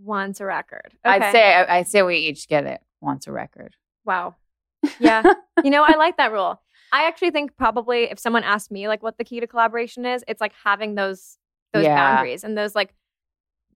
Once 0.00 0.40
a 0.40 0.44
record. 0.46 0.94
Okay. 1.04 1.16
I'd 1.16 1.32
say 1.32 1.54
I- 1.54 1.78
I'd 1.78 1.88
say 1.88 2.02
we 2.02 2.16
each 2.18 2.46
get 2.48 2.64
it 2.64 2.80
once 3.00 3.26
a 3.26 3.32
record. 3.32 3.74
Wow. 4.04 4.36
Yeah. 5.00 5.22
you 5.64 5.70
know, 5.70 5.82
I 5.86 5.96
like 5.96 6.16
that 6.18 6.32
rule. 6.32 6.60
I 6.92 7.06
actually 7.08 7.30
think 7.30 7.56
probably 7.56 8.04
if 8.04 8.18
someone 8.18 8.44
asked 8.44 8.70
me 8.70 8.86
like 8.86 9.02
what 9.02 9.18
the 9.18 9.24
key 9.24 9.40
to 9.40 9.46
collaboration 9.46 10.04
is, 10.06 10.22
it's 10.28 10.40
like 10.40 10.52
having 10.64 10.94
those 10.94 11.38
those 11.72 11.84
Yeah. 11.84 11.96
boundaries 11.96 12.44
and 12.44 12.56
those 12.56 12.74
like 12.74 12.94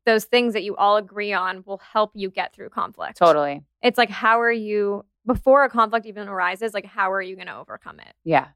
those 0.04 0.24
things 0.24 0.52
that 0.52 0.62
you 0.62 0.76
all 0.76 0.98
agree 0.98 1.32
on 1.32 1.64
will 1.66 1.78
help 1.78 2.12
you 2.14 2.30
get 2.30 2.54
through 2.54 2.68
conflict. 2.68 3.16
Totally. 3.16 3.64
It's 3.82 3.98
like 3.98 4.10
how 4.10 4.40
are 4.40 4.52
you 4.52 5.04
before 5.26 5.64
a 5.64 5.68
conflict 5.70 6.06
even 6.06 6.28
arises, 6.28 6.72
like 6.74 6.86
how 6.86 7.10
are 7.10 7.22
you 7.22 7.34
going 7.34 7.48
to 7.48 7.56
overcome 7.56 7.98
it? 7.98 8.14
Yeah. 8.22 8.48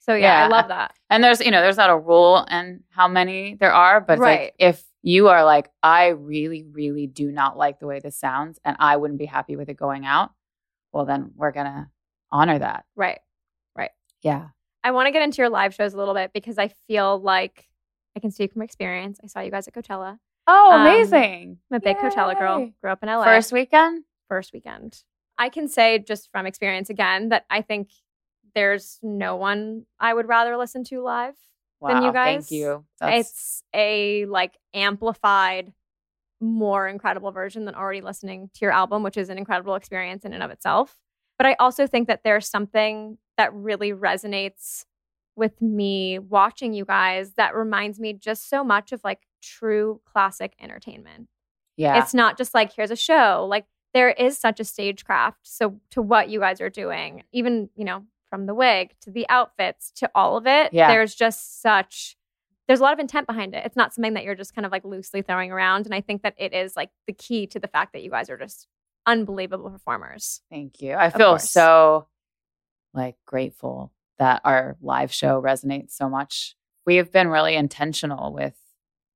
So 0.00 0.14
yeah, 0.14 0.44
I 0.44 0.48
love 0.48 0.68
that. 0.68 0.94
And 1.10 1.22
there's, 1.22 1.40
you 1.40 1.50
know, 1.50 1.60
there's 1.60 1.76
not 1.76 1.90
a 1.90 1.96
rule 1.98 2.44
and 2.48 2.82
how 2.90 3.06
many 3.06 3.54
there 3.54 3.72
are, 3.72 4.00
but 4.00 4.18
Right. 4.18 4.40
like 4.40 4.54
if 4.58 4.82
you 5.02 5.28
are 5.28 5.44
like, 5.44 5.70
I 5.82 6.08
really, 6.08 6.64
really 6.64 7.06
do 7.06 7.30
not 7.30 7.56
like 7.56 7.78
the 7.78 7.86
way 7.86 8.00
this 8.00 8.16
sounds 8.16 8.58
and 8.64 8.76
I 8.80 8.96
wouldn't 8.96 9.18
be 9.20 9.26
happy 9.26 9.54
with 9.56 9.68
it 9.68 9.76
going 9.76 10.04
out, 10.06 10.30
well, 10.92 11.04
then 11.04 11.30
we're 11.36 11.52
going 11.52 11.66
to 11.66 11.88
honor 12.32 12.58
that. 12.58 12.84
Right. 12.96 13.20
Yeah. 14.26 14.48
I 14.84 14.90
want 14.90 15.06
to 15.06 15.12
get 15.12 15.22
into 15.22 15.38
your 15.38 15.48
live 15.48 15.74
shows 15.74 15.94
a 15.94 15.96
little 15.96 16.14
bit 16.14 16.32
because 16.32 16.58
I 16.58 16.68
feel 16.88 17.18
like 17.20 17.66
I 18.16 18.20
can 18.20 18.30
speak 18.30 18.52
from 18.52 18.62
experience. 18.62 19.18
I 19.22 19.26
saw 19.28 19.40
you 19.40 19.50
guys 19.50 19.68
at 19.68 19.74
Coachella. 19.74 20.18
Oh, 20.46 20.70
Um, 20.72 20.80
amazing. 20.82 21.58
I'm 21.70 21.76
a 21.76 21.80
big 21.80 21.96
Coachella 21.96 22.38
girl. 22.38 22.70
Grew 22.80 22.90
up 22.90 23.02
in 23.02 23.08
LA. 23.08 23.24
First 23.24 23.52
weekend? 23.52 24.04
first 24.28 24.52
weekend. 24.52 25.02
I 25.38 25.48
can 25.50 25.68
say 25.68 25.98
just 26.00 26.30
from 26.32 26.46
experience 26.46 26.90
again 26.90 27.28
that 27.28 27.44
I 27.48 27.62
think 27.62 27.90
there's 28.56 28.98
no 29.02 29.36
one 29.36 29.86
I 30.00 30.12
would 30.12 30.26
rather 30.26 30.56
listen 30.56 30.82
to 30.84 31.02
live. 31.02 31.34
Wow. 31.80 31.94
Than 31.94 32.02
you 32.04 32.12
guys? 32.12 32.48
Thank 32.48 32.50
you. 32.50 32.84
That's, 33.00 33.28
It's 33.28 33.62
a 33.74 34.24
like 34.26 34.56
amplified, 34.74 35.72
more 36.40 36.88
incredible 36.88 37.30
version 37.32 37.64
than 37.66 37.74
already 37.74 38.00
listening 38.00 38.50
to 38.54 38.60
your 38.62 38.72
album, 38.72 39.02
which 39.02 39.16
is 39.16 39.28
an 39.28 39.38
incredible 39.38 39.74
experience 39.76 40.24
in 40.24 40.32
and 40.32 40.42
of 40.42 40.50
itself. 40.50 40.96
But 41.38 41.46
I 41.46 41.54
also 41.60 41.86
think 41.86 42.08
that 42.08 42.22
there's 42.24 42.48
something 42.48 43.18
that 43.36 43.52
really 43.54 43.92
resonates 43.92 44.84
with 45.36 45.60
me 45.60 46.18
watching 46.18 46.72
you 46.72 46.84
guys 46.84 47.32
that 47.34 47.54
reminds 47.54 48.00
me 48.00 48.12
just 48.12 48.48
so 48.48 48.64
much 48.64 48.92
of 48.92 49.02
like 49.04 49.20
true 49.42 50.00
classic 50.04 50.54
entertainment 50.60 51.28
yeah. 51.76 52.02
it's 52.02 52.14
not 52.14 52.38
just 52.38 52.54
like 52.54 52.72
here's 52.74 52.90
a 52.90 52.96
show 52.96 53.46
like 53.48 53.66
there 53.94 54.10
is 54.10 54.38
such 54.38 54.60
a 54.60 54.64
stagecraft 54.64 55.38
so 55.42 55.78
to 55.90 56.00
what 56.02 56.28
you 56.28 56.40
guys 56.40 56.60
are 56.60 56.70
doing 56.70 57.22
even 57.32 57.68
you 57.76 57.84
know 57.84 58.02
from 58.28 58.46
the 58.46 58.54
wig 58.54 58.94
to 59.00 59.10
the 59.10 59.26
outfits 59.28 59.92
to 59.92 60.10
all 60.14 60.36
of 60.36 60.46
it 60.46 60.72
Yeah. 60.72 60.88
there's 60.88 61.14
just 61.14 61.60
such 61.60 62.16
there's 62.66 62.80
a 62.80 62.82
lot 62.82 62.94
of 62.94 62.98
intent 62.98 63.26
behind 63.26 63.54
it 63.54 63.64
it's 63.64 63.76
not 63.76 63.94
something 63.94 64.14
that 64.14 64.24
you're 64.24 64.34
just 64.34 64.54
kind 64.54 64.66
of 64.66 64.72
like 64.72 64.84
loosely 64.84 65.22
throwing 65.22 65.52
around 65.52 65.84
and 65.86 65.94
i 65.94 66.00
think 66.00 66.22
that 66.22 66.34
it 66.38 66.52
is 66.54 66.76
like 66.76 66.90
the 67.06 67.12
key 67.12 67.46
to 67.48 67.60
the 67.60 67.68
fact 67.68 67.92
that 67.92 68.02
you 68.02 68.10
guys 68.10 68.30
are 68.30 68.38
just 68.38 68.66
unbelievable 69.04 69.70
performers 69.70 70.40
Thank 70.50 70.80
you. 70.82 70.94
I 70.94 71.10
feel 71.10 71.38
so 71.38 72.08
like 72.96 73.16
grateful 73.26 73.92
that 74.18 74.40
our 74.44 74.76
live 74.80 75.12
show 75.12 75.40
resonates 75.40 75.92
so 75.92 76.08
much. 76.08 76.56
We 76.86 76.96
have 76.96 77.12
been 77.12 77.28
really 77.28 77.54
intentional 77.54 78.32
with 78.32 78.54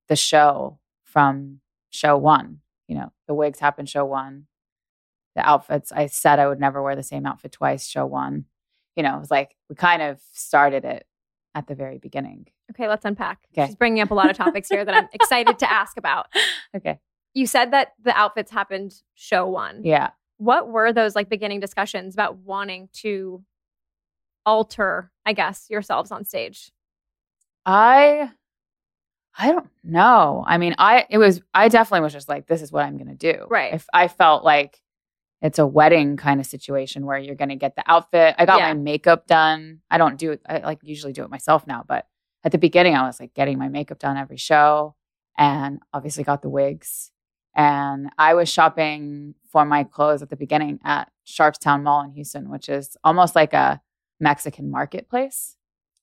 the 0.09 0.17
show 0.17 0.79
from 1.05 1.61
show 1.91 2.17
one. 2.17 2.61
You 2.89 2.97
know, 2.97 3.13
the 3.27 3.35
wigs 3.35 3.59
happened 3.61 3.89
show 3.89 4.05
one. 4.05 4.47
The 5.37 5.49
outfits, 5.49 5.93
I 5.93 6.07
said 6.07 6.39
I 6.39 6.49
would 6.49 6.59
never 6.61 6.83
wear 6.83 6.97
the 6.97 7.03
same 7.03 7.25
outfit 7.25 7.53
twice, 7.53 7.87
show 7.87 8.05
one. 8.05 8.47
You 8.97 9.05
know, 9.05 9.17
it 9.17 9.21
was 9.21 9.31
like 9.31 9.57
we 9.69 9.77
kind 9.77 10.03
of 10.03 10.21
started 10.33 10.85
it 10.85 11.07
at 11.55 11.67
the 11.67 11.75
very 11.75 11.99
beginning. 11.99 12.47
okay 12.71 12.87
let's 12.87 13.05
unpack 13.05 13.41
Okay. 13.53 13.67
she's 13.67 13.75
bringing 13.75 14.01
up 14.01 14.13
a 14.13 14.15
lot 14.15 14.31
of 14.31 14.37
topics 14.37 14.69
here 14.69 14.85
that 14.85 14.95
i'm 14.95 15.09
excited 15.13 15.59
to 15.59 15.69
ask 15.69 15.97
about 15.97 16.27
Okay. 16.77 17.01
you 17.35 17.45
said 17.49 17.73
that 17.73 17.89
the 18.01 18.17
outfits 18.17 18.53
happened 18.53 18.93
show 19.15 19.49
one 19.49 19.81
Yeah. 19.83 20.11
what 20.37 20.69
were 20.69 20.93
those 20.93 21.17
like 21.17 21.29
beginning 21.29 21.59
discussions 21.59 22.15
about 22.15 22.37
wanting 22.39 22.89
to 23.03 23.43
alter 24.47 25.11
i 25.27 25.33
guess 25.33 25.67
yourselves 25.71 26.11
on 26.11 26.25
stage 26.25 26.71
I 27.67 28.31
I 29.39 29.53
don't 29.53 29.69
know. 29.85 30.43
I 30.47 30.59
mean, 30.59 30.75
I 30.79 31.07
it 31.09 31.19
was 31.19 31.41
I 31.55 31.69
definitely 31.69 32.01
was 32.03 32.13
just 32.13 32.29
like 32.29 32.47
this 32.47 32.63
is 32.63 32.73
what 32.73 32.85
I'm 32.85 32.97
going 32.97 33.17
to 33.17 33.33
do. 33.33 33.47
Right. 33.49 33.73
If 33.73 33.87
I 33.93 34.09
felt 34.09 34.45
like 34.45 34.81
it's 35.43 35.59
a 35.59 35.67
wedding 35.67 36.17
kind 36.17 36.41
of 36.41 36.47
situation 36.47 37.07
where 37.07 37.17
you're 37.19 37.35
going 37.37 37.49
to 37.51 37.57
get 37.57 37.77
the 37.77 37.85
outfit. 37.87 38.35
I 38.39 38.45
got 38.47 38.59
Yeah. 38.61 38.69
my 38.69 38.75
makeup 38.75 39.27
done. 39.27 39.81
I 39.91 39.99
don't 39.99 40.19
do 40.19 40.33
it 40.33 40.43
I 40.49 40.59
like 40.59 40.81
usually 40.83 41.13
do 41.13 41.23
it 41.23 41.31
myself 41.31 41.67
now, 41.67 41.85
but 41.87 42.07
at 42.45 42.53
the 42.53 42.59
beginning 42.59 42.95
I 42.97 43.03
was 43.07 43.21
like 43.21 43.35
getting 43.35 43.59
my 43.59 43.69
makeup 43.69 43.99
done 43.99 44.17
every 44.17 44.37
show 44.39 44.95
and 45.39 45.81
obviously 45.93 46.25
got 46.25 46.43
the 46.43 46.51
wigs. 46.51 47.11
And 47.55 48.09
I 48.19 48.35
was 48.35 48.49
shopping 48.49 49.35
for 49.51 49.65
my 49.65 49.85
clothes 49.85 50.23
at 50.23 50.31
the 50.31 50.37
beginning 50.37 50.81
at 50.85 51.11
Sharpstown 51.27 51.83
Mall 51.83 52.03
in 52.03 52.13
Houston, 52.13 52.49
which 52.51 52.69
is 52.69 52.97
almost 53.05 53.35
like 53.35 53.53
a 53.53 53.81
Mexican 54.21 54.71
marketplace. 54.71 55.57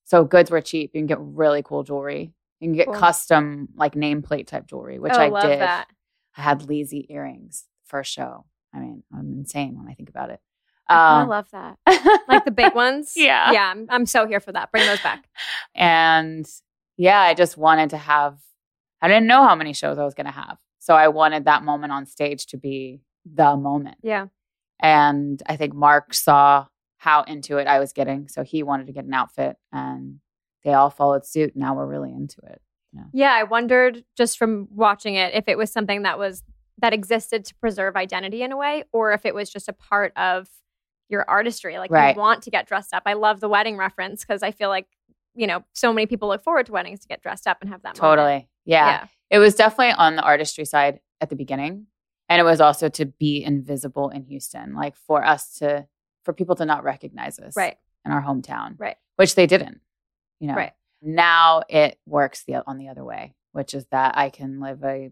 So 0.04 0.24
goods 0.24 0.50
were 0.50 0.60
cheap. 0.60 0.90
You 0.94 1.00
can 1.00 1.06
get 1.06 1.18
really 1.20 1.62
cool 1.62 1.82
jewelry. 1.84 2.32
You 2.60 2.68
can 2.68 2.74
get 2.76 2.86
Cool. 2.86 2.94
custom 2.96 3.68
like 3.76 3.94
nameplate 3.94 4.46
type 4.46 4.66
jewelry, 4.66 4.98
which 4.98 5.12
oh, 5.14 5.20
I 5.20 5.28
love 5.28 5.42
did. 5.44 5.60
that 5.60 5.86
I 6.36 6.42
had 6.42 6.60
Leezy 6.62 7.06
earrings 7.08 7.64
first 7.84 8.12
show. 8.12 8.44
I 8.74 8.80
mean, 8.80 9.02
I'm 9.16 9.32
insane 9.38 9.76
when 9.78 9.88
I 9.88 9.94
think 9.94 10.08
about 10.08 10.30
it. 10.30 10.40
i 10.88 11.20
Um, 11.22 11.28
love 11.28 11.48
that 11.52 11.76
like 12.28 12.44
the 12.44 12.50
big 12.50 12.74
ones 12.74 13.12
Yeah. 13.16 13.52
yeah 13.52 13.70
I'm, 13.70 13.86
I'm 13.90 14.06
so 14.06 14.26
here 14.26 14.40
for 14.40 14.52
that 14.52 14.70
bring 14.72 14.86
those 14.86 15.00
back 15.02 15.24
and 15.74 16.46
yeah, 16.96 17.20
I 17.20 17.34
just 17.34 17.56
wanted 17.56 17.90
to 17.90 17.96
have. 17.96 18.38
I 19.00 19.06
didn't 19.06 19.28
know 19.28 19.44
how 19.46 19.54
many 19.54 19.72
shows 19.72 19.98
I 19.98 20.04
was 20.04 20.14
going 20.14 20.26
to 20.26 20.32
have, 20.32 20.58
so 20.80 20.94
I 20.96 21.06
wanted 21.08 21.44
that 21.44 21.62
moment 21.62 21.92
on 21.92 22.06
stage 22.06 22.46
to 22.46 22.56
be 22.56 23.00
the 23.24 23.56
moment. 23.56 23.98
yeah 24.02 24.26
And 24.80 25.40
I 25.46 25.54
think 25.56 25.74
Mark 25.74 26.12
saw 26.14 26.66
how 26.98 27.22
into 27.22 27.56
it 27.58 27.66
I 27.66 27.78
was 27.78 27.92
getting, 27.92 28.28
so 28.28 28.42
he 28.42 28.62
wanted 28.62 28.86
to 28.88 28.92
get 28.92 29.04
an 29.04 29.14
outfit, 29.14 29.56
and 29.72 30.20
they 30.64 30.74
all 30.74 30.90
followed 30.90 31.24
suit. 31.24 31.54
Now 31.56 31.74
we're 31.74 31.86
really 31.86 32.12
into 32.12 32.40
it. 32.46 32.60
yeah 33.12 33.32
i 33.32 33.42
wondered 33.44 34.02
just 34.16 34.38
from 34.38 34.66
watching 34.74 35.14
it 35.14 35.34
if 35.34 35.44
it 35.48 35.56
was 35.58 35.70
something 35.70 36.02
that 36.02 36.18
was 36.18 36.42
that 36.78 36.92
existed 36.94 37.44
to 37.44 37.54
preserve 37.56 37.96
identity 37.96 38.42
in 38.42 38.50
a 38.52 38.56
way 38.56 38.82
or 38.92 39.12
if 39.12 39.24
it 39.26 39.34
was 39.34 39.50
just 39.50 39.68
a 39.68 39.72
part 39.72 40.12
of 40.16 40.48
your 41.10 41.24
artistry 41.28 41.78
like 41.78 41.90
Right. 41.90 42.14
you 42.16 42.20
want 42.20 42.42
to 42.44 42.50
get 42.50 42.66
dressed 42.66 42.92
up 42.94 43.02
i 43.06 43.12
love 43.12 43.40
the 43.40 43.48
wedding 43.48 43.76
reference 43.76 44.24
because 44.24 44.42
i 44.42 44.50
feel 44.50 44.68
like 44.70 44.86
you 45.34 45.46
know 45.46 45.62
so 45.74 45.92
many 45.92 46.06
people 46.06 46.28
look 46.28 46.42
forward 46.42 46.66
to 46.66 46.72
weddings 46.72 47.00
to 47.00 47.08
get 47.08 47.22
dressed 47.22 47.46
up 47.46 47.58
and 47.60 47.70
have 47.70 47.82
that. 47.82 47.94
Totally, 47.94 48.48
yeah. 48.64 49.06
It 49.30 49.38
was 49.38 49.54
definitely 49.54 49.92
on 49.92 50.16
the 50.16 50.22
artistry 50.22 50.64
side 50.64 51.00
at 51.20 51.28
the 51.28 51.36
beginning. 51.36 51.86
And 52.30 52.40
it 52.40 52.44
was 52.44 52.60
also 52.60 52.88
to 52.90 53.04
be 53.06 53.44
invisible 53.44 54.08
in 54.10 54.24
Houston, 54.24 54.74
like 54.74 54.96
for 54.96 55.24
us 55.24 55.54
to, 55.58 55.86
for 56.28 56.34
people 56.34 56.54
to 56.56 56.66
not 56.66 56.84
recognize 56.84 57.38
us 57.38 57.56
right 57.56 57.78
in 58.04 58.12
our 58.12 58.20
hometown, 58.22 58.74
Right. 58.78 58.98
which 59.16 59.34
they 59.34 59.46
didn't, 59.46 59.80
you 60.40 60.48
know. 60.48 60.54
Right. 60.56 60.72
Now 61.00 61.62
it 61.70 61.98
works 62.04 62.44
the 62.44 62.56
on 62.66 62.76
the 62.76 62.88
other 62.88 63.02
way, 63.02 63.34
which 63.52 63.72
is 63.72 63.86
that 63.86 64.18
I 64.18 64.28
can 64.28 64.60
live 64.60 64.84
a 64.84 65.10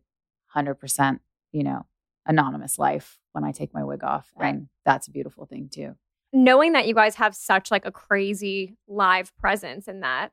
hundred 0.49 0.75
percent, 0.75 1.23
you 1.53 1.65
know, 1.65 1.87
anonymous 2.27 2.79
life 2.79 3.19
when 3.33 3.45
I 3.45 3.53
take 3.53 3.73
my 3.73 3.83
wig 3.83 4.05
off, 4.05 4.31
Right. 4.37 4.49
and 4.55 4.69
that's 4.85 5.09
a 5.09 5.11
beautiful 5.11 5.47
thing 5.47 5.71
too. 5.73 5.95
knowing 6.35 6.73
that 6.73 6.87
you 6.87 6.93
guys 6.95 7.15
have 7.15 7.35
such 7.35 7.71
like 7.71 7.87
a 7.87 7.91
crazy 7.93 8.77
live 8.87 9.35
presence 9.39 9.89
in 9.89 10.01
that 10.01 10.33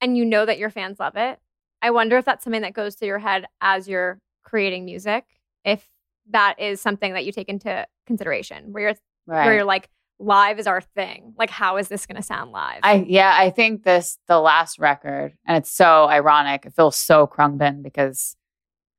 and 0.00 0.16
you 0.16 0.24
know 0.24 0.46
that 0.46 0.56
your 0.56 0.70
fans 0.70 0.98
love 1.00 1.14
it 1.16 1.38
i 1.82 1.90
wonder 1.90 2.16
if 2.16 2.24
that's 2.24 2.42
something 2.44 2.62
that 2.62 2.72
goes 2.72 2.94
through 2.94 3.08
your 3.08 3.18
head 3.18 3.44
as 3.60 3.86
you're 3.88 4.18
creating 4.44 4.84
music 4.86 5.24
if 5.64 5.90
that 6.30 6.58
is 6.60 6.80
something 6.80 7.12
that 7.12 7.26
you 7.26 7.32
take 7.32 7.48
into 7.50 7.86
consideration 8.06 8.72
where 8.72 8.84
you're 8.84 8.96
Right. 9.30 9.44
where 9.46 9.54
you're 9.54 9.64
like 9.64 9.88
live 10.18 10.58
is 10.58 10.66
our 10.66 10.80
thing 10.80 11.32
like 11.38 11.50
how 11.50 11.76
is 11.78 11.88
this 11.88 12.04
going 12.04 12.16
to 12.16 12.22
sound 12.22 12.50
live 12.50 12.80
I 12.82 13.04
yeah, 13.08 13.34
I 13.34 13.50
think 13.50 13.84
this 13.84 14.18
the 14.26 14.40
last 14.40 14.78
record, 14.78 15.34
and 15.46 15.56
it's 15.56 15.70
so 15.70 16.06
ironic. 16.08 16.66
It 16.66 16.74
feels 16.74 16.96
so 16.96 17.26
Khruangbin 17.26 17.82
because 17.82 18.36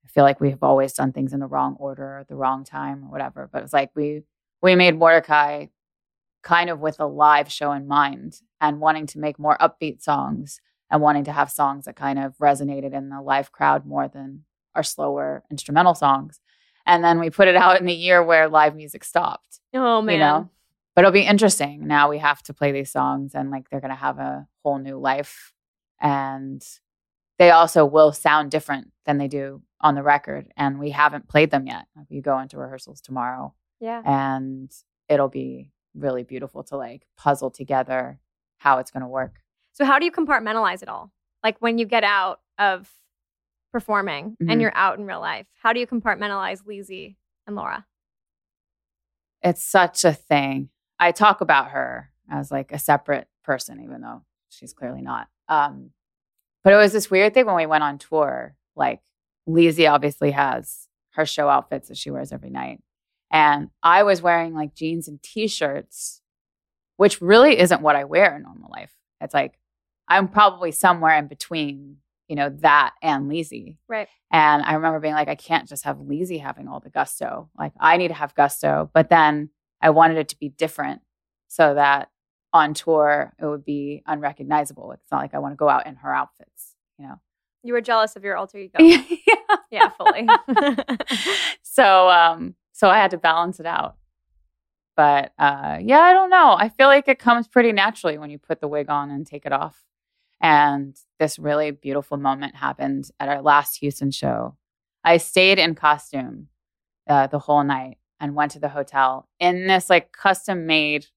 I 0.04 0.08
feel 0.08 0.24
like 0.24 0.42
we've 0.42 0.64
always 0.64 0.94
done 0.94 1.12
things 1.12 1.34
in 1.34 1.40
the 1.40 1.48
wrong 1.48 1.76
order, 1.80 2.20
at 2.20 2.28
the 2.28 2.36
wrong 2.36 2.64
time, 2.64 3.04
or 3.04 3.12
whatever. 3.12 3.50
But 3.52 3.64
it's 3.64 3.74
like 3.74 3.92
we 3.96 4.24
we 4.62 4.76
made 4.76 4.98
Mordechai 4.98 5.68
kind 6.44 6.70
of 6.70 6.80
with 6.80 7.00
a 7.00 7.06
live 7.06 7.52
show 7.52 7.72
in 7.72 7.88
mind 7.88 8.42
and 8.60 8.80
wanting 8.80 9.06
to 9.08 9.20
make 9.20 9.38
more 9.38 9.58
upbeat 9.60 10.02
songs 10.02 10.60
and 10.90 11.02
wanting 11.02 11.24
to 11.26 11.32
have 11.32 11.52
songs 11.52 11.86
that 11.86 11.96
kind 11.96 12.20
of 12.20 12.38
resonated 12.38 12.94
in 12.94 13.10
the 13.10 13.22
live 13.22 13.52
crowd 13.52 13.86
more 13.86 14.08
than 14.08 14.44
our 14.76 14.84
slower 14.84 15.44
instrumental 15.52 15.94
songs. 15.94 16.40
And 16.86 17.04
then 17.04 17.20
we 17.20 17.30
put 17.30 17.48
it 17.48 17.56
out 17.56 17.80
in 17.80 17.88
a 17.88 17.94
year 17.94 18.24
where 18.24 18.50
live 18.50 18.76
music 18.76 19.04
stopped 19.04 19.60
oh 19.74 20.02
man. 20.02 20.14
you 20.14 20.20
know? 20.20 20.50
But 20.96 21.02
it'll 21.02 21.14
be 21.14 21.22
interesting. 21.22 21.88
Now 21.88 22.10
we 22.10 22.18
have 22.18 22.44
to 22.44 22.54
play 22.54 22.72
these 22.72 22.92
songs 22.92 23.34
and 23.34 23.50
like 23.50 23.70
they're 23.70 23.82
gonna 23.82 23.96
have 23.96 24.20
a 24.20 24.48
whole 24.64 24.78
new 24.78 25.00
life. 25.00 25.54
And 26.00 26.64
they 27.40 27.52
also 27.52 27.86
will 27.86 28.12
sound 28.12 28.52
different 28.52 28.92
than 29.06 29.18
they 29.18 29.28
do 29.28 29.62
on 29.80 29.96
the 29.96 30.04
record. 30.04 30.52
And 30.58 30.80
we 30.80 30.92
haven't 30.92 31.28
played 31.28 31.52
them 31.52 31.66
yet. 31.66 31.86
You 32.10 32.22
go 32.22 32.40
into 32.40 32.58
rehearsals 32.58 33.02
tomorrow. 33.02 33.54
Yeah. 33.80 34.02
And 34.06 34.72
it'll 35.10 35.30
be 35.30 35.72
really 35.96 36.24
beautiful 36.24 36.64
to 36.66 36.78
like 36.78 37.08
puzzle 37.18 37.52
together 37.52 38.20
how 38.58 38.78
it's 38.78 38.92
going 38.92 39.02
to 39.02 39.08
work. 39.08 39.38
So 39.74 39.86
how 39.86 39.98
do 39.98 40.06
you 40.06 40.12
compartmentalize 40.12 40.84
it 40.84 40.90
all? 40.90 41.12
Like 41.44 41.58
when 41.60 41.78
you 41.78 41.86
get 41.86 42.04
out 42.04 42.42
of 42.60 42.90
performing 43.72 44.38
Mhm. 44.42 44.52
and 44.52 44.62
you're 44.62 44.76
out 44.76 45.00
in 45.00 45.06
real 45.06 45.20
life, 45.22 45.48
how 45.62 45.74
do 45.74 45.80
you 45.80 45.88
compartmentalize 45.88 46.64
Leezy 46.64 47.16
and 47.48 47.56
Laura? 47.56 47.86
It's 49.42 49.64
such 49.64 50.04
a 50.06 50.14
thing. 50.14 50.70
I 51.00 51.12
talk 51.12 51.42
about 51.42 51.72
her 51.72 52.12
as 52.30 52.52
like 52.52 52.72
a 52.72 52.80
separate 52.80 53.28
person, 53.44 53.82
even 53.84 54.02
though 54.02 54.24
she's 54.50 54.74
clearly 54.74 55.02
not. 55.02 55.28
Um, 55.48 55.92
but 56.64 56.74
it 56.74 56.78
was 56.78 56.94
this 56.94 57.10
weird 57.10 57.34
thing 57.34 57.46
when 57.48 57.56
we 57.56 57.66
went 57.66 57.84
on 57.84 57.98
tour. 57.98 58.56
Like 58.76 59.02
Leezy 59.50 59.92
obviously 59.92 60.32
has 60.32 60.88
her 61.16 61.26
show 61.26 61.50
outfits 61.50 61.88
that 61.88 61.98
she 61.98 62.12
wears 62.12 62.32
every 62.32 62.52
night. 62.52 62.82
And 63.32 63.72
I 63.82 64.04
was 64.04 64.22
wearing 64.22 64.54
like 64.54 64.76
jeans 64.76 65.08
and 65.08 65.22
t-shirts, 65.24 66.22
which 66.98 67.20
really 67.22 67.58
isn't 67.58 67.82
what 67.82 67.96
I 67.96 68.04
wear 68.04 68.36
in 68.36 68.44
normal 68.44 68.70
life. 68.70 68.94
It's 69.20 69.34
like 69.34 69.58
I'm 70.08 70.28
probably 70.28 70.72
somewhere 70.72 71.18
in 71.18 71.28
between, 71.28 71.98
you 72.32 72.38
know, 72.38 72.48
that 72.62 72.94
and 73.02 73.30
Leezy. 73.30 73.76
Right. 73.90 74.08
And 74.32 74.64
I 74.64 74.76
remember 74.76 75.02
being 75.02 75.16
like, 75.16 75.28
I 75.28 75.36
can't 75.36 75.68
just 75.68 75.84
have 75.84 75.98
Leezy 75.98 76.42
having 76.42 76.70
all 76.70 76.80
the 76.80 76.90
gusto. 76.90 77.50
Like 77.60 77.74
I 77.78 77.98
need 77.98 78.08
to 78.08 78.14
have 78.14 78.34
gusto. 78.36 78.90
But 78.94 79.10
then 79.10 79.50
I 79.82 79.90
wanted 79.90 80.18
it 80.18 80.30
to 80.30 80.40
be 80.40 80.48
different 80.48 81.02
so 81.50 81.74
that 81.74 82.10
on 82.54 82.74
tour 82.74 83.34
it 83.38 83.46
would 83.46 83.66
be 83.66 84.02
unrecognizable. 84.08 84.94
It's 84.94 85.12
not 85.12 85.18
like 85.18 85.34
I 85.34 85.40
want 85.40 85.52
to 85.52 85.58
go 85.58 85.68
out 85.68 85.88
in 85.88 85.98
her 85.98 86.16
outfits, 86.16 86.78
you 86.98 87.06
know. 87.06 87.20
You 87.64 87.74
were 87.74 87.82
jealous 87.82 88.16
of 88.16 88.24
your 88.24 88.38
alter 88.38 88.60
ego. 88.60 88.78
yeah. 88.80 89.04
yeah, 89.70 89.90
fully. 89.90 90.26
So 91.64 92.08
um 92.08 92.56
so 92.72 92.90
I 92.90 92.96
had 92.96 93.12
to 93.12 93.18
balance 93.18 93.60
it 93.60 93.66
out. 93.66 93.98
But 94.96 95.34
uh 95.38 95.80
yeah, 95.82 96.00
I 96.00 96.14
don't 96.14 96.30
know. 96.30 96.56
I 96.58 96.70
feel 96.70 96.88
like 96.88 97.10
it 97.10 97.20
comes 97.20 97.50
pretty 97.50 97.74
naturally 97.74 98.18
when 98.18 98.30
you 98.30 98.38
put 98.38 98.62
the 98.62 98.70
wig 98.70 98.90
on 98.90 99.12
and 99.12 99.28
take 99.28 99.46
it 99.46 99.52
off. 99.52 99.84
And 100.42 100.96
this 101.20 101.38
really 101.38 101.72
beautiful 101.72 102.18
moment 102.18 102.56
happened 102.56 103.10
at 103.20 103.30
our 103.30 103.42
last 103.42 103.78
Houston 103.78 104.12
show. 104.12 104.58
I 105.04 105.18
stayed 105.18 105.60
in 105.60 105.76
costume 105.76 106.48
uh, 107.08 107.28
the 107.28 107.40
whole 107.40 107.64
night 107.64 107.98
and 108.20 108.36
went 108.36 108.52
to 108.52 108.60
the 108.60 108.70
hotel 108.70 109.28
in 109.40 109.68
this 109.68 109.90
like 109.90 110.12
custom 110.12 110.66
made 110.66 111.08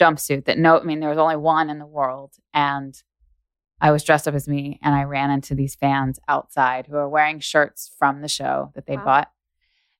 jumpsuit 0.00 0.44
that 0.46 0.58
no, 0.58 0.78
I 0.78 0.84
mean, 0.84 1.00
there 1.00 1.08
was 1.08 1.18
only 1.18 1.36
one 1.36 1.70
in 1.70 1.78
the 1.78 1.86
world. 1.86 2.34
And 2.54 3.00
I 3.80 3.90
was 3.90 4.02
dressed 4.02 4.26
up 4.26 4.34
as 4.34 4.48
me 4.48 4.78
and 4.82 4.94
I 4.94 5.04
ran 5.04 5.30
into 5.30 5.54
these 5.54 5.74
fans 5.74 6.18
outside 6.26 6.86
who 6.86 6.94
were 6.94 7.08
wearing 7.08 7.40
shirts 7.40 7.90
from 7.98 8.22
the 8.22 8.28
show 8.28 8.72
that 8.74 8.86
they'd 8.86 8.96
Wow. 8.96 9.04
bought. 9.04 9.32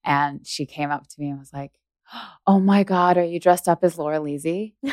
And 0.05 0.47
she 0.47 0.65
came 0.67 0.91
up 0.91 1.07
to 1.09 1.21
me 1.21 1.29
and 1.31 1.39
was 1.39 1.53
like, 1.53 1.73
Oh 2.47 2.61
my 2.61 2.83
God, 2.83 3.19
are 3.19 3.25
you 3.25 3.39
dressed 3.41 3.69
up 3.69 3.85
as 3.85 3.99
Laura 3.99 4.19
Leezy? 4.19 4.75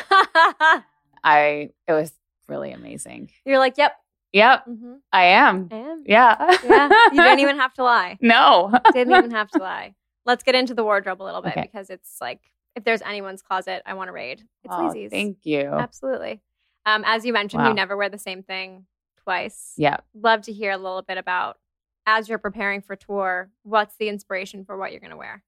I, 1.24 1.70
it 1.88 1.92
was 1.92 2.12
really 2.48 2.72
amazing. 2.72 3.30
You're 3.44 3.58
like, 3.58 3.76
yep. 3.78 3.92
Yep, 4.32 4.64
hmm 4.64 4.94
I 5.12 5.24
am. 5.26 5.68
I 5.70 5.76
am. 5.76 6.04
Yeah. 6.06 6.58
Yeah. 6.64 6.88
You 7.12 7.22
didn't 7.22 7.38
even 7.40 7.56
have 7.56 7.72
to 7.74 7.84
lie. 7.84 8.18
No. 8.22 8.70
Didn't 8.92 9.14
even 9.16 9.30
have 9.30 9.48
to 9.52 9.58
lie. 9.58 9.94
Let's 10.26 10.42
get 10.42 10.54
into 10.54 10.74
the 10.74 10.84
wardrobe 10.84 11.22
a 11.22 11.24
little 11.24 11.40
bit 11.40 11.52
Okay. 11.52 11.62
because 11.62 11.88
it's 11.88 12.18
like 12.20 12.40
if 12.74 12.84
there's 12.84 13.00
anyone's 13.02 13.40
closet 13.40 13.82
I 13.86 13.94
want 13.94 14.08
to 14.08 14.12
raid, 14.12 14.42
it's 14.64 14.74
Oh, 14.74 14.90
Leezy's. 14.92 15.10
Thank 15.10 15.38
you. 15.44 15.60
Absolutely. 15.70 16.42
Um, 16.84 17.02
as 17.06 17.24
you 17.24 17.32
mentioned, 17.32 17.62
Wow. 17.62 17.68
you 17.70 17.74
never 17.74 17.96
wear 17.96 18.08
the 18.10 18.18
same 18.18 18.42
thing 18.42 18.84
twice. 19.22 19.72
Yeah. 19.76 19.98
Love 20.14 20.42
to 20.42 20.52
hear 20.52 20.72
a 20.72 20.76
little 20.76 21.02
bit 21.02 21.16
about 21.18 21.56
as 22.04 22.28
you're 22.28 22.38
preparing 22.38 22.82
for 22.82 22.94
tour, 22.94 23.48
what's 23.62 23.96
the 23.96 24.08
inspiration 24.08 24.64
for 24.64 24.76
what 24.76 24.90
you're 24.90 25.00
going 25.00 25.10
to 25.12 25.16
wear? 25.16 25.42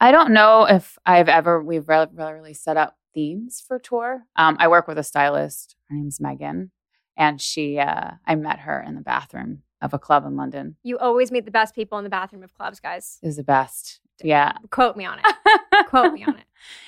I 0.00 0.10
don't 0.12 0.32
know 0.32 0.64
if 0.64 0.96
I've 1.04 1.28
ever 1.28 1.62
we've 1.62 1.88
re- 1.88 2.06
really 2.14 2.54
set 2.54 2.76
up 2.76 2.96
themes 3.18 3.60
for 3.66 3.80
tour. 3.80 4.22
Um, 4.36 4.56
I 4.60 4.68
work 4.68 4.86
with 4.86 4.96
a 4.96 5.02
stylist. 5.02 5.74
Her 5.88 5.96
name's 5.96 6.20
Megan, 6.20 6.70
and 7.16 7.40
she 7.40 7.78
uh, 7.80 8.12
I 8.24 8.36
met 8.36 8.60
her 8.60 8.80
in 8.80 8.94
the 8.94 9.00
bathroom 9.00 9.62
of 9.82 9.92
a 9.92 9.98
club 9.98 10.24
in 10.24 10.36
London. 10.36 10.76
You 10.84 10.98
always 10.98 11.32
meet 11.32 11.44
the 11.44 11.50
best 11.50 11.74
people 11.74 11.98
in 11.98 12.04
the 12.04 12.10
bathroom 12.10 12.44
of 12.44 12.54
clubs, 12.54 12.78
guys. 12.78 13.18
It 13.20 13.26
was 13.26 13.36
the 13.36 13.42
best. 13.42 13.98
Yeah, 14.22 14.52
Quote 14.70 14.96
me 14.96 15.04
on 15.04 15.18
it. 15.18 15.86
Quote 15.88 16.12
me 16.12 16.22
on 16.24 16.36
it. 16.36 16.44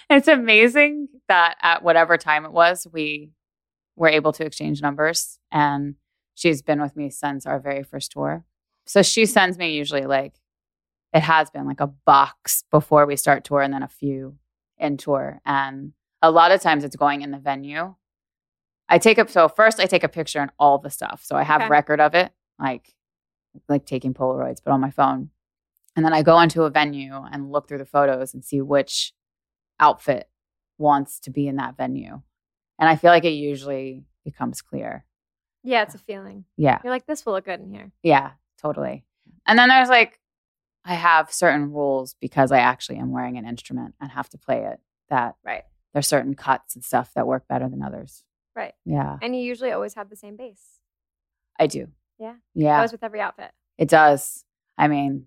it's 0.09 0.29
amazing 0.29 1.09
that 1.27 1.57
at 1.63 1.83
whatever 1.83 2.17
time 2.17 2.45
it 2.45 2.53
was, 2.53 2.87
we 2.93 3.33
were 3.97 4.09
able 4.09 4.33
to 4.33 4.45
exchange 4.45 4.81
numbers. 4.83 5.39
And 5.51 5.97
she's 6.37 6.63
been 6.63 6.81
with 6.81 6.97
me 6.97 7.11
since 7.11 7.45
our 7.45 7.59
very 7.59 7.83
first 7.83 8.13
tour. 8.13 8.45
So 8.87 9.03
she 9.03 9.27
sends 9.27 9.59
me 9.59 9.73
usually 9.77 10.07
like, 10.07 10.35
it 11.13 11.23
has 11.23 11.51
been 11.51 11.67
like 11.67 11.81
a 11.81 11.87
box 11.87 12.65
before 12.71 13.07
we 13.07 13.17
start 13.17 13.45
tour 13.45 13.63
and 13.63 13.73
then 13.75 13.83
a 13.83 13.89
few 13.89 14.37
in 14.79 14.97
tour. 14.97 15.41
And 15.45 15.93
a 16.23 16.31
lot 16.31 16.53
of 16.53 16.61
times 16.61 16.85
it's 16.85 16.97
going 16.97 17.23
in 17.23 17.31
the 17.31 17.39
venue. 17.39 17.95
I 18.89 18.99
take 18.99 19.19
up, 19.19 19.31
so 19.31 19.49
first 19.49 19.79
I 19.81 19.87
take 19.87 20.05
a 20.05 20.09
picture 20.09 20.41
and 20.41 20.51
all 20.59 20.79
the 20.79 20.91
stuff. 20.91 21.23
So 21.25 21.37
I 21.37 21.43
have 21.45 21.63
Okay. 21.63 21.69
record 21.71 22.01
of 22.01 22.15
it, 22.15 22.33
like, 22.59 22.95
like 23.69 23.87
taking 23.87 24.15
Polaroids, 24.15 24.59
but 24.65 24.73
on 24.73 24.81
my 24.81 24.91
phone. 24.91 25.31
And 25.97 26.05
then 26.05 26.13
I 26.13 26.23
go 26.23 26.41
into 26.41 26.63
a 26.65 26.71
venue 26.71 27.15
and 27.15 27.51
look 27.51 27.69
through 27.69 27.79
the 27.79 27.85
photos 27.87 28.35
and 28.35 28.45
see 28.45 28.61
which 28.61 29.13
outfit 29.79 30.29
wants 30.79 31.21
to 31.21 31.31
be 31.31 31.47
in 31.47 31.57
that 31.57 31.77
venue. 31.77 32.21
And 32.79 32.89
I 32.89 32.97
feel 32.97 33.11
like 33.11 33.25
it 33.25 33.31
usually 33.31 34.05
becomes 34.25 34.63
clear. 34.63 35.05
Yeah, 35.63 35.83
it's 35.83 35.95
uh, 35.95 35.99
a 35.99 36.05
feeling. 36.05 36.45
Yeah. 36.57 36.79
You're 36.83 36.93
like, 36.93 37.07
this 37.07 37.25
will 37.27 37.35
look 37.35 37.45
good 37.45 37.61
in 37.61 37.71
here. 37.73 37.93
Yeah, 38.03 38.33
totally. 38.61 39.05
And 39.47 39.59
then 39.59 39.69
there's 39.69 39.89
like, 39.89 40.19
I 40.85 40.95
have 40.95 41.33
certain 41.33 41.71
rules 41.73 42.15
because 42.21 42.51
I 42.53 42.59
actually 42.61 42.99
am 42.99 43.11
wearing 43.13 43.37
an 43.37 43.47
instrument 43.47 43.95
and 44.01 44.11
have 44.11 44.29
to 44.31 44.39
play 44.39 44.65
it 44.65 44.81
that 45.11 45.35
Right. 45.45 45.65
There's 45.93 46.07
certain 46.07 46.35
cuts 46.35 46.75
and 46.75 46.85
stuff 46.85 47.13
that 47.15 47.27
work 47.27 47.47
better 47.49 47.69
than 47.69 47.83
others. 47.83 48.25
Right. 48.55 48.75
Yeah, 48.85 49.17
And 49.23 49.35
you 49.35 49.43
usually 49.43 49.71
always 49.73 49.95
have 49.95 50.11
the 50.11 50.17
same 50.17 50.37
base. 50.37 50.81
I 51.59 51.67
do. 51.67 51.89
Yeah. 52.19 52.35
Yeah, 52.55 52.81
Goes 52.83 52.93
with 52.93 53.03
every 53.05 53.21
outfit. 53.21 53.51
it 53.79 53.89
does. 53.89 54.45
I 54.77 54.89
mean, 54.89 55.27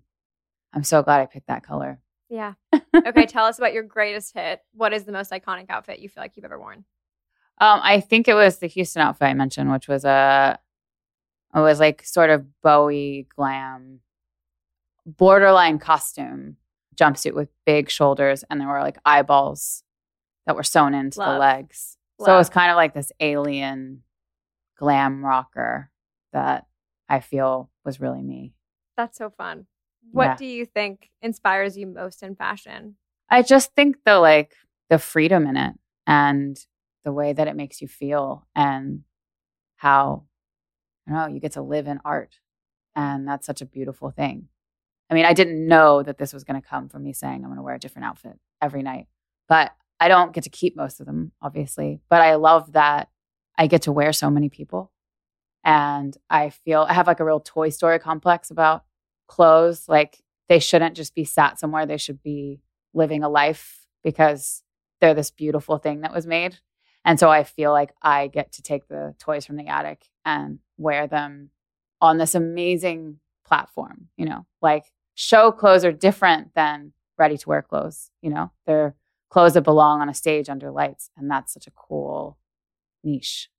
I'm 0.72 0.84
so 0.84 1.02
glad 1.02 1.20
I 1.20 1.26
picked 1.26 1.46
that 1.48 1.62
color. 1.66 2.00
Yeah. 2.28 2.54
Okay, 2.94 3.26
tell 3.26 3.44
us 3.46 3.58
about 3.58 3.72
your 3.72 3.82
greatest 3.82 4.34
hit. 4.34 4.60
What 4.72 4.92
is 4.92 5.04
the 5.04 5.10
most 5.12 5.32
iconic 5.32 5.66
outfit 5.68 5.98
you 5.98 6.08
feel 6.08 6.22
like 6.22 6.36
you've 6.36 6.44
ever 6.44 6.58
worn? 6.60 6.84
Um, 7.60 7.80
I 7.82 7.98
think 8.00 8.28
it 8.28 8.34
was 8.34 8.58
the 8.58 8.66
Houston 8.68 9.02
outfit 9.02 9.26
I 9.28 9.34
mentioned, 9.34 9.70
which 9.70 9.88
was 9.88 10.04
a, 10.04 10.58
it 11.54 11.58
was 11.58 11.80
like 11.80 12.04
sort 12.04 12.30
of 12.30 12.46
Bowie 12.62 13.26
glam, 13.34 14.00
borderline 15.06 15.78
costume 15.78 16.56
jumpsuit 16.96 17.34
with 17.34 17.48
big 17.66 17.90
shoulders, 17.90 18.44
and 18.48 18.60
there 18.60 18.68
were 18.68 18.80
like 18.80 18.98
eyeballs 19.04 19.82
that 20.46 20.56
were 20.56 20.62
sewn 20.62 20.94
into 20.94 21.16
the 21.18 21.24
Love. 21.24 21.40
legs. 21.40 21.96
So 22.20 22.32
it 22.34 22.38
was 22.38 22.48
kind 22.48 22.70
of 22.70 22.76
like 22.76 22.94
this 22.94 23.10
alien 23.20 24.02
glam 24.78 25.24
rocker 25.24 25.90
that 26.32 26.66
I 27.08 27.20
feel 27.20 27.70
was 27.84 28.00
really 28.00 28.22
me. 28.22 28.54
That's 28.96 29.18
so 29.18 29.30
fun. 29.30 29.66
What 30.12 30.24
Yeah. 30.24 30.36
do 30.36 30.46
you 30.46 30.64
think 30.66 31.10
inspires 31.22 31.76
you 31.76 31.86
most 31.86 32.22
in 32.22 32.36
fashion? 32.36 32.96
I 33.28 33.42
just 33.42 33.74
think 33.74 34.04
the 34.04 34.18
like 34.18 34.54
the 34.90 34.98
freedom 34.98 35.46
in 35.46 35.56
it 35.56 35.74
and 36.06 36.56
the 37.04 37.12
way 37.12 37.32
that 37.32 37.48
it 37.48 37.56
makes 37.56 37.82
you 37.82 37.88
feel 37.88 38.46
and 38.54 39.02
how 39.76 40.24
I 41.06 41.10
don't 41.10 41.18
know, 41.20 41.34
you 41.34 41.40
get 41.40 41.52
to 41.52 41.62
live 41.62 41.86
in 41.86 42.00
art. 42.04 42.38
And 42.96 43.26
that's 43.28 43.44
such 43.46 43.60
a 43.60 43.66
beautiful 43.66 44.10
thing. 44.10 44.48
I 45.10 45.14
mean, 45.14 45.26
I 45.26 45.34
didn't 45.34 45.66
know 45.66 46.02
that 46.02 46.16
this 46.16 46.32
was 46.32 46.44
going 46.44 46.60
to 46.60 46.66
come 46.66 46.88
from 46.88 47.02
me 47.02 47.12
saying 47.12 47.36
I'm 47.42 47.50
going 47.50 47.56
to 47.56 47.62
wear 47.62 47.74
a 47.74 47.78
different 47.80 48.06
outfit 48.06 48.38
every 48.62 48.82
night. 48.82 49.06
But 49.48 49.72
I 50.04 50.08
don't 50.08 50.34
get 50.34 50.44
to 50.44 50.50
keep 50.50 50.76
most 50.76 51.00
of 51.00 51.06
them, 51.06 51.32
obviously. 51.40 51.98
But 52.10 52.20
I 52.20 52.34
love 52.34 52.72
that 52.72 53.08
I 53.56 53.66
get 53.66 53.82
to 53.82 53.92
wear 53.92 54.12
so 54.12 54.28
many 54.28 54.50
people. 54.50 54.92
And 55.64 56.14
I 56.28 56.50
feel 56.50 56.82
I 56.86 56.92
have 56.92 57.06
like 57.06 57.20
a 57.20 57.24
real 57.24 57.40
Toy 57.40 57.70
Story 57.70 57.98
complex 57.98 58.50
about 58.50 58.84
clothes. 59.28 59.88
Like 59.88 60.22
they 60.50 60.58
shouldn't 60.58 60.94
just 60.94 61.14
be 61.14 61.24
sat 61.24 61.58
somewhere, 61.58 61.86
they 61.86 61.96
should 61.96 62.22
be 62.22 62.60
living 62.92 63.22
a 63.22 63.30
life 63.30 63.86
because 64.02 64.62
they're 65.00 65.14
this 65.14 65.30
beautiful 65.30 65.78
thing 65.78 66.02
that 66.02 66.12
was 66.12 66.26
made. 66.26 66.58
And 67.06 67.18
so 67.18 67.30
I 67.30 67.42
feel 67.42 67.72
like 67.72 67.94
I 68.02 68.26
get 68.26 68.52
to 68.52 68.62
take 68.62 68.86
the 68.88 69.14
toys 69.18 69.46
from 69.46 69.56
the 69.56 69.68
attic 69.68 70.04
and 70.26 70.58
wear 70.76 71.06
them 71.06 71.48
on 72.02 72.18
this 72.18 72.34
amazing 72.34 73.20
platform, 73.46 74.08
you 74.18 74.26
know, 74.26 74.44
like 74.60 74.84
show 75.14 75.50
clothes 75.50 75.86
are 75.86 75.92
different 75.92 76.54
than 76.54 76.92
ready 77.16 77.38
to 77.38 77.48
wear 77.48 77.62
clothes, 77.62 78.10
you 78.20 78.28
know, 78.28 78.50
they're 78.66 78.94
clothes 79.34 79.54
that 79.54 79.62
belong 79.62 80.00
on 80.00 80.08
a 80.08 80.14
stage 80.14 80.48
under 80.48 80.70
lights. 80.70 81.10
And 81.16 81.28
that's 81.28 81.52
such 81.52 81.66
a 81.66 81.72
cool 81.72 82.38
niche, 83.02 83.50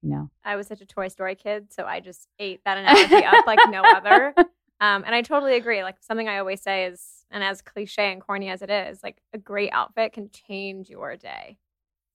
you 0.00 0.08
know. 0.08 0.30
I 0.44 0.54
was 0.54 0.68
such 0.68 0.80
a 0.80 0.86
Toy 0.86 1.08
Story 1.08 1.34
kid, 1.34 1.72
so 1.72 1.84
I 1.84 1.98
just 1.98 2.28
ate 2.38 2.60
that 2.64 2.78
analogy 2.78 3.24
up 3.26 3.44
like 3.44 3.58
no 3.68 3.82
other. 3.82 4.32
Um, 4.80 5.04
and 5.06 5.14
I 5.14 5.22
totally 5.22 5.54
agree. 5.54 5.84
Like 5.84 5.96
something 6.00 6.28
I 6.28 6.38
always 6.38 6.60
say 6.60 6.86
is, 6.86 7.24
and 7.30 7.44
as 7.44 7.62
cliche 7.62 8.12
and 8.12 8.20
corny 8.20 8.50
as 8.50 8.60
it 8.60 8.70
is, 8.70 9.04
like 9.04 9.16
a 9.32 9.38
great 9.38 9.70
outfit 9.72 10.12
can 10.12 10.28
change 10.30 10.90
your 10.90 11.16
day, 11.16 11.58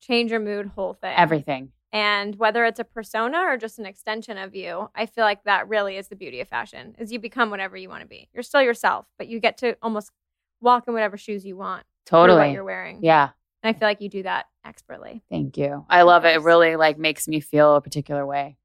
change 0.01 0.29
your 0.29 0.41
mood, 0.41 0.67
whole 0.75 0.93
thing. 0.93 1.15
Everything. 1.17 1.71
And 1.93 2.35
whether 2.35 2.65
it's 2.65 2.79
a 2.79 2.83
persona 2.83 3.39
or 3.39 3.57
just 3.57 3.79
an 3.79 3.85
extension 3.85 4.37
of 4.37 4.53
you, 4.55 4.89
I 4.93 5.05
feel 5.05 5.23
like 5.23 5.45
that 5.45 5.69
really 5.69 5.95
is 5.95 6.09
the 6.09 6.17
beauty 6.17 6.41
of 6.41 6.49
fashion 6.49 6.95
is 6.99 7.13
you 7.13 7.17
become 7.17 7.49
whatever 7.49 7.77
you 7.77 7.89
want 7.89 8.01
to 8.01 8.07
be. 8.07 8.27
You're 8.33 8.43
still 8.43 8.61
yourself, 8.61 9.07
but 9.17 9.29
you 9.29 9.39
get 9.39 9.57
to 9.59 9.77
almost 9.81 10.11
walk 10.61 10.83
in 10.85 10.93
whatever 10.93 11.17
shoes 11.17 11.45
you 11.45 11.55
want. 11.55 11.85
Totally. 12.09 12.39
What 12.39 12.51
you're 12.51 12.63
wearing. 12.63 12.99
Yeah. 13.03 13.29
And 13.61 13.75
I 13.75 13.77
feel 13.77 13.87
like 13.87 14.01
you 14.01 14.09
do 14.09 14.23
that 14.23 14.45
expertly. 14.65 15.21
Thank 15.29 15.57
you. 15.57 15.85
I 15.89 16.01
love 16.03 16.25
it. 16.25 16.35
It 16.35 16.41
really 16.41 16.75
like 16.75 16.97
makes 16.97 17.27
me 17.27 17.39
feel 17.39 17.75
a 17.75 17.81
particular 17.81 18.25
way. 18.25 18.57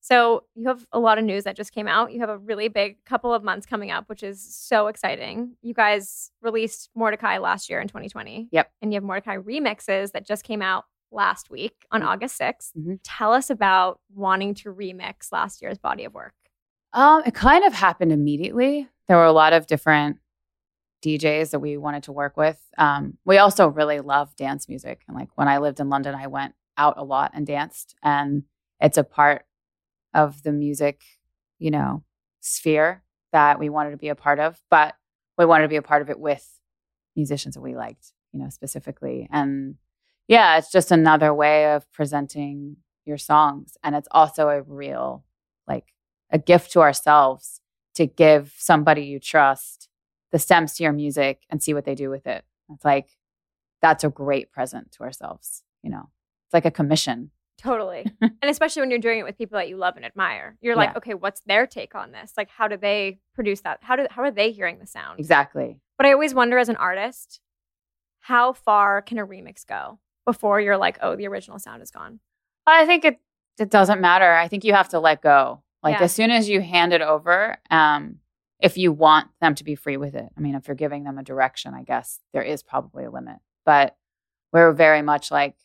So 0.00 0.44
you 0.54 0.68
have 0.68 0.86
a 0.92 1.00
lot 1.00 1.18
of 1.18 1.24
news 1.24 1.44
that 1.44 1.56
just 1.56 1.72
came 1.72 1.88
out. 1.88 2.12
You 2.12 2.20
have 2.20 2.28
a 2.28 2.38
really 2.38 2.68
big 2.68 3.04
couple 3.04 3.34
of 3.34 3.42
months 3.42 3.66
coming 3.66 3.90
up, 3.90 4.08
which 4.08 4.22
is 4.22 4.40
so 4.42 4.86
exciting. 4.86 5.56
You 5.62 5.74
guys 5.74 6.30
released 6.42 6.90
Mordechai 6.94 7.38
last 7.38 7.68
year 7.68 7.80
in 7.80 7.88
2020. 7.88 8.48
Yep. 8.52 8.70
And 8.82 8.92
you 8.92 8.96
have 8.96 9.04
Mordechai 9.04 9.36
remixes 9.36 10.12
that 10.12 10.24
just 10.24 10.44
came 10.44 10.62
out 10.62 10.84
last 11.10 11.50
week 11.50 11.86
on 11.90 12.02
Mhm. 12.02 12.06
August 12.06 12.36
6th. 12.36 12.72
Mhm. 12.78 13.00
Tell 13.02 13.32
us 13.32 13.50
about 13.50 14.00
wanting 14.14 14.54
to 14.54 14.72
remix 14.72 15.32
last 15.32 15.60
year's 15.60 15.78
body 15.78 16.04
of 16.04 16.14
work. 16.14 16.34
Um, 16.92 17.22
it 17.26 17.34
kind 17.34 17.64
of 17.64 17.74
happened 17.74 18.12
immediately. 18.12 18.88
There 19.08 19.16
were 19.16 19.24
a 19.24 19.32
lot 19.32 19.52
of 19.52 19.66
different 19.66 20.18
DJs 21.06 21.50
that 21.50 21.60
we 21.60 21.76
wanted 21.76 22.02
to 22.04 22.12
work 22.12 22.36
with. 22.36 22.60
Um, 22.76 23.16
we 23.24 23.38
also 23.38 23.68
really 23.68 24.00
love 24.00 24.34
dance 24.34 24.68
music. 24.68 25.02
And 25.06 25.16
like 25.16 25.28
when 25.36 25.46
I 25.46 25.58
lived 25.58 25.78
in 25.78 25.88
London, 25.88 26.14
I 26.14 26.26
went 26.26 26.54
out 26.76 26.94
a 26.96 27.04
lot 27.04 27.30
and 27.32 27.46
danced. 27.46 27.94
And 28.02 28.42
it's 28.80 28.98
a 28.98 29.04
part 29.04 29.44
of 30.12 30.42
the 30.42 30.52
music, 30.52 31.02
you 31.58 31.70
know, 31.70 32.02
sphere 32.40 33.04
that 33.32 33.60
we 33.60 33.68
wanted 33.68 33.92
to 33.92 33.96
be 33.96 34.08
a 34.08 34.16
part 34.16 34.40
of. 34.40 34.60
But 34.68 34.96
we 35.38 35.44
wanted 35.44 35.62
to 35.62 35.68
be 35.68 35.76
a 35.76 35.82
part 35.82 36.02
of 36.02 36.10
it 36.10 36.18
with 36.18 36.44
musicians 37.14 37.54
that 37.54 37.60
we 37.60 37.76
liked, 37.76 38.12
you 38.32 38.40
know, 38.40 38.48
specifically. 38.48 39.28
And 39.30 39.76
yeah, 40.26 40.58
it's 40.58 40.72
just 40.72 40.90
another 40.90 41.32
way 41.32 41.72
of 41.72 41.90
presenting 41.92 42.78
your 43.04 43.18
songs. 43.18 43.76
And 43.84 43.94
it's 43.94 44.08
also 44.10 44.48
a 44.48 44.62
real, 44.62 45.24
like, 45.68 45.92
a 46.30 46.38
gift 46.38 46.72
to 46.72 46.80
ourselves 46.80 47.60
to 47.94 48.06
give 48.06 48.52
somebody 48.58 49.02
you 49.02 49.20
trust 49.20 49.88
the 50.32 50.38
stems 50.38 50.74
to 50.74 50.82
your 50.82 50.92
music 50.92 51.42
and 51.50 51.62
see 51.62 51.74
what 51.74 51.84
they 51.84 51.94
do 51.94 52.10
with 52.10 52.26
it. 52.26 52.44
It's 52.72 52.84
like, 52.84 53.08
that's 53.82 54.04
a 54.04 54.08
great 54.08 54.50
present 54.50 54.92
to 54.92 55.02
ourselves, 55.04 55.62
you 55.82 55.90
know? 55.90 56.08
It's 56.46 56.54
like 56.54 56.64
a 56.64 56.70
commission. 56.70 57.30
Totally. 57.58 58.04
and 58.20 58.34
especially 58.44 58.80
when 58.82 58.90
you're 58.90 58.98
doing 58.98 59.18
it 59.20 59.24
with 59.24 59.38
people 59.38 59.58
that 59.58 59.68
you 59.68 59.76
love 59.76 59.96
and 59.96 60.04
admire. 60.04 60.56
You're 60.60 60.76
like, 60.76 60.90
Yeah. 60.90 60.98
okay, 60.98 61.14
what's 61.14 61.40
their 61.46 61.66
take 61.66 61.94
on 61.94 62.12
this? 62.12 62.32
Like 62.36 62.50
how 62.50 62.68
do 62.68 62.76
they 62.76 63.18
produce 63.34 63.60
that? 63.62 63.78
How 63.82 63.96
do 63.96 64.06
how 64.10 64.22
are 64.22 64.30
they 64.30 64.50
hearing 64.52 64.78
the 64.78 64.86
sound? 64.86 65.18
Exactly. 65.18 65.80
But 65.96 66.06
I 66.06 66.12
always 66.12 66.34
wonder 66.34 66.58
as 66.58 66.68
an 66.68 66.76
artist, 66.76 67.40
how 68.20 68.52
far 68.52 69.00
can 69.02 69.18
a 69.18 69.26
remix 69.26 69.64
go 69.66 69.98
before 70.26 70.60
you're 70.60 70.76
like, 70.76 70.98
oh, 71.00 71.16
the 71.16 71.26
original 71.28 71.58
sound 71.58 71.82
is 71.82 71.90
gone? 71.90 72.20
I 72.66 72.84
think 72.84 73.04
it 73.04 73.20
it 73.58 73.70
doesn't 73.70 74.00
matter. 74.02 74.30
I 74.34 74.48
think 74.48 74.64
you 74.64 74.74
have 74.74 74.90
to 74.90 75.00
let 75.00 75.22
go. 75.22 75.62
Like 75.82 75.98
Yeah. 75.98 76.04
as 76.04 76.12
soon 76.12 76.30
as 76.30 76.48
you 76.48 76.60
hand 76.60 76.92
it 76.92 77.00
over, 77.00 77.56
um, 77.70 78.16
if 78.60 78.78
you 78.78 78.92
want 78.92 79.28
them 79.40 79.54
to 79.54 79.64
be 79.64 79.74
free 79.74 79.96
with 79.96 80.14
it. 80.14 80.28
I 80.36 80.40
mean, 80.40 80.54
if 80.54 80.66
you're 80.66 80.74
giving 80.74 81.04
them 81.04 81.18
a 81.18 81.22
direction, 81.22 81.74
I 81.74 81.82
guess 81.82 82.20
there 82.32 82.42
is 82.42 82.62
probably 82.62 83.04
a 83.04 83.10
limit. 83.10 83.36
But 83.64 83.96
we're 84.52 84.72
very 84.72 85.02
much 85.02 85.30
like 85.30 85.56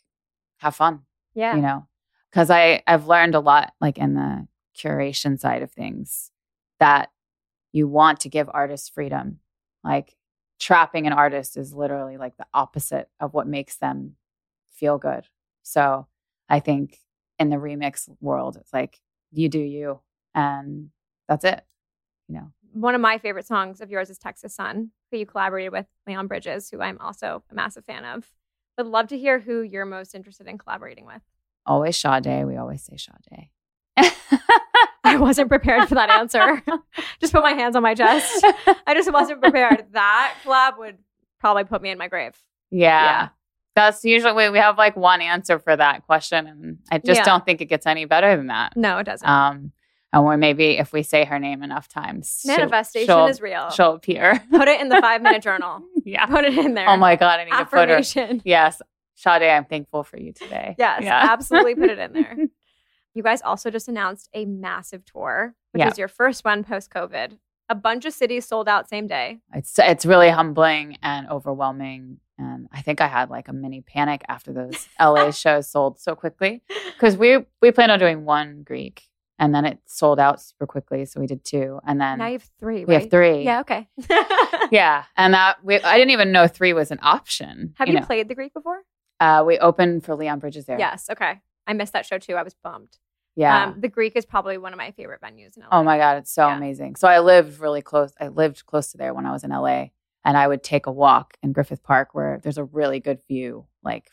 have 0.57 0.75
fun. 0.75 1.01
Yeah. 1.33 1.55
you 1.55 1.61
know 1.61 1.87
because 2.29 2.49
i 2.49 2.83
i've 2.87 3.07
learned 3.07 3.35
a 3.35 3.39
lot 3.39 3.73
like 3.79 3.97
in 3.97 4.15
the 4.15 4.47
curation 4.77 5.39
side 5.39 5.61
of 5.61 5.71
things 5.71 6.31
that 6.79 7.09
you 7.71 7.87
want 7.87 8.19
to 8.21 8.29
give 8.29 8.49
artists 8.53 8.89
freedom 8.89 9.39
like 9.83 10.17
trapping 10.59 11.07
an 11.07 11.13
artist 11.13 11.55
is 11.55 11.73
literally 11.73 12.17
like 12.17 12.35
the 12.35 12.45
opposite 12.53 13.09
of 13.19 13.33
what 13.33 13.47
makes 13.47 13.77
them 13.77 14.15
feel 14.73 14.97
good 14.97 15.25
so 15.63 16.05
i 16.49 16.59
think 16.59 16.97
in 17.39 17.49
the 17.49 17.55
remix 17.55 18.09
world 18.19 18.57
it's 18.57 18.73
like 18.73 18.99
you 19.31 19.47
do 19.47 19.59
you 19.59 20.01
and 20.35 20.89
that's 21.29 21.45
it 21.45 21.63
you 22.27 22.35
know 22.35 22.51
One 22.73 22.95
of 22.95 23.01
my 23.01 23.17
favorite 23.17 23.45
songs 23.45 23.81
of 23.81 23.89
yours 23.89 24.09
is 24.09 24.17
Texas 24.17 24.55
Sun, 24.55 24.91
who 25.11 25.17
you 25.17 25.25
collaborated 25.25 25.71
with 25.73 25.85
Leon 26.07 26.27
Bridges, 26.27 26.69
who 26.69 26.81
I'm 26.81 26.97
also 26.99 27.43
a 27.51 27.53
massive 27.53 27.85
fan 27.85 28.05
of. 28.05 28.25
Would 28.77 28.87
love 28.87 29.07
to 29.09 29.17
hear 29.17 29.39
who 29.39 29.61
you're 29.61 29.85
most 29.85 30.15
interested 30.15 30.47
in 30.47 30.57
collaborating 30.57 31.05
with. 31.05 31.21
always 31.65 31.97
Sade. 31.97 32.45
we 32.45 32.55
always 32.57 32.83
say 32.83 32.97
Sade. 32.97 33.49
I 35.03 35.17
wasn't 35.17 35.49
prepared 35.49 35.89
for 35.89 35.95
that 35.95 36.09
answer. 36.09 36.61
just 37.19 37.33
put 37.33 37.43
my 37.43 37.51
hands 37.51 37.75
on 37.75 37.83
my 37.83 37.93
chest. 37.93 38.43
I 38.87 38.93
just 38.93 39.11
wasn't 39.11 39.41
prepared. 39.41 39.85
That 39.91 40.35
collab 40.43 40.77
would 40.77 40.97
probably 41.39 41.65
put 41.65 41.81
me 41.81 41.89
in 41.89 41.97
my 41.97 42.07
grave. 42.07 42.35
Yeah. 42.69 42.87
Yeah. 43.03 43.29
That's 43.75 44.03
usually 44.05 44.33
we, 44.33 44.49
we 44.49 44.59
have 44.59 44.77
like 44.77 44.95
one 44.95 45.21
answer 45.21 45.59
for 45.59 45.75
that 45.75 46.05
question 46.05 46.47
and 46.47 46.77
I 46.91 46.99
just 46.99 47.19
Yeah. 47.19 47.23
don't 47.25 47.45
think 47.45 47.61
it 47.61 47.65
gets 47.65 47.85
any 47.85 48.05
better 48.05 48.35
than 48.37 48.47
that. 48.47 48.77
No, 48.77 48.97
it 48.99 49.03
doesn't. 49.03 49.27
Um 49.27 49.71
and 50.13 50.23
or 50.23 50.37
maybe 50.37 50.77
if 50.77 50.91
we 50.93 51.03
say 51.03 51.25
her 51.25 51.39
name 51.39 51.63
enough 51.63 51.87
times, 51.87 52.39
she'll- 52.43 52.55
Manifestation 52.57 53.07
she'll, 53.07 53.27
is 53.27 53.41
real. 53.41 53.69
She'll 53.71 53.93
appear. 53.93 54.41
Put 54.51 54.67
it 54.67 54.81
in 54.81 54.89
the 54.89 54.99
five 55.01 55.21
minute 55.21 55.41
journal. 55.49 55.81
yeah. 56.03 56.25
Put 56.25 56.45
it 56.45 56.57
in 56.57 56.73
there. 56.73 56.89
Oh 56.89 56.97
my 56.97 57.15
god, 57.15 57.39
I 57.39 57.43
need 57.45 57.51
to 57.51 57.65
put 57.65 57.89
her. 57.89 58.39
Yes. 58.45 58.81
Sade, 59.15 59.43
I'm 59.43 59.65
thankful 59.65 60.03
for 60.03 60.17
you 60.17 60.33
today. 60.33 60.75
Yes, 60.79 61.03
Yeah. 61.03 61.27
absolutely 61.31 61.75
put 61.75 61.89
it 61.91 61.99
in 61.99 62.13
there. 62.13 62.35
You 63.13 63.23
guys 63.23 63.41
also 63.41 63.69
just 63.69 63.87
announced 63.87 64.29
a 64.33 64.45
massive 64.45 65.03
tour, 65.05 65.53
which 65.73 65.85
is 65.85 65.97
your 65.97 66.07
first 66.07 66.43
one 66.45 66.63
post 66.63 66.89
COVID. 66.89 67.37
A 67.69 67.75
bunch 67.75 68.05
of 68.05 68.13
cities 68.13 68.45
sold 68.45 68.67
out 68.67 68.89
same 68.89 69.05
day. 69.07 69.39
It's 69.53 69.77
it's 69.79 70.05
really 70.05 70.29
humbling 70.29 70.97
and 71.03 71.29
overwhelming. 71.29 72.17
And 72.37 72.67
I 72.71 72.81
think 72.81 72.99
I 73.01 73.07
had 73.07 73.29
like 73.29 73.47
a 73.47 73.53
mini 73.53 73.81
panic 73.81 74.23
after 74.27 74.51
those 74.51 74.87
LA 74.99 75.31
shows 75.31 75.69
sold 75.69 75.99
so 75.99 76.15
quickly. 76.15 76.63
Because 76.93 77.15
we 77.15 77.45
we 77.61 77.71
planned 77.71 77.91
on 77.91 77.99
doing 77.99 78.25
one 78.25 78.63
Greek 78.63 79.03
and 79.41 79.53
then 79.53 79.65
it 79.65 79.79
sold 79.87 80.19
out 80.19 80.39
super 80.39 80.67
quickly. 80.67 81.03
So 81.05 81.19
we 81.19 81.25
did 81.27 81.43
two. 81.43 81.79
And 81.85 81.99
then 81.99 82.19
now 82.19 82.27
you 82.27 82.33
have 82.33 82.49
three. 82.59 82.85
we 82.85 82.93
right? 82.93 83.01
have 83.01 83.11
three. 83.11 83.43
Yeah. 83.43 83.59
Okay. 83.61 83.89
Yeah. 84.71 85.03
And 85.17 85.33
that 85.33 85.57
we 85.65 85.81
I 85.81 85.97
didn't 85.97 86.11
even 86.11 86.31
know 86.31 86.47
three 86.47 86.71
was 86.71 86.91
an 86.91 86.99
option. 87.01 87.73
Have 87.77 87.89
you, 87.89 87.95
know. 87.95 88.05
played 88.05 88.29
the 88.29 88.35
Greek 88.35 88.53
before? 88.53 88.83
Uh, 89.19 89.43
we 89.45 89.59
opened 89.59 90.05
for 90.05 90.15
Leon 90.15 90.39
Bridges 90.39 90.65
there. 90.65 90.79
Yes. 90.79 91.09
Okay. 91.11 91.41
I 91.67 91.73
missed 91.73 91.91
that 91.91 92.05
show 92.05 92.17
too. 92.19 92.35
I 92.35 92.43
was 92.43 92.53
bummed. 92.63 92.97
Yeah. 93.35 93.65
Um, 93.65 93.81
the 93.81 93.89
Greek 93.89 94.15
is 94.15 94.25
probably 94.25 94.57
one 94.57 94.71
of 94.71 94.77
my 94.77 94.91
favorite 94.91 95.19
venues 95.21 95.57
in 95.57 95.63
LA. 95.63 95.69
oh 95.71 95.83
my 95.83 95.97
God, 95.97 96.17
it's 96.19 96.31
so 96.31 96.47
Yeah. 96.47 96.55
amazing. 96.55 96.95
So 96.95 97.07
I 97.09 97.19
lived 97.19 97.59
really 97.59 97.81
close. 97.81 98.13
I 98.19 98.29
lived 98.29 98.65
close 98.65 98.91
to 98.91 98.97
there 98.97 99.13
when 99.13 99.25
I 99.25 99.31
was 99.31 99.43
in 99.43 99.49
LA, 99.51 99.87
and 100.23 100.37
I 100.37 100.47
would 100.47 100.63
take 100.63 100.85
a 100.85 100.91
walk 100.91 101.35
in 101.43 101.51
Griffith 101.51 101.83
Park 101.83 102.13
where 102.13 102.39
there's 102.41 102.57
a 102.57 102.63
really 102.63 102.99
good 103.01 103.19
view, 103.27 103.65
like 103.83 104.09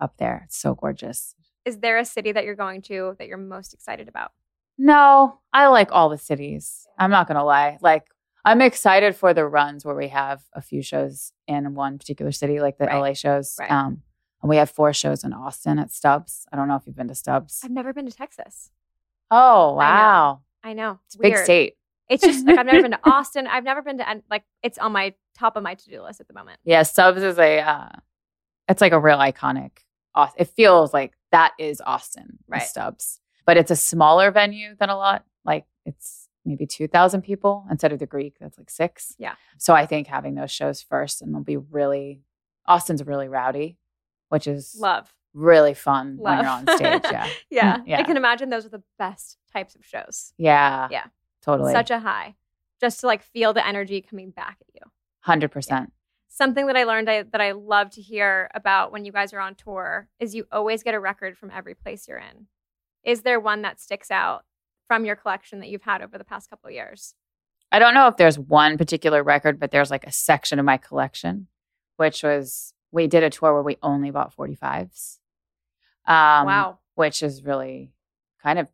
up 0.00 0.16
there. 0.18 0.42
It's 0.46 0.58
so 0.58 0.74
gorgeous. 0.74 1.34
Is 1.64 1.78
there 1.78 1.96
a 1.98 2.04
city 2.04 2.32
that 2.32 2.44
you're 2.44 2.54
going 2.56 2.82
to 2.82 3.14
that 3.18 3.28
you're 3.28 3.38
most 3.38 3.72
excited 3.72 4.08
about? 4.08 4.32
No, 4.78 5.40
I 5.52 5.66
like 5.68 5.90
all 5.92 6.08
the 6.08 6.18
cities. 6.18 6.86
I'm 6.98 7.10
not 7.10 7.26
gonna 7.28 7.44
lie. 7.44 7.78
Like 7.80 8.04
I'm 8.44 8.60
excited 8.60 9.14
for 9.16 9.34
the 9.34 9.46
runs 9.46 9.84
where 9.84 9.94
we 9.96 10.08
have 10.08 10.42
a 10.52 10.62
few 10.62 10.82
shows 10.82 11.32
in 11.46 11.74
one 11.74 11.98
particular 11.98 12.32
city, 12.32 12.60
like 12.60 12.78
the 12.78 12.86
Right. 12.86 12.98
LA 13.00 13.12
shows. 13.14 13.56
Right. 13.58 13.70
Um, 13.70 14.02
and 14.40 14.48
we 14.48 14.56
have 14.56 14.70
four 14.70 14.92
shows 14.92 15.24
in 15.24 15.32
Austin 15.32 15.78
at 15.80 15.90
Stubbs. 15.90 16.46
I 16.52 16.56
don't 16.56 16.68
know 16.68 16.76
if 16.76 16.86
you've 16.86 16.94
been 16.96 17.08
to 17.08 17.14
Stubbs. 17.14 17.60
I've 17.64 17.72
never 17.72 17.92
been 17.92 18.06
to 18.06 18.12
Texas. 18.16 18.70
Oh 19.30 19.36
I 19.36 19.94
know. 19.96 20.00
wow, 20.00 20.40
I 20.64 20.72
know. 20.72 20.98
it's 21.06 21.16
a 21.16 21.18
big 21.18 21.32
Weird. 21.32 21.44
state. 21.44 21.74
It's 22.08 22.22
just 22.24 22.46
like 22.46 22.58
I've 22.58 22.64
never 22.66 22.80
been 22.82 22.92
to 22.92 23.00
Austin. 23.04 23.46
I've 23.46 23.64
never 23.64 23.82
been 23.82 23.98
to 23.98 24.08
and, 24.08 24.22
like 24.30 24.44
it's 24.62 24.78
on 24.78 24.92
my 24.92 25.14
top 25.36 25.56
of 25.56 25.62
my 25.62 25.74
to 25.74 25.90
do 25.90 26.02
list 26.02 26.20
at 26.20 26.28
the 26.28 26.34
moment. 26.34 26.60
Yeah, 26.64 26.82
Stubbs 26.84 27.22
is 27.22 27.38
a 27.38 27.58
uh, 27.60 27.88
it's 28.68 28.80
like 28.80 28.92
a 28.92 29.00
real 29.00 29.18
iconic. 29.18 29.72
It 30.36 30.46
feels 30.48 30.92
like 30.94 31.12
that 31.30 31.52
is 31.60 31.80
Austin, 31.84 32.38
Right. 32.48 32.62
Stubbs, 32.62 33.20
but 33.48 33.56
it's 33.56 33.70
a 33.70 33.76
smaller 33.76 34.30
venue 34.30 34.76
than 34.78 34.90
a 34.90 34.96
lot. 34.96 35.24
Like 35.42 35.64
it's 35.86 36.28
maybe 36.44 36.66
two 36.66 36.86
thousand 36.86 37.22
people 37.22 37.64
instead 37.70 37.92
of 37.94 37.98
the 37.98 38.04
Greek. 38.06 38.34
That's 38.38 38.58
like 38.58 38.68
six. 38.68 39.14
Yeah. 39.18 39.36
So 39.56 39.72
I 39.74 39.86
think 39.86 40.06
having 40.06 40.34
those 40.34 40.50
shows 40.50 40.82
first, 40.82 41.22
and 41.22 41.34
they'll 41.34 41.42
be 41.42 41.56
really 41.56 42.20
Austin's 42.66 43.02
really 43.06 43.26
rowdy, 43.26 43.78
which 44.28 44.46
is 44.46 44.76
Love. 44.78 45.10
really 45.32 45.72
fun 45.72 46.18
Love. 46.20 46.36
when 46.36 46.44
you're 46.44 46.52
on 46.52 46.76
stage. 46.76 47.10
Yeah, 47.10 47.28
yeah. 47.50 47.76
Mm, 47.78 47.82
yeah. 47.86 47.98
I 48.00 48.02
can 48.02 48.18
imagine 48.18 48.50
those 48.50 48.66
are 48.66 48.70
the 48.80 48.82
best 48.98 49.38
types 49.50 49.74
of 49.74 49.82
shows. 49.84 50.34
yeah, 50.36 50.88
Yeah. 50.90 51.06
totally, 51.42 51.72
Such 51.72 51.90
a 51.90 51.98
high. 52.00 52.34
Just 52.82 53.00
to 53.00 53.06
like 53.06 53.22
feel 53.22 53.54
the 53.54 53.66
energy 53.66 54.02
coming 54.02 54.30
back 54.30 54.58
at 54.60 54.74
you. 54.74 54.82
hundred 55.20 55.50
percent. 55.52 55.90
Something 56.28 56.66
that 56.66 56.76
I 56.76 56.84
learned 56.84 57.08
I, 57.08 57.22
that 57.22 57.40
I 57.40 57.52
love 57.52 57.90
to 57.92 58.02
hear 58.02 58.50
about 58.54 58.92
when 58.92 59.06
you 59.06 59.10
guys 59.12 59.32
are 59.32 59.40
on 59.40 59.54
tour 59.54 60.08
is 60.20 60.34
you 60.34 60.46
always 60.52 60.82
get 60.82 60.94
a 60.94 61.00
record 61.00 61.36
from 61.38 61.50
every 61.50 61.74
place 61.74 62.06
you're 62.06 62.18
in. 62.18 62.46
Is 63.04 63.22
there 63.22 63.40
one 63.40 63.62
that 63.62 63.80
sticks 63.80 64.10
out 64.10 64.44
from 64.86 65.04
your 65.04 65.16
collection 65.16 65.60
that 65.60 65.68
you've 65.68 65.82
had 65.82 66.02
over 66.02 66.18
the 66.18 66.24
past 66.24 66.50
couple 66.50 66.68
of 66.68 66.74
years? 66.74 67.14
I 67.70 67.78
don't 67.78 67.94
know 67.94 68.08
if 68.08 68.16
there's 68.16 68.38
one 68.38 68.78
particular 68.78 69.22
record, 69.22 69.60
but 69.60 69.70
there's 69.70 69.90
like 69.90 70.06
a 70.06 70.12
section 70.12 70.58
of 70.58 70.64
my 70.64 70.78
collection, 70.78 71.48
which 71.96 72.22
was 72.22 72.72
we 72.90 73.06
did 73.06 73.22
a 73.22 73.30
tour 73.30 73.52
where 73.52 73.62
we 73.62 73.76
only 73.82 74.10
bought 74.10 74.34
45s. 74.34 75.18
Um, 76.06 76.46
wow. 76.46 76.78
Which 76.94 77.22
is 77.22 77.44
really 77.44 77.92
kind 78.42 78.58
of, 78.58 78.68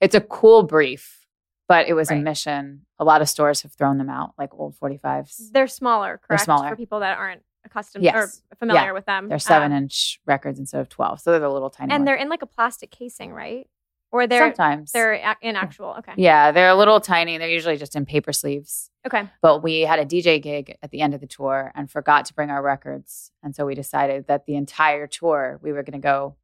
it's 0.00 0.16
a 0.16 0.20
cool 0.20 0.64
brief, 0.64 1.26
but 1.68 1.86
it 1.86 1.94
was 1.94 2.10
a 2.10 2.16
mission. 2.16 2.86
A 2.98 3.04
lot 3.04 3.22
of 3.22 3.28
stores 3.28 3.62
have 3.62 3.72
thrown 3.72 3.98
them 3.98 4.10
out, 4.10 4.32
like 4.36 4.50
old 4.52 4.74
45s. 4.76 5.52
They're 5.52 5.68
smaller, 5.68 6.20
correct? 6.26 6.44
smaller. 6.44 6.70
For 6.70 6.76
people 6.76 7.00
that 7.00 7.16
aren't 7.16 7.42
accustomed 7.64 8.04
Yes. 8.04 8.42
or 8.50 8.56
familiar 8.56 8.86
Yeah. 8.88 8.92
with 8.92 9.06
them. 9.06 9.28
They're 9.28 9.38
seven 9.38 9.72
Um, 9.72 9.78
inch 9.84 10.20
records 10.26 10.58
instead 10.58 10.80
of 10.80 10.88
12. 10.88 11.20
So 11.20 11.30
they're 11.30 11.40
the 11.40 11.50
little 11.50 11.70
tiny 11.70 11.92
and 11.92 12.00
ones. 12.02 12.06
they're 12.06 12.16
in 12.16 12.28
like 12.28 12.42
a 12.42 12.46
plastic 12.46 12.90
casing, 12.90 13.32
right? 13.32 13.68
Or 14.10 14.26
they're 14.26 14.48
Sometimes. 14.48 14.92
they're 14.92 15.14
in 15.40 15.56
actual. 15.56 15.94
Okay. 16.00 16.12
yeah, 16.18 16.52
they're 16.52 16.68
a 16.68 16.74
little 16.74 17.00
tiny. 17.00 17.38
They're 17.38 17.48
usually 17.48 17.78
just 17.78 17.96
in 17.96 18.04
paper 18.04 18.32
sleeves. 18.32 18.90
Okay. 19.06 19.26
But 19.40 19.62
we 19.62 19.80
had 19.80 19.98
a 19.98 20.04
DJ 20.04 20.38
gig 20.38 20.76
at 20.82 20.90
the 20.90 21.00
end 21.00 21.14
of 21.14 21.20
the 21.20 21.26
tour 21.26 21.72
and 21.74 21.90
forgot 21.90 22.26
to 22.26 22.34
bring 22.34 22.50
our 22.50 22.62
records. 22.62 23.32
And 23.42 23.56
so 23.56 23.64
we 23.64 23.74
decided 23.74 24.26
that 24.26 24.44
the 24.44 24.54
entire 24.54 25.06
tour, 25.06 25.58
we 25.62 25.72
were 25.72 25.82
going 25.82 25.98
to 26.00 26.04
go 26.06 26.36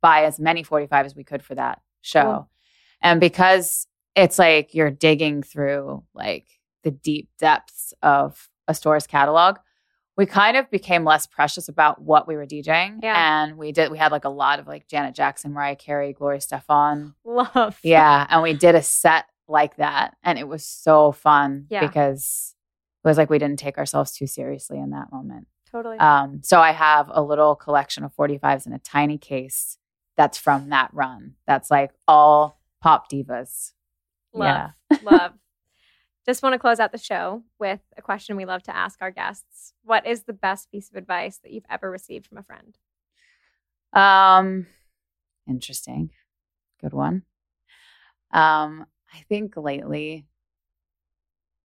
buy 0.00 0.24
as 0.24 0.40
many 0.40 0.62
45 0.62 1.04
as 1.04 1.14
we 1.14 1.24
could 1.24 1.42
for 1.42 1.54
that 1.56 1.82
show. 2.00 2.22
Cool. 2.22 2.50
And 3.02 3.20
because 3.20 3.86
it's 4.16 4.38
like 4.38 4.74
you're 4.74 4.90
digging 4.90 5.42
through 5.42 6.02
like 6.14 6.46
the 6.84 6.90
deep 6.90 7.28
depths 7.38 7.92
of 8.02 8.48
a 8.66 8.72
store's 8.74 9.06
catalog, 9.06 9.58
we 10.16 10.26
kind 10.26 10.56
of 10.56 10.70
became 10.70 11.04
less 11.04 11.26
precious 11.26 11.68
about 11.68 12.02
what 12.02 12.28
we 12.28 12.36
were 12.36 12.46
DJing. 12.46 12.98
Yeah. 13.02 13.42
And 13.44 13.56
we 13.56 13.72
did, 13.72 13.90
we 13.90 13.96
had 13.98 14.12
like 14.12 14.24
a 14.24 14.28
lot 14.30 14.58
of 14.58 14.66
like 14.66 14.86
Janet 14.88 15.14
Jackson, 15.14 15.52
Mariah 15.52 15.76
Carey, 15.76 16.12
Gloria 16.12 16.40
Estefan, 16.40 17.14
Love. 17.24 17.78
yeah, 17.82 18.26
and 18.28 18.42
we 18.42 18.52
did 18.52 18.74
a 18.74 18.82
set 18.82 19.24
like 19.48 19.76
that, 19.76 20.16
and 20.22 20.38
it 20.38 20.46
was 20.46 20.64
so 20.64 21.10
fun 21.12 21.66
Yeah. 21.70 21.86
because 21.86 22.54
it 23.04 23.08
was 23.08 23.16
like 23.18 23.30
we 23.30 23.38
didn't 23.38 23.58
take 23.58 23.78
ourselves 23.78 24.12
too 24.12 24.26
seriously 24.26 24.78
in 24.78 24.90
that 24.90 25.10
moment. 25.10 25.46
Totally. 25.72 25.98
Um, 25.98 26.40
so 26.42 26.60
I 26.60 26.72
have 26.72 27.08
a 27.12 27.22
little 27.22 27.54
collection 27.56 28.04
of 28.04 28.14
45s 28.14 28.66
in 28.66 28.72
a 28.72 28.78
tiny 28.78 29.18
case 29.18 29.78
that's 30.16 30.36
from 30.36 30.68
that 30.70 30.90
run. 30.92 31.34
That's 31.46 31.70
like 31.70 31.92
all 32.06 32.60
pop 32.82 33.10
divas. 33.10 33.72
Love. 34.34 34.70
Yeah. 34.90 34.98
Love. 35.02 35.32
Just 36.30 36.44
want 36.44 36.52
to 36.52 36.60
close 36.60 36.78
out 36.78 36.92
the 36.92 36.98
show 36.98 37.42
with 37.58 37.80
a 37.96 38.02
question 38.02 38.36
we 38.36 38.44
love 38.44 38.62
to 38.62 38.76
ask 38.76 39.02
our 39.02 39.10
guests. 39.10 39.72
What 39.82 40.06
is 40.06 40.22
the 40.22 40.32
best 40.32 40.70
piece 40.70 40.88
of 40.88 40.94
advice 40.94 41.38
that 41.38 41.50
you've 41.50 41.64
ever 41.68 41.90
received 41.90 42.28
from 42.28 42.38
a 42.38 42.44
friend? 42.44 42.78
Um, 43.92 44.68
interesting. 45.48 46.10
Good 46.80 46.92
one. 46.92 47.24
Um, 48.30 48.86
I 49.12 49.22
think 49.28 49.56
lately, 49.56 50.28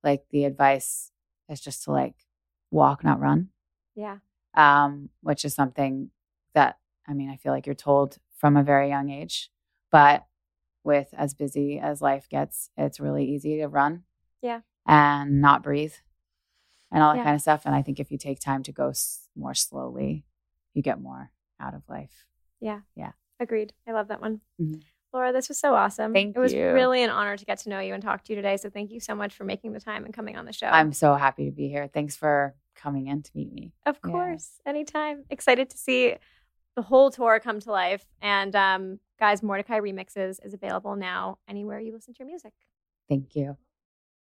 like 0.04 0.24
the 0.32 0.46
advice 0.46 1.12
is 1.48 1.62
just 1.62 1.84
to 1.84 1.92
like 1.92 2.16
walk, 2.72 3.04
not 3.04 3.20
run. 3.20 3.50
Yeah. 3.94 4.18
um, 4.56 5.10
which 5.22 5.46
is 5.46 5.54
something 5.54 6.10
that 6.56 6.80
I 7.08 7.14
mean, 7.14 7.30
I 7.30 7.36
feel 7.36 7.52
like 7.52 7.68
you're 7.68 7.76
told 7.76 8.18
from 8.36 8.58
a 8.58 8.64
very 8.64 8.90
young 8.90 9.12
age. 9.12 9.52
But 9.92 10.26
with 10.84 11.10
as 11.16 11.36
busy 11.36 11.78
as 11.78 12.02
life 12.02 12.28
gets, 12.30 12.72
it's 12.76 13.00
really 13.00 13.26
easy 13.26 13.58
to 13.58 13.68
run. 13.68 14.06
Yeah. 14.42 14.62
And 14.88 15.42
not 15.42 15.64
breathe 15.64 15.94
and 16.92 17.02
all 17.02 17.12
that 17.14 17.18
Yeah. 17.20 17.24
kind 17.24 17.36
of 17.36 17.42
stuff. 17.42 17.66
And 17.66 17.74
I 17.76 17.82
think 17.82 18.00
if 18.00 18.12
you 18.12 18.18
take 18.18 18.40
time 18.40 18.64
to 18.64 18.72
go 18.72 18.90
s- 18.90 19.30
more 19.36 19.54
slowly, 19.54 20.26
you 20.74 20.82
get 20.82 21.00
more 21.00 21.32
out 21.60 21.74
of 21.74 21.88
life. 21.90 22.26
Yeah 22.60 22.82
yeah 22.96 23.12
agreed. 23.40 23.74
I 23.88 23.92
love 23.92 24.08
that 24.10 24.22
one. 24.22 24.42
Mhm. 24.62 24.82
Laura, 25.14 25.32
this 25.34 25.48
was 25.50 25.58
so 25.58 25.74
awesome. 25.76 26.12
Thank 26.14 26.36
it 26.36 26.40
was 26.40 26.54
you. 26.54 26.72
really 26.74 27.02
an 27.04 27.10
honor 27.10 27.38
to 27.38 27.46
get 27.46 27.60
to 27.60 27.70
know 27.70 27.80
you 27.80 27.94
and 27.94 28.04
talk 28.04 28.24
to 28.26 28.32
you 28.34 28.36
today. 28.36 28.58
So 28.58 28.70
thank 28.70 28.92
you 28.92 29.00
so 29.00 29.16
much 29.16 29.34
for 29.34 29.44
making 29.46 29.72
the 29.74 29.80
time 29.80 30.04
and 30.06 30.14
coming 30.14 30.36
on 30.38 30.46
the 30.46 30.52
show. 30.54 30.68
I'm 30.68 30.92
so 30.94 31.16
happy 31.16 31.46
to 31.46 31.52
be 31.52 31.70
here. 31.70 31.88
Thanks 31.88 32.16
for 32.18 32.56
coming 32.76 33.08
in 33.08 33.24
to 33.24 33.32
meet 33.34 33.52
me. 33.54 33.72
Of 33.86 34.00
Yeah. 34.04 34.12
course, 34.12 34.60
anytime. 34.66 35.24
Excited 35.30 35.70
to 35.70 35.78
see 35.78 36.16
the 36.76 36.82
whole 36.82 37.12
tour 37.12 37.40
come 37.40 37.62
to 37.62 37.72
life. 37.72 38.06
And 38.22 38.54
um, 38.58 39.00
guys, 39.18 39.42
Mordechai 39.42 39.80
Remixes 39.80 40.46
is 40.46 40.54
available 40.54 40.96
now 40.98 41.40
anywhere 41.48 41.80
you 41.80 41.94
listen 41.94 42.14
to 42.14 42.20
your 42.20 42.28
music. 42.28 42.54
Thank 43.08 43.36
you. 43.38 43.58